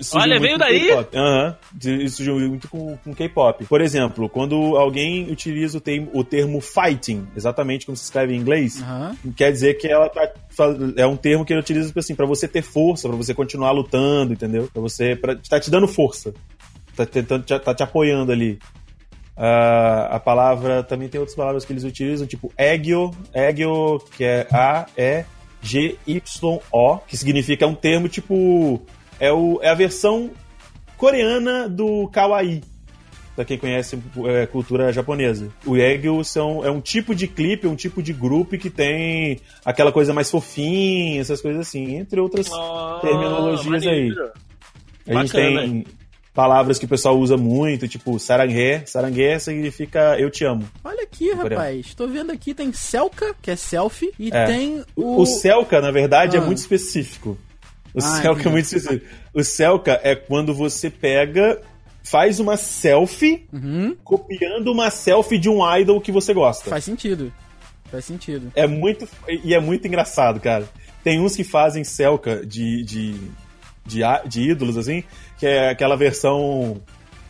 Surgiu 0.02 0.20
Olha, 0.20 0.38
muito 0.38 0.42
veio 0.42 0.52
com 0.52 0.58
daí? 0.58 0.86
K-pop. 0.86 1.16
Aham, 1.16 1.56
isso 1.82 2.16
surgiu 2.16 2.38
muito 2.40 2.68
com, 2.68 2.96
com 2.98 3.14
K-pop. 3.14 3.64
Por 3.64 3.80
exemplo, 3.80 4.28
quando 4.28 4.54
alguém 4.76 5.30
utiliza 5.30 5.78
o 5.78 5.80
termo, 5.80 6.10
o 6.12 6.22
termo 6.22 6.60
fighting, 6.60 7.26
exatamente 7.34 7.86
como 7.86 7.96
se 7.96 8.04
escreve 8.04 8.34
em 8.34 8.38
inglês, 8.38 8.82
Aham. 8.82 9.16
quer 9.34 9.50
dizer 9.50 9.74
que 9.78 9.88
ela 9.88 10.08
tá, 10.10 10.30
é 10.96 11.06
um 11.06 11.16
termo 11.16 11.44
que 11.44 11.52
ele 11.52 11.60
utiliza 11.60 11.88
tipo 11.88 12.00
assim, 12.00 12.14
para 12.14 12.26
você 12.26 12.46
ter 12.48 12.62
força, 12.62 13.08
pra 13.08 13.16
você 13.16 13.34
continuar 13.34 13.70
lutando, 13.70 14.32
entendeu? 14.32 14.68
Para 14.72 14.82
você 14.82 15.16
pra, 15.16 15.36
tá 15.36 15.60
te 15.60 15.70
dando 15.70 15.88
força. 15.88 16.32
Tá 16.96 17.06
tentando 17.06 17.44
te, 17.44 17.58
tá 17.58 17.74
te 17.74 17.82
apoiando 17.82 18.32
ali. 18.32 18.58
Ah, 19.36 20.08
a 20.12 20.20
palavra 20.20 20.82
também 20.82 21.08
tem 21.08 21.20
outras 21.20 21.36
palavras 21.36 21.64
que 21.64 21.72
eles 21.72 21.84
utilizam, 21.84 22.26
tipo 22.26 22.52
egyo, 22.58 23.12
egyo, 23.32 24.00
que 24.16 24.24
é 24.24 24.48
A 24.50 24.86
E 24.96 25.24
G 25.62 25.96
Y 26.06 26.60
O, 26.72 26.98
que 26.98 27.16
significa 27.16 27.64
é 27.64 27.68
um 27.68 27.74
termo 27.74 28.08
tipo 28.08 28.80
é, 29.20 29.32
o, 29.32 29.60
é 29.62 29.68
a 29.68 29.74
versão 29.74 30.30
coreana 30.96 31.68
do 31.68 32.08
kawaii. 32.08 32.62
Pra 33.38 33.44
quem 33.44 33.56
conhece 33.56 33.96
é, 34.26 34.46
cultura 34.46 34.92
japonesa. 34.92 35.48
O 35.64 35.76
Egyo 35.76 36.24
são, 36.24 36.64
é 36.66 36.70
um 36.72 36.80
tipo 36.80 37.14
de 37.14 37.28
clipe, 37.28 37.68
um 37.68 37.76
tipo 37.76 38.02
de 38.02 38.12
grupo 38.12 38.58
que 38.58 38.68
tem 38.68 39.38
aquela 39.64 39.92
coisa 39.92 40.12
mais 40.12 40.28
fofinha, 40.28 41.20
essas 41.20 41.40
coisas 41.40 41.60
assim, 41.68 41.94
entre 41.98 42.18
outras 42.20 42.50
Ah, 42.52 42.98
terminologias 43.00 43.86
aí. 43.86 44.08
maneiro. 44.08 44.30
A 45.06 45.14
gente 45.22 45.32
Bacana, 45.32 45.60
tem 45.60 45.86
palavras 46.34 46.80
que 46.80 46.84
o 46.84 46.88
pessoal 46.88 47.16
usa 47.16 47.36
muito, 47.36 47.86
tipo 47.86 48.18
saranghe. 48.18 48.82
Saranghe 48.86 49.38
significa 49.38 50.18
eu 50.18 50.30
te 50.32 50.44
amo. 50.44 50.68
Olha 50.82 51.04
aqui, 51.04 51.30
rapaz. 51.32 51.94
Tô 51.94 52.08
vendo 52.08 52.32
aqui, 52.32 52.52
tem 52.54 52.72
Selka, 52.72 53.36
que 53.40 53.52
é 53.52 53.54
selfie, 53.56 54.10
e 54.18 54.30
É. 54.32 54.46
tem 54.46 54.82
O, 54.96 55.22
o... 55.22 55.26
Selka, 55.26 55.80
na 55.80 55.92
verdade, 55.92 56.36
Ah. 56.36 56.40
é 56.40 56.44
muito 56.44 56.58
específico. 56.58 57.38
O 57.94 57.98
Ah, 57.98 58.20
Selka 58.20 58.48
é 58.48 58.50
muito 58.50 58.64
específico. 58.64 59.06
O 59.32 59.44
Selka 59.44 60.00
é 60.02 60.16
quando 60.16 60.52
você 60.52 60.90
pega, 60.90 61.62
faz 62.10 62.40
uma 62.40 62.56
selfie, 62.56 63.46
Uhum, 63.52 63.96
copiando 64.04 64.68
uma 64.72 64.90
selfie 64.90 65.38
de 65.38 65.48
um 65.48 65.58
idol 65.76 66.00
que 66.00 66.10
você 66.12 66.32
gosta. 66.34 66.68
faz 66.70 66.84
sentido. 66.84 67.32
Faz 67.90 68.04
sentido. 68.04 68.52
É 68.54 68.66
muito. 68.66 69.08
E 69.44 69.54
é 69.54 69.60
muito 69.60 69.86
engraçado, 69.86 70.38
cara. 70.40 70.68
Tem 71.02 71.20
uns 71.20 71.34
que 71.34 71.44
fazem 71.44 71.84
Selka 71.84 72.44
de, 72.44 72.82
de, 72.84 73.14
de, 73.86 74.00
de 74.26 74.42
ídolos, 74.50 74.76
assim, 74.76 75.02
que 75.38 75.46
é 75.46 75.70
aquela 75.70 75.96
versão 75.96 76.82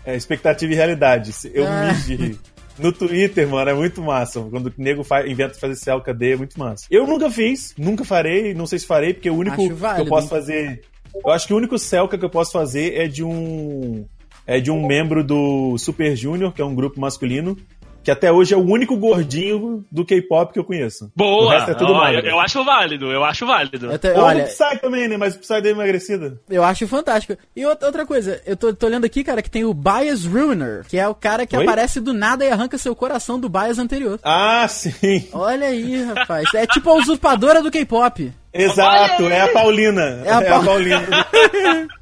é, 0.05 0.17
expectativa 0.17 0.73
e 0.73 0.77
realidade. 0.77 1.33
Eu 1.55 1.64
Ah. 1.67 1.93
me 1.93 2.17
de- 2.17 2.38
No 2.79 2.93
Twitter, 2.93 3.47
mano, 3.49 3.71
é 3.71 3.75
muito 3.75 4.01
massa. 4.01 4.41
Quando 4.41 4.67
o 4.69 4.73
nego 4.79 5.03
fa- 5.05 5.27
inventa 5.27 5.55
fazer 5.55 5.75
Selka 5.77 6.14
D, 6.14 6.33
é 6.33 6.37
muito 6.37 6.57
massa. 6.59 6.87
Eu 6.91 7.07
nunca 7.07 7.29
fiz, 7.31 7.75
nunca 7.77 8.05
farei, 8.05 8.55
não 8.55 8.67
sei 8.67 8.79
se 8.79 8.87
farei, 8.87 9.12
porque 9.14 9.29
o 9.31 9.35
único 9.37 9.57
Acho 9.61 9.69
que 9.69 9.75
válido, 9.75 10.05
eu 10.05 10.09
posso 10.09 10.29
fazer. 10.29 10.83
Eu 11.25 11.31
acho 11.33 11.47
que 11.47 11.53
o 11.53 11.57
único 11.57 11.77
Selka 11.79 12.17
que 12.17 12.25
eu 12.25 12.31
posso 12.31 12.53
fazer 12.53 12.95
é 12.97 13.07
de 13.09 13.23
um. 13.25 14.05
É 14.49 14.59
de 14.61 14.71
um 14.71 14.87
membro 14.87 15.23
do 15.23 15.77
Super 15.79 16.17
Junior, 16.17 16.51
que 16.53 16.63
é 16.63 16.65
um 16.65 16.75
grupo 16.75 16.99
masculino, 16.99 17.55
que 18.03 18.11
até 18.11 18.33
hoje 18.33 18.55
é 18.55 18.57
o 18.57 18.65
único 18.65 18.97
gordinho 18.97 19.85
do 19.93 20.03
K-pop 20.07 20.51
que 20.55 20.59
eu 20.59 20.65
conheço. 20.65 21.05
O 21.07 21.11
Boa! 21.15 21.53
resto 21.53 21.73
é 21.73 21.75
tudo 21.75 21.93
Ó, 21.93 21.97
eu, 21.97 22.01
magro. 22.15 22.27
eu 22.31 22.41
acho 22.41 22.65
válido, 22.65 23.13
eu 23.13 23.23
acho 23.25 23.45
válido. 23.45 23.93
Eu 23.93 23.99
te- 23.99 24.09
Ou 24.13 24.23
olha, 24.23 24.45
o 24.45 24.47
Psy 24.47 24.79
também, 24.81 25.07
né? 25.07 25.19
Mas 25.19 25.35
o 25.35 25.39
Psy 25.41 25.61
deu 25.61 25.73
emagrecida. 25.73 26.41
eu 26.49 26.65
acho 26.65 26.89
fantástico. 26.89 27.37
E 27.55 27.67
outra 27.67 28.07
coisa, 28.07 28.41
eu 28.47 28.57
tô, 28.57 28.73
tô 28.73 28.87
olhando 28.87 29.05
aqui, 29.05 29.23
cara, 29.23 29.43
que 29.43 29.51
tem 29.51 29.67
o 29.67 29.75
Bias 29.75 30.25
Ruiner, 30.25 30.83
que 30.89 30.97
é 30.99 31.07
o 31.07 31.15
cara 31.15 31.45
que 31.47 31.55
Oi? 31.55 31.63
aparece 31.65 32.01
do 32.01 32.15
nada 32.15 32.43
e 32.47 32.51
arranca 32.51 32.79
seu 32.79 32.97
coração 32.97 33.39
do 33.39 33.51
Bias 33.51 33.79
anterior. 33.79 34.19
Ah, 34.23 34.67
sim. 34.67 35.29
Olha 35.35 35.67
aí, 35.67 36.03
rapaz. 36.05 36.49
É 36.55 36.67
tipo 36.67 36.89
a 36.89 36.95
usurpadora 36.95 37.61
do 37.63 37.71
K-pop. 37.71 38.33
Exato, 38.55 39.25
é 39.25 39.43
a 39.43 39.49
Paulina. 39.49 40.23
É 40.25 40.33
a 40.33 40.41
É 40.41 40.49
a, 40.49 40.51
Paul- 40.53 40.65
Paulina. 40.65 41.03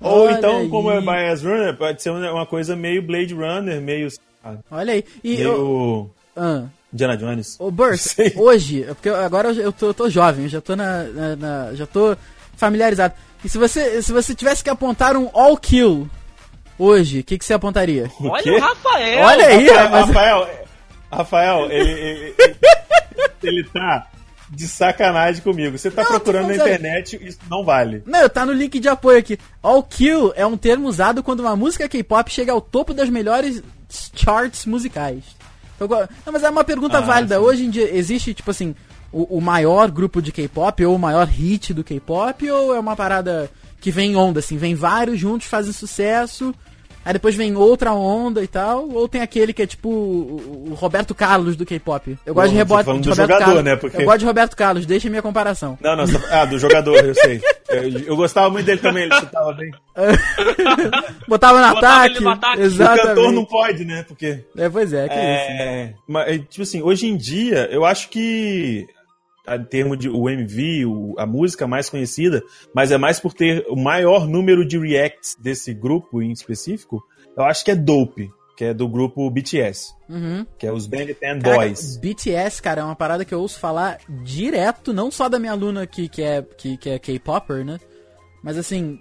Ou 0.00 0.26
Olha 0.26 0.32
então, 0.38 0.68
como 0.68 0.90
é 0.90 0.98
aí. 0.98 1.04
Bias 1.04 1.42
Runner, 1.42 1.74
pode 1.76 2.02
ser 2.02 2.10
uma 2.10 2.46
coisa 2.46 2.76
meio 2.76 3.02
Blade 3.02 3.34
Runner, 3.34 3.80
meio. 3.80 4.08
ah, 4.44 4.54
Olha 4.70 4.92
aí. 4.92 5.04
E 5.24 5.40
eu, 5.40 5.52
meio. 5.52 6.10
ah, 6.36 6.64
Indiana 6.92 7.16
Jones. 7.16 7.56
Ô, 7.58 7.70
Burt, 7.70 7.96
Sei. 8.00 8.32
hoje, 8.36 8.82
é 8.84 8.94
porque 8.94 9.08
eu- 9.08 9.16
agora 9.16 9.52
eu 9.52 9.72
tô, 9.72 9.86
eu 9.88 9.94
tô 9.94 10.08
jovem, 10.10 10.44
eu 10.44 10.48
já 10.50 10.60
tô 10.60 10.76
na, 10.76 11.04
na- 11.04 11.36
na- 11.36 11.74
já 11.74 11.86
tô 11.86 12.16
familiarizado. 12.56 13.14
E 13.44 13.48
se 13.48 13.58
você, 13.58 14.02
se 14.02 14.12
você 14.12 14.34
tivesse 14.34 14.62
que 14.64 14.70
apontar 14.70 15.16
um 15.16 15.28
all 15.32 15.56
kill 15.56 16.08
hoje, 16.78 17.20
o 17.20 17.24
que, 17.24 17.38
que 17.38 17.44
você 17.44 17.54
apontaria? 17.54 18.10
O 18.20 18.28
Olha 18.28 18.52
o 18.54 18.60
Rafael! 18.60 19.24
Olha 19.24 19.46
aí, 19.46 19.66
Rafael, 19.68 19.84
rapaz. 19.88 20.06
Rafael, 20.06 20.48
Rafael, 21.10 21.70
ele, 21.70 21.90
ele, 21.90 22.34
ele- 22.38 22.56
ele 23.42 23.64
tá 23.64 24.06
de 24.56 24.66
sacanagem 24.66 25.42
comigo. 25.42 25.76
Você 25.78 25.90
tá 25.90 26.02
Não, 26.02 26.10
procurando 26.10 26.48
na 26.48 26.54
internet, 26.56 27.20
isso 27.22 27.38
não 27.50 27.62
vale. 27.64 28.02
Não, 28.06 28.26
tá 28.28 28.46
no 28.46 28.52
link 28.52 28.80
de 28.80 28.88
apoio 28.88 29.18
aqui. 29.18 29.38
All 29.62 29.82
kill 29.82 30.32
é 30.34 30.46
um 30.46 30.56
termo 30.56 30.88
usado 30.88 31.22
quando 31.22 31.40
uma 31.40 31.54
música 31.54 31.88
K-pop 31.88 32.30
chega 32.30 32.52
ao 32.52 32.60
topo 32.60 32.94
das 32.94 33.08
melhores 33.10 33.62
charts 34.14 34.64
musicais. 34.64 35.22
Go- 35.78 35.94
Não, 36.24 36.32
mas 36.32 36.42
é 36.42 36.48
uma 36.48 36.64
pergunta 36.64 36.98
Ah, 36.98 37.02
válida. 37.02 37.36
sim. 37.36 37.40
Hoje 37.42 37.64
em 37.66 37.70
dia 37.70 37.94
existe, 37.94 38.32
tipo 38.32 38.50
assim, 38.50 38.74
o, 39.12 39.36
o 39.36 39.40
maior 39.42 39.90
grupo 39.90 40.22
de 40.22 40.32
K-pop 40.32 40.84
ou 40.86 40.96
o 40.96 40.98
maior 40.98 41.26
hit 41.26 41.74
do 41.74 41.84
K-pop 41.84 42.50
ou 42.50 42.74
é 42.74 42.80
uma 42.80 42.96
parada 42.96 43.50
que 43.78 43.90
vem 43.90 44.12
em 44.12 44.16
onda, 44.16 44.40
assim, 44.40 44.56
vem 44.56 44.74
vários 44.74 45.20
juntos, 45.20 45.46
fazem 45.48 45.72
sucesso, 45.72 46.54
aí 47.06 47.12
depois 47.14 47.34
vem 47.34 47.56
outra 47.56 47.92
onda 47.94 48.42
e 48.42 48.46
tal, 48.46 48.86
ou 48.90 49.08
tem 49.08 49.22
aquele 49.22 49.52
que 49.54 49.62
é 49.62 49.66
tipo 49.66 49.88
o, 49.88 50.74
Roberto 50.74 51.14
Carlos 51.14 51.56
do 51.56 51.64
K-pop. 51.64 52.18
Eu 52.26 52.34
gosto 52.34 52.48
de 52.48 52.52
Você 52.54 52.58
rebote 52.58 52.84
falando 52.84 53.02
de 53.02 53.08
do 53.08 53.10
Roberto 53.12 53.30
jogador, 53.30 53.44
Carlos. 53.46 53.64
né? 53.64 53.76
Porque- 53.76 53.96
Eu 54.02 54.04
gosto 54.04 54.18
de 54.18 54.26
Roberto 54.26 54.56
Carlos, 54.56 54.84
deixa 54.86 55.08
a 55.08 55.10
minha 55.10 55.22
comparação. 55.22 55.78
Não, 55.80 55.96
não, 55.96 56.06
tá- 56.06 56.20
ah, 56.42 56.44
do 56.44 56.58
jogador, 56.58 57.02
eu 57.04 57.14
sei. 57.14 57.40
Eu, 57.68 57.82
eu 58.00 58.16
gostava 58.16 58.50
muito 58.50 58.66
dele 58.66 58.80
também, 58.80 59.04
ele 59.04 59.14
chutava 59.20 59.52
bem. 59.54 59.70
Botava 61.28 61.60
no 61.60 61.74
Botava 61.74 62.04
ataque. 62.04 62.22
no 62.22 62.30
ataque. 62.30 62.62
O 62.62 62.78
cantor 62.78 63.32
não 63.32 63.44
pode, 63.44 63.84
né? 63.84 64.04
Porque. 64.06 64.40
É, 64.56 64.68
pois 64.68 64.92
é, 64.92 65.08
que 65.08 65.14
isso. 65.14 65.22
É, 65.62 65.94
mas, 66.06 66.28
é, 66.28 66.38
tipo 66.38 66.62
assim, 66.62 66.82
hoje 66.82 67.06
em 67.06 67.16
dia, 67.16 67.68
eu 67.70 67.84
acho 67.84 68.08
que 68.08 68.86
em 69.48 69.64
termos 69.64 69.98
de 69.98 70.08
o 70.08 70.28
MV, 70.28 70.86
o- 70.86 71.14
a 71.18 71.26
música 71.26 71.66
mais 71.66 71.88
conhecida, 71.90 72.42
mas 72.74 72.90
é 72.90 72.98
mais 72.98 73.20
por 73.20 73.32
ter 73.34 73.64
o 73.68 73.76
maior 73.76 74.26
número 74.26 74.66
de 74.66 74.78
reacts 74.78 75.36
desse 75.38 75.72
grupo 75.74 76.20
em 76.22 76.32
específico, 76.32 77.02
eu 77.36 77.44
acho 77.44 77.64
que 77.64 77.70
é 77.70 77.74
Dope, 77.76 78.30
que 78.56 78.64
é 78.64 78.72
do 78.74 78.88
grupo 78.88 79.30
BTS, 79.30 79.92
Uhum. 80.08 80.46
que 80.58 80.66
é 80.66 80.72
os 80.72 80.86
Bang 80.86 81.12
Ten 81.14 81.38
Boys. 81.38 81.98
BTS, 81.98 82.62
cara, 82.62 82.80
é 82.80 82.84
uma 82.84 82.96
parada 82.96 83.24
que 83.24 83.34
eu 83.34 83.40
ouço 83.40 83.60
falar 83.60 83.98
direto, 84.24 84.92
não 84.94 85.10
só 85.10 85.28
da 85.28 85.38
minha 85.38 85.52
aluna 85.52 85.82
aqui, 85.82 86.08
que 86.08 86.22
é, 86.22 86.40
que, 86.42 86.76
que 86.78 86.88
é 86.90 86.98
K-Popper, 86.98 87.64
né? 87.64 87.78
Mas 88.42 88.56
assim, 88.56 88.98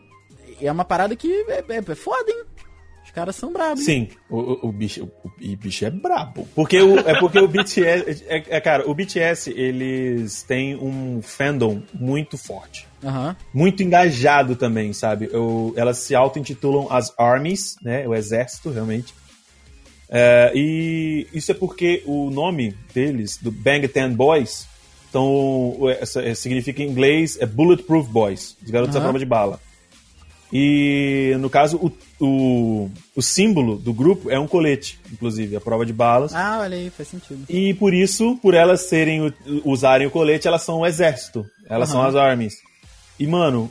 é 0.61 0.71
uma 0.71 0.83
parada 0.83 1.15
que 1.15 1.31
é, 1.47 1.63
é, 1.69 1.77
é 1.77 1.95
foda, 1.95 2.29
hein? 2.29 2.43
Os 3.15 3.17
caras 3.17 3.35
são 3.37 3.53
brabos. 3.53 3.85
Sim, 3.85 4.09
o, 4.29 4.67
o, 4.67 4.71
bicho, 4.73 5.05
o, 5.23 5.27
o 5.29 5.55
bicho 5.55 5.85
é 5.85 5.89
brabo. 5.89 6.45
Porque 6.53 6.81
o, 6.81 6.99
é 6.99 7.17
porque 7.17 7.39
o 7.39 7.47
BTS, 7.47 8.25
é, 8.27 8.43
é, 8.49 8.59
cara, 8.59 8.89
o 8.89 8.93
BTS, 8.93 9.51
eles 9.51 10.43
têm 10.43 10.75
um 10.75 11.21
fandom 11.21 11.81
muito 11.93 12.37
forte. 12.37 12.85
Aham. 13.01 13.33
muito 13.53 13.81
engajado 13.83 14.55
também, 14.57 14.91
sabe? 14.91 15.29
Eu- 15.31 15.73
elas 15.77 15.99
se 15.99 16.13
auto-intitulam 16.13 16.87
as 16.91 17.13
Armies, 17.17 17.75
né? 17.81 18.05
O 18.05 18.13
exército, 18.13 18.69
realmente. 18.69 19.13
É, 20.09 20.51
e 20.53 21.25
isso 21.33 21.51
é 21.51 21.53
porque 21.55 22.03
o 22.05 22.29
nome 22.29 22.75
deles, 22.93 23.37
do 23.37 23.49
Bang 23.49 23.87
Ten 23.87 24.11
Boys, 24.11 24.67
então, 25.09 25.77
essa- 26.01 26.21
é, 26.21 26.35
significa 26.35 26.83
em 26.83 26.89
inglês 26.89 27.37
é 27.39 27.45
Bulletproof 27.45 28.09
Boys, 28.09 28.57
os 28.61 28.69
garotos 28.69 28.93
à 28.95 28.99
Aham. 28.99 29.05
prova 29.05 29.19
de 29.19 29.25
bala. 29.25 29.61
E, 30.53 31.35
no 31.39 31.49
caso, 31.49 31.77
o, 31.77 31.91
o, 32.23 32.91
o 33.15 33.21
símbolo 33.21 33.77
do 33.77 33.93
grupo 33.93 34.29
é 34.29 34.39
um 34.39 34.47
colete, 34.47 34.99
inclusive, 35.11 35.55
a 35.55 35.61
prova 35.61 35.85
de 35.85 35.91
balas. 35.91 36.33
Ah, 36.33 36.59
olha 36.61 36.77
aí, 36.77 36.89
faz 36.89 37.09
sentido. 37.09 37.45
E 37.49 37.73
por 37.73 37.93
isso, 37.93 38.37
por 38.41 38.53
elas 38.53 38.81
serem 38.81 39.33
usarem 39.63 40.07
o 40.07 40.11
colete, 40.11 40.47
elas 40.47 40.61
são 40.61 40.79
o 40.79 40.85
exército. 40.85 41.45
Elas 41.67 41.89
Aham. 41.89 41.99
são 41.99 42.07
as 42.07 42.15
armies. 42.15 42.57
E, 43.19 43.25
mano, 43.25 43.69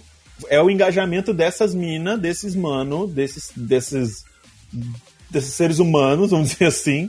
é 0.49 0.61
o 0.61 0.70
engajamento 0.70 1.33
dessas 1.33 1.75
minas, 1.75 2.18
desses 2.18 2.57
mano, 2.57 3.07
desses, 3.07 3.51
desses, 3.55 4.25
desses 5.31 5.55
seres 5.55 5.79
humanos, 5.79 6.31
vamos 6.31 6.51
dizer 6.53 6.66
assim, 6.66 7.09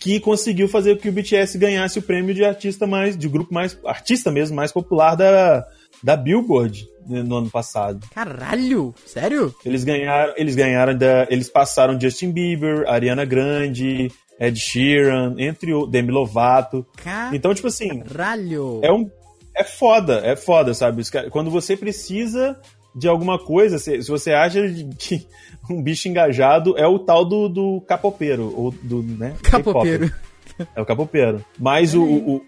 que 0.00 0.18
conseguiu 0.18 0.68
fazer 0.68 0.96
com 0.96 1.02
que 1.02 1.08
o 1.10 1.12
BTS 1.12 1.58
ganhasse 1.58 1.98
o 1.98 2.02
prêmio 2.02 2.34
de 2.34 2.44
artista 2.44 2.86
mais, 2.86 3.16
de 3.16 3.28
grupo 3.28 3.52
mais, 3.52 3.78
artista 3.84 4.30
mesmo, 4.32 4.56
mais 4.56 4.72
popular 4.72 5.14
da, 5.14 5.66
da 6.02 6.16
Billboard 6.16 6.88
né, 7.06 7.22
no 7.22 7.36
ano 7.36 7.50
passado. 7.50 8.06
Caralho! 8.14 8.94
Sério? 9.06 9.54
Eles 9.64 9.84
ganharam, 9.84 10.32
eles 10.36 10.54
ganharam 10.54 10.96
da, 10.96 11.26
eles 11.30 11.48
passaram 11.48 12.00
Justin 12.00 12.30
Bieber, 12.30 12.84
Ariana 12.88 13.24
Grande, 13.24 14.10
Ed 14.40 14.58
Sheeran, 14.58 15.34
entre 15.38 15.72
o 15.74 15.86
Demi 15.86 16.10
Lovato. 16.10 16.86
Então, 17.32 17.54
tipo 17.54 17.68
assim, 17.68 18.00
Caralho! 18.00 18.80
é 18.82 18.92
um 18.92 19.08
é 19.54 19.64
foda, 19.64 20.20
é 20.24 20.34
foda, 20.34 20.72
sabe? 20.72 21.02
Quando 21.30 21.50
você 21.50 21.76
precisa 21.76 22.58
de 22.94 23.06
alguma 23.06 23.38
coisa, 23.38 23.78
se, 23.78 24.02
se 24.02 24.10
você 24.10 24.32
acha 24.32 24.60
que 24.98 25.26
um 25.70 25.82
bicho 25.82 26.08
engajado 26.08 26.76
é 26.78 26.86
o 26.86 26.98
tal 26.98 27.24
do, 27.24 27.48
do 27.48 27.80
capopeiro, 27.82 28.52
ou 28.56 28.70
do, 28.82 29.02
né? 29.02 29.34
Capopeiro. 29.42 30.10
É 30.76 30.80
o 30.80 30.86
capopeiro. 30.86 31.44
Mas 31.58 31.94
o, 31.94 32.02
o- 32.02 32.42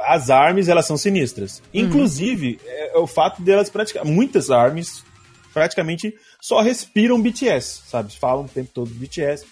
as 0.00 0.30
armas, 0.30 0.68
elas 0.68 0.86
são 0.86 0.96
sinistras. 0.96 1.62
Uhum. 1.72 1.82
Inclusive, 1.82 2.58
é, 2.64 2.96
é 2.96 2.98
o 2.98 3.06
fato 3.06 3.42
delas 3.42 3.70
praticar. 3.70 4.04
Muitas 4.04 4.50
armas 4.50 5.04
praticamente 5.52 6.14
só 6.40 6.60
respiram 6.60 7.20
BTS, 7.20 7.82
sabe? 7.86 8.12
Falam 8.16 8.44
o 8.44 8.48
tempo 8.48 8.70
todo 8.72 8.90
BTS. 8.90 9.44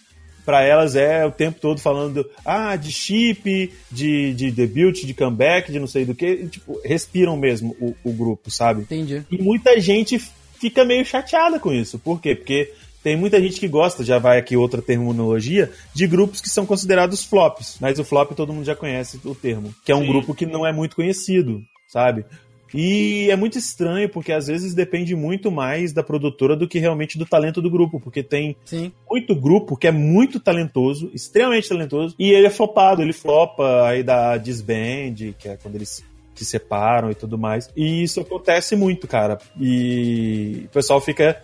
Pra 0.45 0.63
elas 0.63 0.95
é 0.95 1.25
o 1.25 1.31
tempo 1.31 1.59
todo 1.59 1.81
falando 1.81 2.29
ah, 2.45 2.77
de 2.77 2.93
chip, 2.93 3.73
de, 3.91 4.35
de 4.35 4.51
debut, 4.51 5.05
de 5.05 5.15
comeback, 5.15 5.73
de 5.73 5.81
não 5.81 5.87
sei 5.87 6.05
do 6.05 6.15
que. 6.15 6.27
E, 6.27 6.49
tipo, 6.49 6.79
respiram 6.85 7.35
mesmo 7.35 7.75
o, 7.81 7.97
o 8.05 8.13
grupo, 8.13 8.51
sabe? 8.51 8.83
Entendi. 8.83 9.23
E 9.31 9.39
muita 9.43 9.81
gente 9.81 10.21
fica 10.61 10.85
meio 10.85 11.05
chateada 11.05 11.59
com 11.59 11.73
isso. 11.73 11.99
Por 11.99 12.21
quê? 12.21 12.35
Porque 12.35 12.75
tem 13.05 13.17
muita 13.17 13.39
gente 13.39 13.61
que 13.61 13.69
gosta, 13.69 14.03
já 14.03 14.19
vai 14.19 14.39
aqui 14.39 14.57
outra 14.57 14.81
terminologia, 14.81 15.71
de 15.93 16.07
grupos 16.07 16.41
que 16.41 16.49
são 16.49 16.65
considerados 16.65 17.23
flops. 17.23 17.77
Mas 17.79 17.99
o 17.99 18.05
flop 18.05 18.33
todo 18.33 18.51
mundo 18.51 18.65
já 18.65 18.75
conhece 18.75 19.21
o 19.27 19.35
termo. 19.35 19.75
Que 19.85 19.93
é 19.93 19.95
um 19.95 20.01
Sim. 20.01 20.07
grupo 20.07 20.35
que 20.35 20.47
não 20.47 20.67
é 20.67 20.73
muito 20.73 20.97
conhecido, 20.97 21.63
sabe? 21.87 22.25
E 22.73 23.29
é 23.31 23.37
muito 23.37 23.59
estranho, 23.59 24.09
porque 24.09 24.33
às 24.33 24.47
vezes 24.47 24.73
depende 24.73 25.15
muito 25.15 25.51
mais 25.51 25.93
da 25.93 26.03
produtora 26.03 26.57
do 26.57 26.67
que 26.67 26.79
realmente 26.79 27.19
do 27.19 27.27
talento 27.27 27.61
do 27.61 27.71
grupo. 27.71 28.01
Porque 28.01 28.23
tem 28.23 28.57
Sim. 28.65 28.91
muito 29.09 29.35
grupo 29.37 29.77
que 29.77 29.87
é 29.87 29.93
muito 29.93 30.41
talentoso, 30.41 31.11
extremamente 31.13 31.69
talentoso, 31.69 32.15
e 32.19 32.33
ele 32.33 32.47
é 32.47 32.51
flopado, 32.51 33.03
ele 33.03 33.13
flopa, 33.13 33.87
aí 33.87 34.03
dá 34.03 34.39
disband, 34.39 35.35
que 35.39 35.47
é 35.47 35.59
quando 35.59 35.75
eles 35.75 36.03
se 36.35 36.45
separam 36.47 37.11
e 37.11 37.15
tudo 37.15 37.37
mais. 37.37 37.69
E 37.77 38.03
isso 38.03 38.19
acontece 38.19 38.75
muito, 38.75 39.07
cara. 39.07 39.39
E 39.61 40.63
o 40.65 40.69
pessoal 40.71 41.03
fica, 41.03 41.41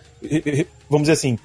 vamos 0.89 1.03
dizer 1.03 1.13
assim, 1.13 1.39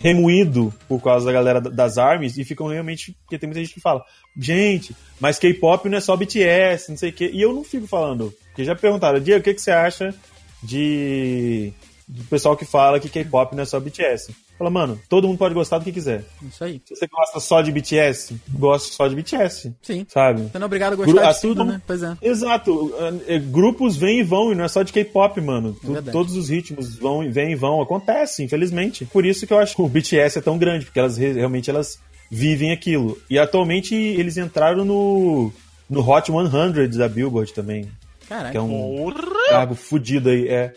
remoído 0.00 0.72
por 0.88 1.00
causa 1.00 1.26
da 1.26 1.32
galera 1.32 1.60
das 1.60 1.98
armies 1.98 2.36
e 2.38 2.44
ficam 2.44 2.66
realmente. 2.66 3.14
Porque 3.22 3.38
tem 3.38 3.46
muita 3.46 3.60
gente 3.60 3.74
que 3.74 3.80
fala, 3.80 4.02
gente, 4.36 4.96
mas 5.20 5.38
K-pop 5.38 5.88
não 5.88 5.98
é 5.98 6.00
só 6.00 6.16
BTS, 6.16 6.90
não 6.90 6.96
sei 6.96 7.10
o 7.10 7.12
quê. 7.12 7.30
E 7.32 7.40
eu 7.40 7.52
não 7.52 7.62
fico 7.62 7.86
falando, 7.86 8.34
porque 8.46 8.64
já 8.64 8.74
perguntaram, 8.74 9.20
Diego, 9.20 9.40
o 9.40 9.42
que, 9.42 9.54
que 9.54 9.60
você 9.60 9.70
acha 9.70 10.14
de. 10.62 11.72
Do 12.10 12.24
pessoal 12.24 12.56
que 12.56 12.64
fala 12.64 12.98
que 12.98 13.08
K-pop 13.08 13.54
não 13.54 13.62
é 13.62 13.66
só 13.66 13.78
BTS? 13.78 14.34
Fala, 14.58 14.68
mano, 14.70 15.00
todo 15.08 15.26
mundo 15.26 15.38
pode 15.38 15.54
gostar 15.54 15.78
do 15.78 15.84
que 15.84 15.92
quiser. 15.92 16.22
Isso 16.46 16.62
aí. 16.62 16.82
Se 16.84 16.94
você 16.96 17.06
gosta 17.06 17.40
só 17.40 17.62
de 17.62 17.72
BTS, 17.72 18.36
gosta 18.50 18.92
só 18.92 19.08
de 19.08 19.14
BTS, 19.14 19.72
Sim. 19.80 20.04
sabe? 20.08 20.42
Você 20.42 20.58
não 20.58 20.64
é 20.64 20.66
obrigado 20.66 20.92
a 20.92 20.96
gostar 20.96 21.12
Gru- 21.12 21.20
de 21.22 21.26
assim 21.28 21.48
tudo, 21.48 21.58
como- 21.58 21.72
né? 21.72 21.82
Pois 21.86 22.02
é. 22.02 22.16
Exato. 22.20 22.92
É, 23.26 23.38
Grupos 23.38 23.96
vêm 23.96 24.20
e 24.20 24.22
vão, 24.22 24.52
e 24.52 24.54
não 24.54 24.64
é 24.64 24.68
só 24.68 24.82
de 24.82 24.92
K-pop, 24.92 25.40
mano. 25.40 25.76
Verdade. 25.82 26.10
todos 26.12 26.36
os 26.36 26.48
ritmos 26.50 26.96
vão, 26.96 27.22
e- 27.24 27.28
vêm 27.30 27.52
e 27.52 27.56
vão. 27.56 27.80
Acontece, 27.80 28.42
infelizmente. 28.42 29.06
Por 29.06 29.24
isso 29.24 29.46
que 29.46 29.52
eu 29.52 29.58
acho 29.58 29.74
que 29.76 29.82
o 29.82 29.88
BTS 29.88 30.38
é 30.38 30.42
tão 30.42 30.58
grande, 30.58 30.84
porque 30.84 30.98
elas 31.00 31.16
re- 31.16 31.32
realmente 31.32 31.70
elas 31.70 31.98
vivem 32.30 32.70
aquilo. 32.72 33.16
E 33.30 33.38
atualmente 33.38 33.94
eles 33.94 34.36
entraram 34.36 34.84
no, 34.84 35.50
no 35.88 36.00
Hot 36.08 36.30
100 36.30 36.98
da 36.98 37.08
Billboard 37.08 37.52
também, 37.54 37.84
que 38.20 38.28
Caraca. 38.28 38.58
é 38.58 38.60
um 38.60 39.10
cargo 39.48 39.74
fudido 39.74 40.28
aí. 40.28 40.48
É. 40.48 40.74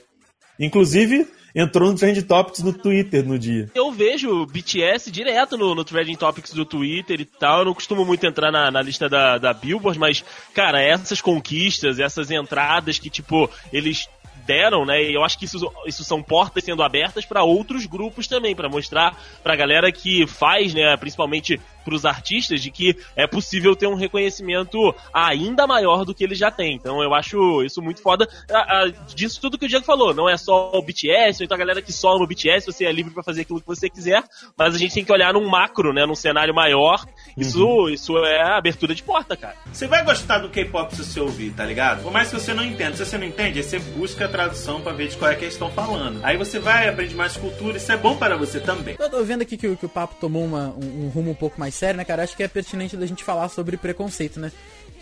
Inclusive, 0.60 1.28
entrou 1.56 1.92
no 1.92 1.98
Trend 1.98 2.22
Topics 2.24 2.62
no 2.62 2.74
Twitter 2.74 3.26
no 3.26 3.38
dia. 3.38 3.70
Eu 3.76 3.92
vejo 3.92 4.46
BTS 4.46 5.12
direto 5.12 5.58
no, 5.58 5.76
no 5.76 5.84
Trending 5.84 6.16
Topics 6.16 6.54
do 6.54 6.66
Twitter 6.66 7.22
e 7.22 7.26
tal. 7.26 7.60
Eu 7.60 7.66
não 7.66 7.74
costumo 7.74 8.04
muito 8.06 8.26
entrar 8.26 8.52
na, 8.52 8.72
na 8.72 8.82
lista 8.82 9.08
da, 9.08 9.38
da 9.38 9.54
Billboard, 9.54 10.00
mas, 10.00 10.24
cara, 10.54 10.82
essas 10.82 11.22
conquistas, 11.22 12.00
essas 12.00 12.32
entradas 12.32 12.98
que, 12.98 13.10
tipo, 13.10 13.50
eles 13.72 14.08
deram, 14.46 14.86
né? 14.86 15.02
E 15.04 15.14
eu 15.14 15.24
acho 15.24 15.38
que 15.38 15.46
isso, 15.46 15.72
isso 15.86 16.04
são 16.04 16.22
portas 16.22 16.64
sendo 16.64 16.84
abertas 16.84 17.26
para 17.26 17.44
outros 17.44 17.86
grupos 17.86 18.28
também, 18.28 18.56
para 18.56 18.70
mostrar 18.70 19.18
pra 19.42 19.56
galera 19.56 19.92
que 19.92 20.26
faz, 20.28 20.74
né, 20.74 20.96
principalmente 20.98 21.60
pros 21.84 22.06
artistas, 22.06 22.62
de 22.62 22.72
que 22.72 22.96
é 23.16 23.28
possível 23.28 23.76
ter 23.76 23.88
um 23.88 23.96
reconhecimento 23.96 24.96
ainda 25.14 25.68
maior 25.68 26.06
do 26.06 26.14
que 26.16 26.24
eles 26.24 26.38
já 26.38 26.50
têm. 26.50 26.76
Então 26.76 27.04
eu 27.04 27.14
acho 27.14 27.62
isso 27.64 27.82
muito 27.82 28.02
foda. 28.02 28.28
Ah, 28.50 28.86
ah, 28.86 28.88
disso 29.14 29.42
tudo 29.42 29.58
que 29.58 29.66
o 29.66 29.68
Diego 29.68 29.86
falou, 29.86 30.14
não 30.14 30.30
é 30.30 30.38
só 30.38 30.72
o 30.74 30.82
BTS, 30.82 31.42
ou 31.42 31.46
então 31.46 31.56
a 31.56 31.60
galera 31.60 31.82
que 31.82 31.92
só 31.92 32.14
ama 32.14 32.24
o 32.24 32.28
BTS, 32.28 32.66
você 32.66 32.86
é 32.86 32.92
livre 32.92 33.14
pra 33.14 33.24
fazer 33.24 33.42
aquilo 33.42 33.60
que 33.60 33.68
você 33.68 33.90
quiser, 33.90 34.24
mas 34.58 34.76
a 34.76 34.78
gente 34.78 34.94
tem 34.94 35.04
que 35.04 35.12
olhar 35.12 35.34
num 35.34 35.48
macro, 35.50 35.94
né, 35.94 36.06
num 36.06 36.16
cenário 36.16 36.54
maior. 36.54 37.04
Isso, 37.38 37.90
isso 37.90 38.18
é 38.20 38.42
abertura 38.58 38.96
de 38.96 39.04
porta, 39.04 39.36
cara. 39.36 39.56
Você 39.72 39.88
vai 39.88 40.04
gostar 40.04 40.40
do 40.40 40.50
K-pop 40.50 40.96
se 40.96 41.04
você 41.04 41.20
ouvir, 41.20 41.52
tá 41.52 41.66
ligado? 41.66 42.04
Por 42.04 42.12
mais 42.12 42.30
que 42.30 42.40
você 42.40 42.54
não 42.54 42.64
entenda. 42.64 42.96
Se 42.96 43.06
você 43.06 43.18
não 43.18 43.26
entende, 43.26 43.62
você 43.62 43.80
busca 43.80 44.26
a 44.26 44.30
tradução 44.34 44.82
pra 44.82 44.92
ver 44.94 45.08
de 45.10 45.16
qual 45.18 45.30
é 45.32 45.36
que 45.36 45.44
eles 45.46 45.54
estão 45.54 45.70
falando. 45.72 46.20
Aí 46.24 46.36
você 46.38 46.58
vai, 46.58 46.90
aprende 46.90 47.14
mais 47.16 47.38
cultura, 47.38 47.78
isso 47.78 47.92
é 47.92 47.96
bom 47.98 48.18
para 48.18 48.36
você 48.36 48.60
também. 48.60 48.96
Eu 49.00 49.10
tô 49.10 49.24
vendo 49.24 49.44
aqui 49.44 49.56
que, 49.56 49.68
o- 49.68 49.78
que 49.78 49.86
o 49.86 49.90
papo 49.90 50.16
tomou 50.20 50.44
uma- 50.44 50.70
um, 50.76 51.06
um 51.06 51.10
rumo 51.10 51.32
um 51.32 51.36
pouco 51.36 51.60
mais 51.60 51.76
sério, 51.76 51.98
né, 51.98 52.04
cara? 52.04 52.24
Acho 52.24 52.36
que 52.36 52.42
é 52.44 52.48
pertinente 52.48 52.98
da 52.98 53.06
gente 53.06 53.24
falar 53.24 53.48
sobre 53.50 53.78
preconceito, 53.78 54.40
né? 54.40 54.52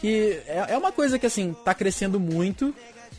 Que 0.01 0.39
é, 0.47 0.65
é 0.73 0.77
uma 0.77 0.91
coisa 0.91 1.17
que, 1.17 1.25
assim, 1.25 1.55
tá 1.63 1.73
crescendo 1.73 2.19
muito, 2.19 2.75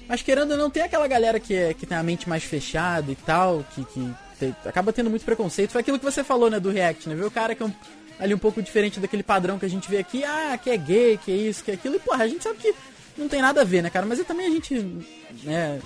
mas 0.07 0.21
querendo 0.21 0.51
ou 0.53 0.57
não, 0.59 0.69
tem 0.69 0.83
aquela 0.83 1.07
galera 1.09 1.41
que, 1.41 1.55
é, 1.55 1.73
que 1.73 1.87
tem 1.87 1.97
a 1.97 2.03
mente 2.03 2.29
mais 2.29 2.45
fechada 2.45 3.11
e 3.11 3.17
tal, 3.17 3.65
que, 3.75 3.83
que 3.87 4.15
te- 4.39 4.55
acaba 4.69 4.93
tendo 4.93 5.09
muito 5.09 5.25
preconceito. 5.25 5.71
Foi 5.71 5.81
aquilo 5.81 5.99
que 5.99 6.05
você 6.05 6.23
falou, 6.23 6.51
né, 6.51 6.61
do 6.61 6.71
React, 6.71 7.09
né? 7.09 7.15
Viu 7.15 7.27
o 7.29 7.31
cara 7.31 7.55
que 7.55 7.63
é 7.63 7.67
um, 7.67 7.73
ali 8.21 8.35
um 8.35 8.39
pouco 8.39 8.61
diferente 8.63 9.01
daquele 9.01 9.23
padrão 9.23 9.59
que 9.59 9.65
a 9.65 9.71
gente 9.71 9.89
vê 9.89 9.99
aqui, 9.99 10.23
ah, 10.25 10.59
que 10.63 10.69
é 10.71 10.77
gay, 10.77 11.17
que 11.25 11.33
é 11.33 11.37
isso, 11.37 11.65
que 11.65 11.71
é 11.71 11.75
aquilo, 11.75 11.97
e 11.97 12.01
porra, 12.01 12.25
a 12.25 12.29
gente 12.29 12.43
sabe 12.45 12.59
que 12.59 12.75
não 13.17 13.29
tem 13.29 13.41
nada 13.43 13.61
a 13.61 13.65
ver, 13.65 13.83
né, 13.83 13.91
cara? 13.91 14.05
Mas 14.07 14.19
e 14.19 14.25
também 14.25 14.47
a 14.47 14.51
gente, 14.51 14.75
né, 15.45 15.79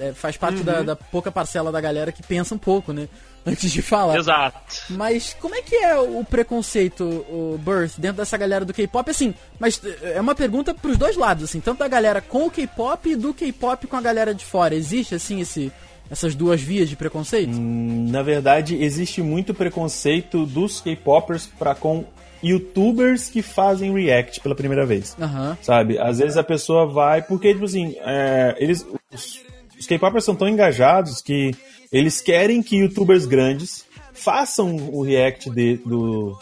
é, 0.00 0.12
faz 0.12 0.36
parte 0.36 0.62
da, 0.62 0.82
da 0.82 0.96
pouca 0.96 1.30
parcela 1.30 1.70
da 1.70 1.80
galera 1.80 2.10
que 2.10 2.22
pensa 2.22 2.54
um 2.54 2.58
pouco, 2.58 2.92
né? 2.92 3.08
Antes 3.46 3.70
de 3.70 3.80
falar. 3.80 4.18
Exato. 4.18 4.58
Mas 4.90 5.34
como 5.40 5.54
é 5.54 5.62
que 5.62 5.74
é 5.74 5.98
o 5.98 6.22
preconceito, 6.24 7.04
o 7.04 7.58
Birth, 7.58 7.98
dentro 7.98 8.18
dessa 8.18 8.36
galera 8.36 8.64
do 8.64 8.74
K-pop? 8.74 9.10
Assim, 9.10 9.34
mas 9.58 9.80
eh, 9.82 10.14
é 10.16 10.20
uma 10.20 10.34
pergunta 10.34 10.74
pros 10.74 10.98
dois 10.98 11.16
lados, 11.16 11.44
assim, 11.44 11.60
tanto 11.60 11.78
da 11.78 11.88
galera 11.88 12.20
com 12.20 12.46
o 12.46 12.50
K-pop 12.50 13.08
e 13.08 13.16
do 13.16 13.32
K-pop 13.32 13.86
com 13.86 13.96
a 13.96 14.00
galera 14.00 14.34
de 14.34 14.44
fora. 14.44 14.74
Existe, 14.74 15.14
assim, 15.14 15.40
esse, 15.40 15.72
essas 16.10 16.34
duas 16.34 16.60
vias 16.60 16.88
de 16.88 16.96
preconceito? 16.96 17.52
Na 17.58 18.22
verdade, 18.22 18.82
existe 18.82 19.22
muito 19.22 19.54
preconceito 19.54 20.44
dos 20.44 20.80
K-popers 20.80 21.46
para 21.46 21.74
com 21.74 22.04
youtubers 22.42 23.28
que 23.28 23.42
fazem 23.42 23.92
react 23.92 24.40
pela 24.40 24.54
primeira 24.54 24.84
vez. 24.84 25.16
Aham. 25.20 25.56
Sabe? 25.62 25.98
Às 25.98 26.18
vezes 26.18 26.36
a 26.36 26.44
pessoa 26.44 26.86
vai. 26.86 27.22
Porque, 27.22 27.52
tipo 27.52 27.64
assim, 27.64 27.94
é, 28.00 28.56
eles. 28.58 28.86
Os, 29.12 29.42
os 29.80 29.86
K-popers 29.86 30.24
são 30.24 30.34
tão 30.36 30.46
engajados 30.46 31.22
que 31.22 31.52
eles 31.90 32.20
querem 32.20 32.62
que 32.62 32.76
youtubers 32.76 33.24
grandes 33.24 33.86
façam 34.12 34.76
o 34.76 35.02
react 35.02 35.48
de, 35.48 35.78
do, 35.78 36.38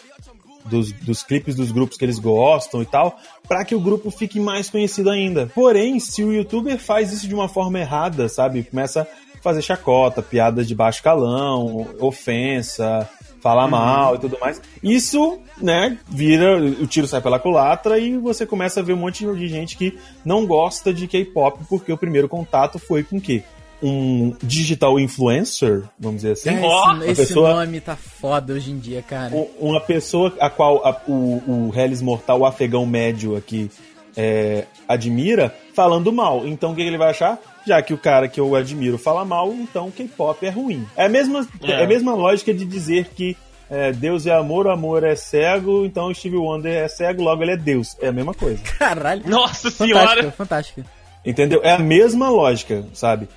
dos, 0.64 0.92
dos 0.92 1.22
clipes 1.22 1.54
dos 1.54 1.70
grupos 1.70 1.96
que 1.96 2.04
eles 2.04 2.18
gostam 2.18 2.82
e 2.82 2.86
tal, 2.86 3.16
para 3.46 3.64
que 3.64 3.74
o 3.74 3.80
grupo 3.80 4.10
fique 4.10 4.40
mais 4.40 4.68
conhecido 4.68 5.08
ainda. 5.08 5.46
Porém, 5.54 6.00
se 6.00 6.24
o 6.24 6.32
youtuber 6.32 6.78
faz 6.78 7.12
isso 7.12 7.28
de 7.28 7.34
uma 7.34 7.48
forma 7.48 7.78
errada, 7.78 8.28
sabe? 8.28 8.64
Começa 8.64 9.02
a 9.02 9.40
fazer 9.40 9.62
chacota, 9.62 10.20
piadas 10.20 10.66
de 10.66 10.74
baixo 10.74 11.02
calão, 11.02 11.86
ofensa, 12.00 13.08
falar 13.48 13.66
mal 13.68 14.14
e 14.14 14.18
tudo 14.18 14.36
mais. 14.40 14.60
Isso, 14.82 15.38
né, 15.60 15.96
vira, 16.08 16.58
o 16.60 16.86
tiro 16.86 17.06
sai 17.06 17.20
pela 17.22 17.38
culatra 17.38 17.98
e 17.98 18.16
você 18.18 18.44
começa 18.44 18.80
a 18.80 18.82
ver 18.82 18.92
um 18.92 18.96
monte 18.98 19.24
de 19.24 19.48
gente 19.48 19.76
que 19.76 19.96
não 20.24 20.44
gosta 20.46 20.92
de 20.92 21.06
K-pop 21.06 21.60
porque 21.68 21.92
o 21.92 21.96
primeiro 21.96 22.28
contato 22.28 22.78
foi 22.78 23.02
com 23.02 23.16
o 23.16 23.20
quê? 23.20 23.42
Um 23.80 24.34
digital 24.42 24.98
influencer, 24.98 25.84
vamos 25.98 26.22
dizer 26.22 26.32
assim. 26.32 26.50
Esse, 26.50 26.64
Ó, 26.64 26.90
a 26.90 27.06
esse 27.06 27.14
pessoa- 27.26 27.64
nome 27.64 27.80
tá 27.80 27.94
foda 27.96 28.52
hoje 28.54 28.72
em 28.72 28.78
dia, 28.78 29.00
cara. 29.02 29.32
Uma 29.60 29.80
pessoa 29.80 30.34
a 30.40 30.50
qual 30.50 30.84
a- 30.84 31.00
o, 31.06 31.42
o 31.46 31.72
Hellis 31.74 32.02
Mortal, 32.02 32.40
o 32.40 32.44
afegão 32.44 32.84
médio 32.84 33.36
aqui, 33.36 33.70
é, 34.18 34.64
admira, 34.88 35.54
falando 35.74 36.12
mal. 36.12 36.44
Então 36.46 36.72
o 36.72 36.74
que 36.74 36.82
ele 36.82 36.98
vai 36.98 37.10
achar? 37.10 37.38
Já 37.64 37.80
que 37.80 37.94
o 37.94 37.98
cara 37.98 38.26
que 38.28 38.40
eu 38.40 38.56
admiro 38.56 38.98
fala 38.98 39.24
mal, 39.24 39.52
então 39.52 39.90
K-pop 39.92 40.44
é 40.44 40.50
ruim. 40.50 40.84
É 40.96 41.04
a 41.04 41.08
mesma, 41.08 41.46
é. 41.62 41.70
É. 41.70 41.84
a 41.84 41.86
mesma 41.86 42.14
lógica 42.14 42.52
de 42.52 42.64
dizer 42.64 43.10
que 43.14 43.36
é, 43.70 43.92
Deus 43.92 44.26
é 44.26 44.32
amor, 44.34 44.66
o 44.66 44.70
amor 44.70 45.04
é 45.04 45.14
cego, 45.14 45.84
então 45.84 46.12
Steve 46.12 46.36
Wonder 46.36 46.72
é 46.84 46.88
cego, 46.88 47.22
logo 47.22 47.42
ele 47.42 47.52
é 47.52 47.56
Deus. 47.56 47.96
É 48.00 48.08
a 48.08 48.12
mesma 48.12 48.34
coisa. 48.34 48.60
Caralho. 48.78 49.22
Nossa 49.28 49.70
Fantástica, 49.70 49.84
senhora! 49.84 50.32
fantástica. 50.32 50.84
Entendeu? 51.24 51.60
É 51.62 51.72
a 51.72 51.78
mesma 51.78 52.28
lógica, 52.30 52.84
sabe? 52.94 53.28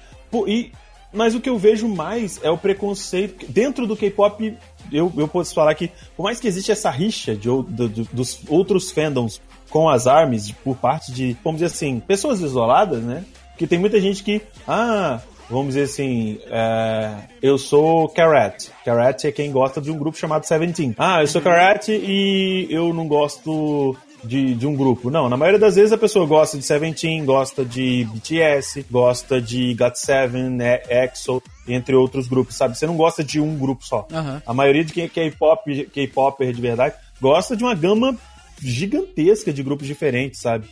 E 0.47 0.71
Mas 1.13 1.35
o 1.35 1.41
que 1.41 1.49
eu 1.49 1.57
vejo 1.57 1.89
mais 1.89 2.39
é 2.41 2.49
o 2.49 2.57
preconceito. 2.57 3.45
Dentro 3.51 3.85
do 3.85 3.97
K-pop, 3.97 4.57
eu, 4.89 5.11
eu 5.17 5.27
posso 5.27 5.53
falar 5.53 5.75
que, 5.75 5.91
por 6.15 6.23
mais 6.23 6.39
que 6.39 6.47
existe 6.47 6.71
essa 6.71 6.89
rixa 6.89 7.35
de, 7.35 7.49
do- 7.49 7.63
do- 7.89 8.07
dos 8.13 8.39
outros 8.47 8.89
fandoms 8.91 9.41
com 9.71 9.89
as 9.89 10.05
armas 10.05 10.51
por 10.51 10.75
parte 10.75 11.11
de, 11.11 11.35
vamos 11.43 11.61
dizer 11.61 11.73
assim, 11.73 11.99
pessoas 11.99 12.41
isoladas, 12.41 13.01
né? 13.01 13.23
Porque 13.51 13.65
tem 13.65 13.79
muita 13.79 13.99
gente 13.99 14.21
que, 14.21 14.41
ah, 14.67 15.19
vamos 15.49 15.69
dizer 15.69 15.83
assim, 15.83 16.39
é, 16.47 17.13
eu 17.41 17.57
sou 17.57 18.07
Carrot. 18.09 18.69
Carrot 18.85 19.25
é 19.25 19.31
quem 19.31 19.51
gosta 19.51 19.81
de 19.81 19.89
um 19.89 19.97
grupo 19.97 20.17
chamado 20.17 20.45
Seventeen. 20.45 20.93
Ah, 20.97 21.21
eu 21.21 21.27
sou 21.27 21.41
Carrot 21.41 21.91
e 21.91 22.67
eu 22.69 22.93
não 22.93 23.07
gosto 23.07 23.95
de, 24.23 24.55
de 24.55 24.67
um 24.67 24.75
grupo. 24.75 25.09
Não, 25.09 25.29
na 25.29 25.37
maioria 25.37 25.59
das 25.59 25.75
vezes 25.75 25.91
a 25.91 25.97
pessoa 25.97 26.25
gosta 26.25 26.57
de 26.57 26.63
Seventeen, 26.63 27.25
gosta 27.25 27.63
de 27.65 28.05
BTS, 28.13 28.85
gosta 28.89 29.41
de 29.41 29.75
GOT7, 29.75 30.31
né, 30.49 30.81
EXO, 30.89 31.41
entre 31.67 31.95
outros 31.95 32.27
grupos, 32.27 32.55
sabe? 32.55 32.77
Você 32.77 32.85
não 32.85 32.97
gosta 32.97 33.23
de 33.23 33.39
um 33.39 33.57
grupo 33.57 33.85
só. 33.85 34.07
Aham. 34.11 34.41
A 34.45 34.53
maioria 34.53 34.83
de 34.83 34.93
quem 34.93 35.05
é 35.05 35.09
K-pop, 35.09 35.85
K-popper 35.85 36.53
de 36.53 36.61
verdade, 36.61 36.95
gosta 37.21 37.55
de 37.55 37.63
uma 37.63 37.75
gama 37.75 38.17
gigantesca 38.63 39.51
de 39.53 39.63
grupos 39.63 39.87
diferentes, 39.87 40.39
sabe? 40.39 40.67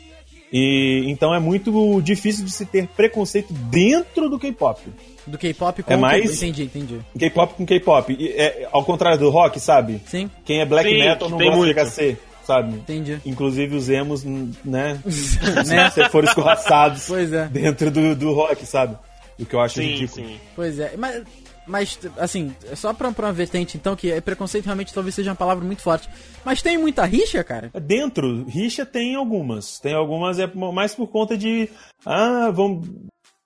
E 0.51 1.03
então 1.07 1.33
é 1.33 1.39
muito 1.39 2.01
difícil 2.01 2.43
de 2.43 2.51
se 2.51 2.65
ter 2.65 2.87
preconceito 2.87 3.53
dentro 3.53 4.27
do 4.29 4.39
K-pop. 4.39 4.81
Do 5.27 5.37
K-pop 5.37 5.83
com 5.83 5.93
É 5.93 5.97
mais- 5.97 6.41
Entendi, 6.41 6.63
entendi. 6.63 6.99
K-pop 7.19 7.53
com 7.53 7.65
K-pop. 7.65 8.15
E 8.17 8.29
É, 8.29 8.67
ao 8.71 8.83
contrário 8.83 9.19
do 9.19 9.29
rock, 9.29 9.59
sabe? 9.59 10.01
Sim, 10.07 10.29
Quem 10.43 10.59
é 10.61 10.65
black 10.65 10.89
Sim, 10.89 10.97
metal 10.99 11.29
não 11.29 11.37
gosta 11.37 11.55
muito. 11.55 11.73
de 11.75 11.79
HC, 11.79 12.17
sabe? 12.43 12.73
entendi. 12.77 13.19
Inclusive 13.25 13.75
os 13.75 13.89
emos, 13.89 14.23
né? 14.23 14.99
Né? 15.67 15.89
Se 15.91 16.09
foram 16.09 16.27
escorraçados 16.27 17.05
Pois 17.07 17.31
é. 17.31 17.45
dentro 17.47 17.91
do, 17.91 18.15
do 18.15 18.33
rock, 18.33 18.65
sabe? 18.65 18.97
O 19.37 19.45
que 19.45 19.53
eu 19.55 19.59
acho 19.61 19.75
Sim, 19.75 19.85
ridículo. 19.85 20.27
sim. 20.27 20.37
Pois 20.55 20.79
é, 20.79 20.93
mas, 20.97 21.23
mas 21.69 21.97
assim, 22.17 22.53
só 22.75 22.93
pra, 22.93 23.11
pra 23.11 23.27
uma 23.27 23.33
vertente, 23.33 23.77
então, 23.77 23.95
que 23.95 24.11
é 24.11 24.19
preconceito 24.19 24.65
realmente 24.65 24.93
talvez 24.93 25.15
seja 25.15 25.29
uma 25.29 25.35
palavra 25.35 25.63
muito 25.63 25.81
forte. 25.81 26.09
Mas 26.43 26.61
tem 26.61 26.77
muita 26.77 27.05
rixa, 27.05 27.43
cara? 27.43 27.71
Dentro, 27.81 28.43
rixa 28.45 28.85
tem 28.85 29.15
algumas. 29.15 29.79
Tem 29.79 29.93
algumas 29.93 30.39
é 30.39 30.47
mais 30.53 30.93
por 30.95 31.07
conta 31.07 31.37
de. 31.37 31.69
Ah, 32.05 32.51
vamos. 32.51 32.87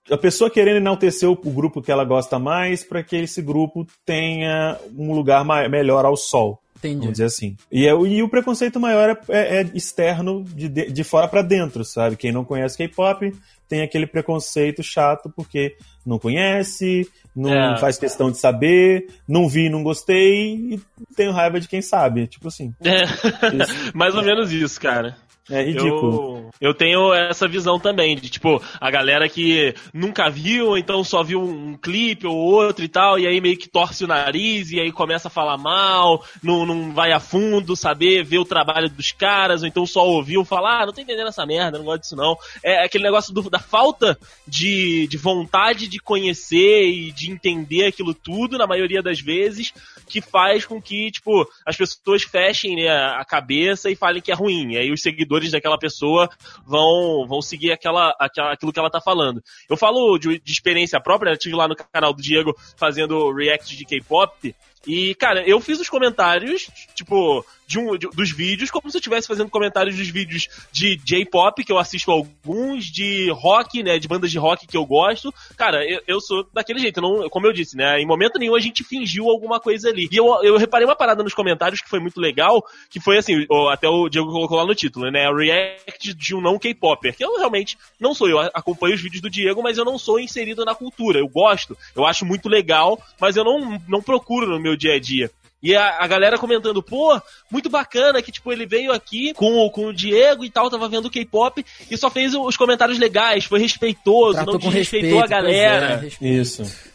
A 0.10 0.18
pessoa 0.18 0.50
querendo 0.50 0.78
enaltecer 0.78 1.30
o, 1.30 1.36
grupo 1.36 1.82
que 1.82 1.92
ela 1.92 2.04
gosta 2.04 2.38
mais 2.38 2.84
para 2.84 3.02
que 3.04 3.16
esse 3.16 3.42
grupo 3.42 3.86
tenha 4.06 4.78
um 4.98 5.14
lugar 5.14 5.46
mai- 5.46 5.70
melhor 5.70 6.04
ao 6.06 6.18
sol. 6.18 6.60
Entendi. 6.78 6.98
Vamos 7.00 7.14
dizer 7.14 7.26
assim. 7.26 7.56
E, 7.72 7.88
é 7.88 7.94
o- 7.94 8.06
e 8.06 8.22
o 8.22 8.28
preconceito 8.28 8.78
maior 8.78 9.18
é, 9.30 9.38
é- 9.38 9.62
é 9.62 9.70
externo, 9.74 10.44
de, 10.44 10.68
de, 10.68 10.92
de 10.92 11.04
fora 11.06 11.30
para 11.30 11.42
dentro, 11.42 11.86
sabe? 11.86 12.18
Quem 12.18 12.34
não 12.34 12.44
conhece 12.44 12.76
K-pop 12.78 13.34
tem 13.74 13.82
aquele 13.82 14.06
preconceito 14.06 14.84
chato 14.84 15.34
porque 15.36 15.76
não 16.06 16.20
conhece, 16.20 17.10
não 17.36 17.52
É. 17.52 17.76
faz 17.80 17.98
questão 17.98 18.30
de 18.30 18.38
saber, 18.38 19.08
não 19.28 19.50
vi, 19.50 19.68
não 19.68 19.82
gostei 19.82 20.54
e 20.54 20.82
tenho 21.16 21.32
raiva 21.32 21.60
de 21.60 21.68
quem 21.68 21.82
sabe. 21.82 22.28
Tipo 22.28 22.50
assim. 22.50 22.72
É, 22.84 23.02
mais 23.98 24.14
ou 24.14 24.24
menos 24.24 24.52
isso, 24.52 24.80
cara. 24.80 25.18
É 25.50 25.62
ridículo. 25.62 26.50
Eu, 26.62 26.70
eu 26.70 26.74
tenho 26.74 27.14
essa 27.14 27.48
visão 27.48 27.78
também, 27.78 28.16
de 28.16 28.30
tipo, 28.30 28.62
a 28.80 28.90
galera 28.90 29.28
que 29.28 29.74
nunca 29.94 30.30
viu, 30.30 30.78
então 30.78 31.04
só 31.04 31.22
viu 31.22 31.42
um 31.42 31.76
clipe 31.76 32.26
ou 32.26 32.36
outro 32.36 32.86
e 32.86 32.88
tal, 32.88 33.20
e 33.20 33.28
aí 33.28 33.42
meio 33.42 33.58
que 33.58 33.68
torce 33.70 34.06
o 34.06 34.08
nariz, 34.08 34.72
e 34.72 34.80
aí 34.80 34.90
começa 34.92 35.28
a 35.28 35.32
falar 35.32 35.58
mal, 35.58 36.24
não, 36.42 36.66
não 36.66 36.94
vai 36.94 37.12
a 37.12 37.20
fundo, 37.20 37.76
saber, 37.76 38.24
ver 38.24 38.38
o 38.40 38.46
trabalho 38.46 38.90
dos 38.90 39.12
caras, 39.12 39.62
ou 39.62 39.68
então 39.68 39.86
só 39.86 40.08
ouviu 40.08 40.46
falar, 40.46 40.84
ah, 40.84 40.86
não 40.86 40.94
tô 40.94 41.02
entendendo 41.02 41.28
essa 41.28 41.46
merda, 41.46 41.78
não 41.78 41.86
gosto 41.86 42.02
disso 42.04 42.16
não. 42.16 42.38
É 42.64 42.84
aquele 42.86 43.04
negócio 43.04 43.34
do- 43.34 43.50
da 43.50 43.60
falta 43.60 44.18
de, 44.48 45.08
de 45.08 45.18
vontade 45.18 45.88
de 45.90 46.00
conhecer 46.00 46.88
e 46.88 47.12
de 47.12 47.30
entender 47.30 47.88
aquilo 47.88 48.14
tudo, 48.14 48.58
na 48.58 48.66
maioria 48.66 49.02
das 49.04 49.20
vezes, 49.20 49.74
que 50.08 50.22
faz 50.22 50.66
com 50.66 50.82
que, 50.82 51.12
tipo, 51.12 51.46
as 51.66 51.76
pessoas 51.76 52.24
fechem 52.24 52.76
né, 52.78 52.88
a 52.90 53.26
cabeça 53.26 53.90
e 53.90 53.96
falem 53.96 54.22
que 54.22 54.32
é 54.32 54.36
ruim. 54.36 54.74
E 54.74 54.78
aí 54.78 54.92
os 54.92 55.02
seguidores 55.02 55.33
daquela 55.52 55.78
pessoa 55.78 56.30
vão, 56.66 57.26
vão 57.28 57.42
seguir 57.42 57.72
aquela, 57.72 58.16
aquela, 58.20 58.54
aquilo 58.54 58.72
que 58.72 58.80
ela 58.80 58.90
tá 58.90 59.02
falando. 59.02 59.42
Eu 59.70 59.78
falo 59.78 60.18
de, 60.18 60.40
de 60.40 60.52
experiência 60.52 61.00
própria, 61.00 61.32
né? 61.32 61.38
Tive 61.38 61.56
lá 61.56 61.68
no 61.68 61.76
canal 61.76 62.14
do 62.14 62.22
Diego 62.22 62.56
fazendo 62.78 63.32
react 63.34 63.76
de 63.76 63.86
K-pop. 63.86 64.56
E, 64.86 65.16
cara, 65.16 65.48
eu 65.48 65.60
fiz 65.62 65.80
os 65.80 65.90
comentários, 65.90 66.70
tipo, 66.94 67.46
de 67.66 67.80
um, 67.80 67.98
de- 67.98 68.10
dos 68.10 68.32
vídeos, 68.32 68.70
como 68.70 68.90
se 68.92 68.98
eu 68.98 69.00
estivesse 69.00 69.28
fazendo 69.28 69.50
comentários 69.50 69.96
dos 69.96 70.10
vídeos 70.10 70.50
de 70.72 70.98
J-pop, 70.98 71.64
que 71.64 71.72
eu 71.72 71.78
assisto 71.78 72.12
alguns, 72.12 72.86
de 72.86 73.30
rock, 73.32 73.82
né, 73.82 73.98
de 73.98 74.08
bandas 74.08 74.30
de 74.30 74.38
rock 74.38 74.68
que 74.68 74.76
eu 74.76 74.86
gosto. 74.86 75.34
Cara, 75.56 75.84
eu, 75.90 76.02
eu 76.06 76.20
sou 76.22 76.46
daquele 76.54 76.80
jeito, 76.80 77.02
não, 77.02 77.30
como 77.30 77.48
eu 77.48 77.54
disse, 77.54 77.78
né, 77.78 78.00
em 78.00 78.06
momento 78.06 78.38
nenhum 78.38 78.56
a 78.56 78.60
gente 78.60 78.84
fingiu 78.84 79.30
alguma 79.30 79.60
coisa 79.60 79.90
ali. 79.90 80.08
E 80.12 80.18
eu, 80.18 80.26
eu 80.44 80.58
reparei 80.58 80.86
uma 80.86 80.96
parada 80.96 81.24
nos 81.24 81.34
comentários 81.34 81.82
que 81.82 81.90
foi 81.90 82.00
muito 82.00 82.20
legal, 82.20 82.64
que 82.90 83.00
foi 83.00 83.18
assim, 83.18 83.46
até 83.72 83.88
o 83.88 84.10
Diego 84.10 84.32
colocou 84.32 84.58
lá 84.58 84.66
no 84.66 84.76
título, 84.76 85.10
né, 85.10 85.32
react 85.32 86.14
de 86.14 86.36
um 86.36 86.42
não 86.42 86.60
K-popper, 86.60 87.16
que 87.16 87.24
eu 87.24 87.38
realmente 87.38 87.78
não 88.00 88.14
sou, 88.14 88.28
eu 88.28 88.40
acompanho 88.40 88.96
os 88.96 89.02
vídeos 89.02 89.22
do 89.22 89.30
Diego, 89.30 89.64
mas 89.64 89.78
eu 89.78 89.86
não 89.86 89.98
sou 89.98 90.20
inserido 90.20 90.66
na 90.66 90.76
cultura, 90.76 91.20
eu 91.20 91.28
gosto, 91.28 91.78
eu 91.96 92.06
acho 92.06 92.26
muito 92.26 92.50
legal, 92.50 93.02
mas 93.20 93.38
eu 93.38 93.44
não, 93.44 93.82
não 93.88 94.02
procuro 94.02 94.48
no 94.48 94.60
meu 94.60 94.73
dia 94.78 94.96
a 94.96 95.00
dia. 95.00 95.32
E 95.62 95.74
a, 95.76 96.00
a 96.04 96.08
galera 96.08 96.38
comentando, 96.38 96.84
pô, 96.84 97.18
muito 97.50 97.70
bacana 97.70 98.22
que, 98.22 98.34
tipo, 98.34 98.52
ele 98.52 98.66
veio 98.66 98.92
aqui 98.92 99.34
com, 99.34 99.54
o- 99.66 99.72
com 99.72 99.86
o 99.86 99.94
Diego 99.94 100.44
e 100.44 100.50
tal, 100.50 100.70
tava 100.70 100.90
vendo 100.90 101.10
K-pop 101.10 101.66
e 101.90 101.98
só 101.98 102.10
fez 102.10 102.34
os 102.36 102.58
comentários 102.58 103.00
legais, 103.00 103.46
foi 103.46 103.62
respeitoso, 103.62 104.34
Tratou 104.34 104.56
não 104.56 104.60
com 104.60 104.68
desrespeitou 104.70 105.22
respeito, 105.22 105.34
a 105.34 105.38
é, 105.38 105.42
galera. 105.42 105.96
respeito. 105.98 106.26
Isso. 106.26 106.94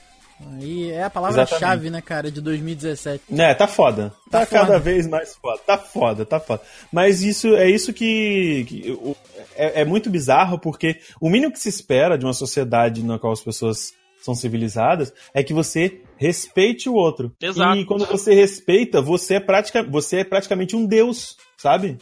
Aí 0.52 0.90
é 0.92 1.02
a 1.02 1.10
palavra-chave, 1.10 1.90
né, 1.90 2.00
cara, 2.00 2.30
de 2.30 2.40
2017. 2.40 3.24
É, 3.36 3.54
tá 3.54 3.66
foda. 3.66 4.12
Tá, 4.30 4.40
Tá 4.40 4.46
cada 4.46 4.66
foda. 4.66 4.78
vez 4.78 5.08
mais 5.08 5.34
foda. 5.34 5.60
Tá 5.66 5.76
foda, 5.78 6.24
tá 6.24 6.38
foda. 6.38 6.62
Mas 6.92 7.22
isso 7.22 7.56
é 7.56 7.68
isso 7.68 7.92
que, 7.92 8.64
que 8.68 8.90
o- 9.02 9.16
é, 9.56 9.80
é 9.80 9.84
muito 9.84 10.08
bizarro, 10.10 10.58
porque 10.58 11.00
o 11.20 11.28
mínimo 11.28 11.52
que 11.52 11.58
se 11.58 11.68
espera 11.70 12.16
de 12.16 12.24
uma 12.24 12.32
sociedade 12.34 13.02
na 13.02 13.18
qual 13.18 13.32
as 13.32 13.40
pessoas 13.40 13.92
são 14.20 14.34
civilizadas 14.34 15.12
é 15.32 15.42
que 15.42 15.52
você 15.54 16.00
respeite 16.16 16.88
o 16.88 16.94
outro. 16.94 17.32
Exato. 17.40 17.76
E 17.78 17.84
quando 17.84 18.04
você 18.06 18.34
respeita, 18.34 19.00
você 19.00 19.34
é, 19.34 19.40
pratica, 19.40 19.82
você 19.82 20.18
é 20.18 20.24
praticamente 20.24 20.74
um 20.76 20.84
deus, 20.84 21.36
sabe? 21.56 21.96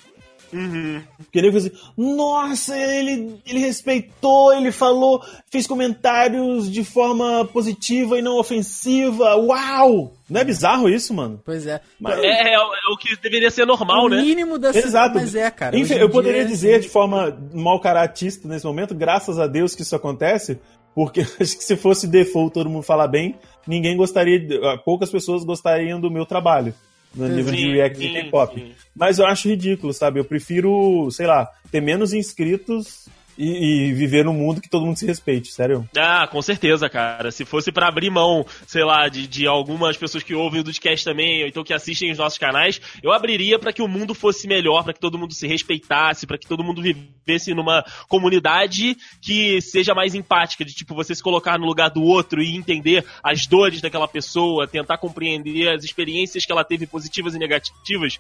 Uhum. 0.53 1.03
Porque 1.19 1.39
ele 1.41 1.49
assim, 1.57 1.73
nossa, 1.99 2.79
ele, 2.79 3.35
ele 3.45 3.59
respeitou, 3.59 4.55
ele 4.55 4.71
falou, 4.71 5.21
fez 5.51 5.67
comentários 5.67 6.71
de 6.71 6.85
forma 6.85 7.45
positiva 7.47 8.17
e 8.19 8.23
não 8.23 8.39
ofensiva. 8.39 9.35
Uau! 9.37 10.13
Não 10.31 10.41
é 10.41 10.45
bizarro 10.45 10.89
isso, 10.89 11.13
mano? 11.13 11.41
Pois 11.45 11.67
é. 11.67 11.81
Mas- 12.01 12.19
É, 12.21 12.55
é 12.55 12.59
o- 12.59 12.75
é 12.75 12.93
o 12.93 12.97
que 12.97 13.15
deveria 13.21 13.51
ser 13.51 13.67
normal, 13.67 14.07
o 14.07 14.09
né? 14.09 14.23
mínimo 14.23 14.57
da 14.59 14.71
Exato. 14.71 15.17
Mas 15.17 15.35
é, 15.35 15.51
cara. 15.51 15.77
Enfim, 15.77 15.95
eu 15.95 16.09
poderia 16.11 16.41
dia- 16.45 16.49
dizer 16.49 16.81
de 16.81 16.89
forma 16.89 17.37
mal 17.53 17.81
caratista 17.81 18.47
nesse 18.49 18.65
momento, 18.67 18.95
graças 18.95 19.39
a 19.39 19.47
Deus 19.49 19.75
que 19.75 19.83
isso 19.83 19.95
acontece, 19.97 20.59
porque 20.97 21.21
acho 21.39 21.59
que 21.59 21.63
se 21.63 21.77
fosse 21.77 22.07
default 22.09 22.55
todo 22.55 22.71
mundo 22.71 22.83
falar 22.83 23.07
bem, 23.07 23.35
ninguém 23.67 23.95
gostaria, 23.95 24.41
ah, 24.65 24.79
poucas 24.79 25.11
pessoas 25.11 25.45
gostariam 25.45 26.01
do 26.01 26.11
meu 26.11 26.25
trabalho 26.25 26.73
no 27.15 27.29
nível 27.29 27.55
de 27.55 27.71
react 27.71 27.99
sim, 27.99 28.13
K-pop. 28.13 28.59
sim. 28.59 28.73
Mas 28.95 29.19
eu 29.19 29.27
acho 29.27 29.49
ridículo, 29.49 29.93
sabe? 29.93 30.21
Eu 30.21 30.25
prefiro, 30.25 31.11
sei 31.11 31.27
lá, 31.27 31.51
ter 31.71 31.83
menos 31.83 32.15
inscritos 32.15 33.09
e, 33.39 33.89
e 33.89 33.93
viver 33.93 34.25
num 34.25 34.33
mundo 34.33 34.61
que 34.61 34.69
todo 34.69 34.85
mundo 34.85 34.97
se 34.97 35.07
respeite, 35.07 35.53
sério. 35.53 35.89
Ah, 35.97 36.27
com 36.27 36.41
certeza, 36.41 36.89
cara. 36.89 37.31
Se 37.31 37.45
fosse 37.45 37.71
pra 37.71 37.89
abrir 37.89 38.11
mão, 38.11 38.47
sei 38.67 38.85
lá, 38.85 39.09
de, 39.09 39.27
de 39.27 39.47
algumas 39.47 39.97
pessoas 39.97 40.23
que 40.23 40.35
ouvem 40.35 40.61
o 40.61 40.65
Dudcast 40.65 41.05
também, 41.05 41.43
ou 41.43 41.49
então 41.49 41.65
que 41.65 41.75
assistem 41.75 42.11
os 42.11 42.19
nossos 42.19 42.39
canais, 42.39 42.81
eu 43.03 43.13
abriria 43.13 43.59
pra 43.59 43.73
que 43.73 43.83
o 43.83 43.89
mundo 43.89 44.15
fosse 44.15 44.47
melhor, 44.47 44.85
pra 44.85 44.93
que 44.93 45.01
todo 45.01 45.19
mundo 45.19 45.35
se 45.35 45.47
respeitasse, 45.47 46.27
pra 46.27 46.39
que 46.39 46.47
todo 46.47 46.65
mundo 46.65 46.83
vivesse 46.83 47.55
numa 47.55 47.85
comunidade 48.09 48.97
que 49.21 49.61
seja 49.61 49.95
mais 49.95 50.15
empática, 50.15 50.65
de 50.65 50.75
tipo 50.75 50.95
você 50.95 51.15
se 51.15 51.23
colocar 51.23 51.59
no 51.59 51.67
lugar 51.67 51.91
do 51.91 52.03
outro 52.03 52.43
e 52.43 52.57
entender 52.57 53.05
as 53.23 53.47
dores 53.47 53.81
daquela 53.81 54.09
pessoa, 54.09 54.67
tentar 54.67 54.99
compreender 54.99 55.69
as 55.69 55.85
experiências 55.85 56.45
que 56.45 56.53
ela 56.53 56.65
teve 56.65 56.87
positivas 56.87 57.35
e 57.35 57.39
negativas, 57.39 58.19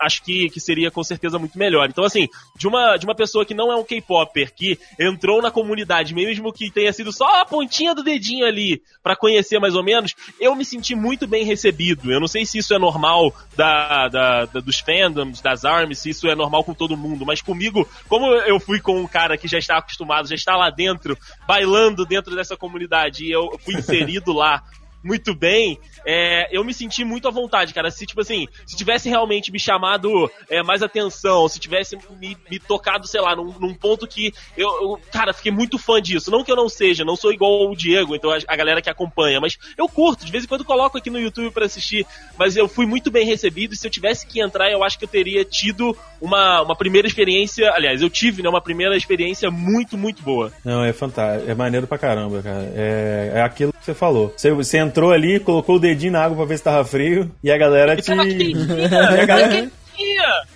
acho 0.00 0.22
que, 0.22 0.50
que 0.50 0.60
seria 0.60 0.90
com 0.90 1.02
certeza 1.02 1.38
muito 1.38 1.58
melhor. 1.58 1.88
Então, 1.88 2.04
assim, 2.04 2.28
de 2.56 2.66
uma, 2.66 2.96
de 2.96 3.06
uma 3.06 3.14
pessoa 3.14 3.44
que 3.44 3.54
não 3.54 3.72
é 3.72 3.76
um 3.76 3.84
K-Popper, 3.84 4.52
que 4.58 4.78
entrou 4.98 5.40
na 5.40 5.50
comunidade, 5.50 6.12
mesmo 6.14 6.52
que 6.52 6.70
tenha 6.70 6.92
sido 6.92 7.12
só 7.12 7.40
a 7.40 7.44
pontinha 7.46 7.94
do 7.94 8.02
dedinho 8.02 8.44
ali 8.44 8.82
pra 9.02 9.14
conhecer 9.14 9.58
mais 9.60 9.74
ou 9.76 9.84
menos, 9.84 10.14
eu 10.40 10.54
me 10.56 10.64
senti 10.64 10.94
muito 10.96 11.26
bem 11.26 11.44
recebido. 11.44 12.10
Eu 12.12 12.18
não 12.20 12.26
sei 12.26 12.44
se 12.44 12.58
isso 12.58 12.74
é 12.74 12.78
normal 12.78 13.32
da, 13.56 14.08
da- 14.08 14.44
da- 14.46 14.60
dos 14.60 14.80
fandoms, 14.80 15.40
das 15.40 15.64
armies, 15.64 16.00
se 16.00 16.10
isso 16.10 16.26
é 16.28 16.34
normal 16.34 16.64
com 16.64 16.74
todo 16.74 16.96
mundo, 16.96 17.24
mas 17.24 17.40
comigo, 17.40 17.88
como 18.08 18.26
eu 18.26 18.58
fui 18.58 18.80
com 18.80 19.00
um 19.00 19.06
cara 19.06 19.38
que 19.38 19.46
já 19.46 19.58
está 19.58 19.78
acostumado, 19.78 20.28
já 20.28 20.34
está 20.34 20.56
lá 20.56 20.70
dentro, 20.70 21.16
bailando 21.46 22.04
dentro 22.04 22.34
dessa 22.34 22.56
comunidade, 22.56 23.24
e 23.24 23.30
eu 23.30 23.58
fui 23.64 23.74
inserido 23.74 24.32
lá 24.32 24.62
muito 25.02 25.34
bem, 25.34 25.78
é, 26.06 26.48
eu 26.56 26.64
me 26.64 26.74
senti 26.74 27.04
muito 27.04 27.28
à 27.28 27.30
vontade, 27.30 27.72
cara. 27.72 27.90
Se, 27.90 28.04
tipo 28.06 28.20
assim, 28.20 28.46
se 28.66 28.76
tivesse 28.76 29.08
realmente 29.08 29.52
me 29.52 29.58
chamado 29.58 30.30
é, 30.48 30.62
mais 30.62 30.82
atenção, 30.82 31.48
se 31.48 31.58
tivesse 31.58 31.96
me, 32.18 32.36
me 32.50 32.58
tocado, 32.58 33.06
sei 33.06 33.20
lá, 33.20 33.34
num, 33.34 33.52
num 33.58 33.74
ponto 33.74 34.06
que 34.06 34.32
eu, 34.56 34.68
eu, 34.68 35.00
cara, 35.12 35.32
fiquei 35.32 35.52
muito 35.52 35.78
fã 35.78 36.00
disso. 36.00 36.30
Não 36.30 36.44
que 36.44 36.50
eu 36.50 36.56
não 36.56 36.68
seja, 36.68 37.04
não 37.04 37.16
sou 37.16 37.32
igual 37.32 37.70
o 37.70 37.76
Diego, 37.76 38.14
então 38.14 38.30
a, 38.30 38.38
a 38.46 38.56
galera 38.56 38.82
que 38.82 38.90
acompanha, 38.90 39.40
mas 39.40 39.56
eu 39.76 39.88
curto, 39.88 40.24
de 40.24 40.32
vez 40.32 40.44
em 40.44 40.48
quando 40.48 40.64
coloco 40.64 40.98
aqui 40.98 41.10
no 41.10 41.20
YouTube 41.20 41.50
para 41.52 41.66
assistir, 41.66 42.06
mas 42.36 42.56
eu 42.56 42.68
fui 42.68 42.86
muito 42.86 43.10
bem 43.10 43.26
recebido 43.26 43.74
e 43.74 43.76
se 43.76 43.86
eu 43.86 43.90
tivesse 43.90 44.26
que 44.26 44.40
entrar, 44.40 44.70
eu 44.70 44.82
acho 44.82 44.98
que 44.98 45.04
eu 45.04 45.08
teria 45.08 45.44
tido 45.44 45.96
uma, 46.20 46.62
uma 46.62 46.76
primeira 46.76 47.06
experiência, 47.06 47.70
aliás, 47.72 48.02
eu 48.02 48.10
tive, 48.10 48.42
né, 48.42 48.48
uma 48.48 48.60
primeira 48.60 48.96
experiência 48.96 49.50
muito, 49.50 49.96
muito 49.96 50.22
boa. 50.22 50.52
Não, 50.64 50.84
é 50.84 50.92
fantástico, 50.92 51.50
é 51.50 51.54
maneiro 51.54 51.86
pra 51.86 51.98
caramba, 51.98 52.42
cara. 52.42 52.72
É, 52.74 53.32
é 53.36 53.42
aquilo 53.42 53.72
que 53.78 53.84
você 53.84 53.94
falou. 53.94 54.32
Você, 54.36 54.50
você 54.52 54.78
entrou 54.78 55.12
ali, 55.12 55.40
colocou 55.40 55.76
o 55.76 55.80
dedinho 55.80 56.12
na 56.12 56.24
água 56.24 56.36
pra 56.36 56.46
ver 56.46 56.58
se 56.58 56.64
tava 56.64 56.84
frio, 56.84 57.30
e 57.42 57.50
a 57.50 57.58
galera 57.58 57.96
te... 57.96 58.10
e 58.12 59.20
a 59.20 59.26
galera... 59.26 59.70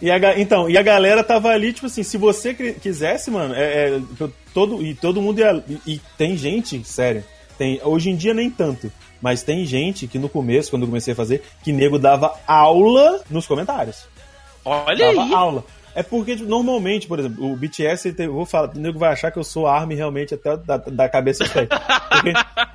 E 0.01 0.11
a, 0.11 0.39
então, 0.39 0.71
e 0.71 0.79
a 0.79 0.83
galera 0.83 1.25
tava 1.25 1.49
ali, 1.49 1.73
tipo 1.73 1.87
assim, 1.87 2.03
se 2.03 2.17
você 2.17 2.55
quisesse, 2.55 3.31
mano, 3.31 3.55
é, 3.55 3.97
é 3.97 4.01
todo, 4.55 4.83
e 4.83 4.95
todo 4.95 5.21
mundo 5.21 5.41
ia, 5.41 5.63
e, 5.69 5.95
e 5.95 6.01
tem 6.17 6.37
gente, 6.37 6.85
sério, 6.85 7.25
tem, 7.59 7.81
hoje 7.83 8.11
em 8.11 8.17
dia 8.17 8.33
nem 8.33 8.49
tanto, 8.49 8.91
mas 9.21 9.43
tem 9.43 9.65
gente 9.65 10.07
que 10.07 10.19
no 10.19 10.29
começo, 10.29 10.71
quando 10.71 10.83
eu 10.83 10.89
comecei 10.89 11.13
a 11.13 11.17
fazer, 11.17 11.43
que 11.63 11.73
nego 11.73 11.99
dava 11.99 12.35
aula 12.47 13.21
nos 13.31 13.47
comentários. 13.47 14.05
Olha 14.65 15.07
dava 15.07 15.25
aí. 15.25 15.35
aula. 15.35 15.65
É 15.95 16.03
porque, 16.03 16.37
tipo, 16.37 16.49
normalmente, 16.49 17.07
por 17.07 17.19
exemplo, 17.19 17.53
o 17.53 17.57
BTS, 17.57 18.15
eu 18.19 18.33
vou 18.33 18.47
falar, 18.47 18.71
o 18.75 18.79
nego 18.79 18.99
vai 18.99 19.13
achar 19.13 19.31
que 19.31 19.39
eu 19.39 19.45
sou 19.45 19.67
ARMY 19.67 19.95
realmente 19.95 20.35
até 20.35 20.57
da, 20.57 20.77
da 20.77 21.09
cabeça 21.09 21.45
aos 21.45 21.53
pés. 21.53 21.69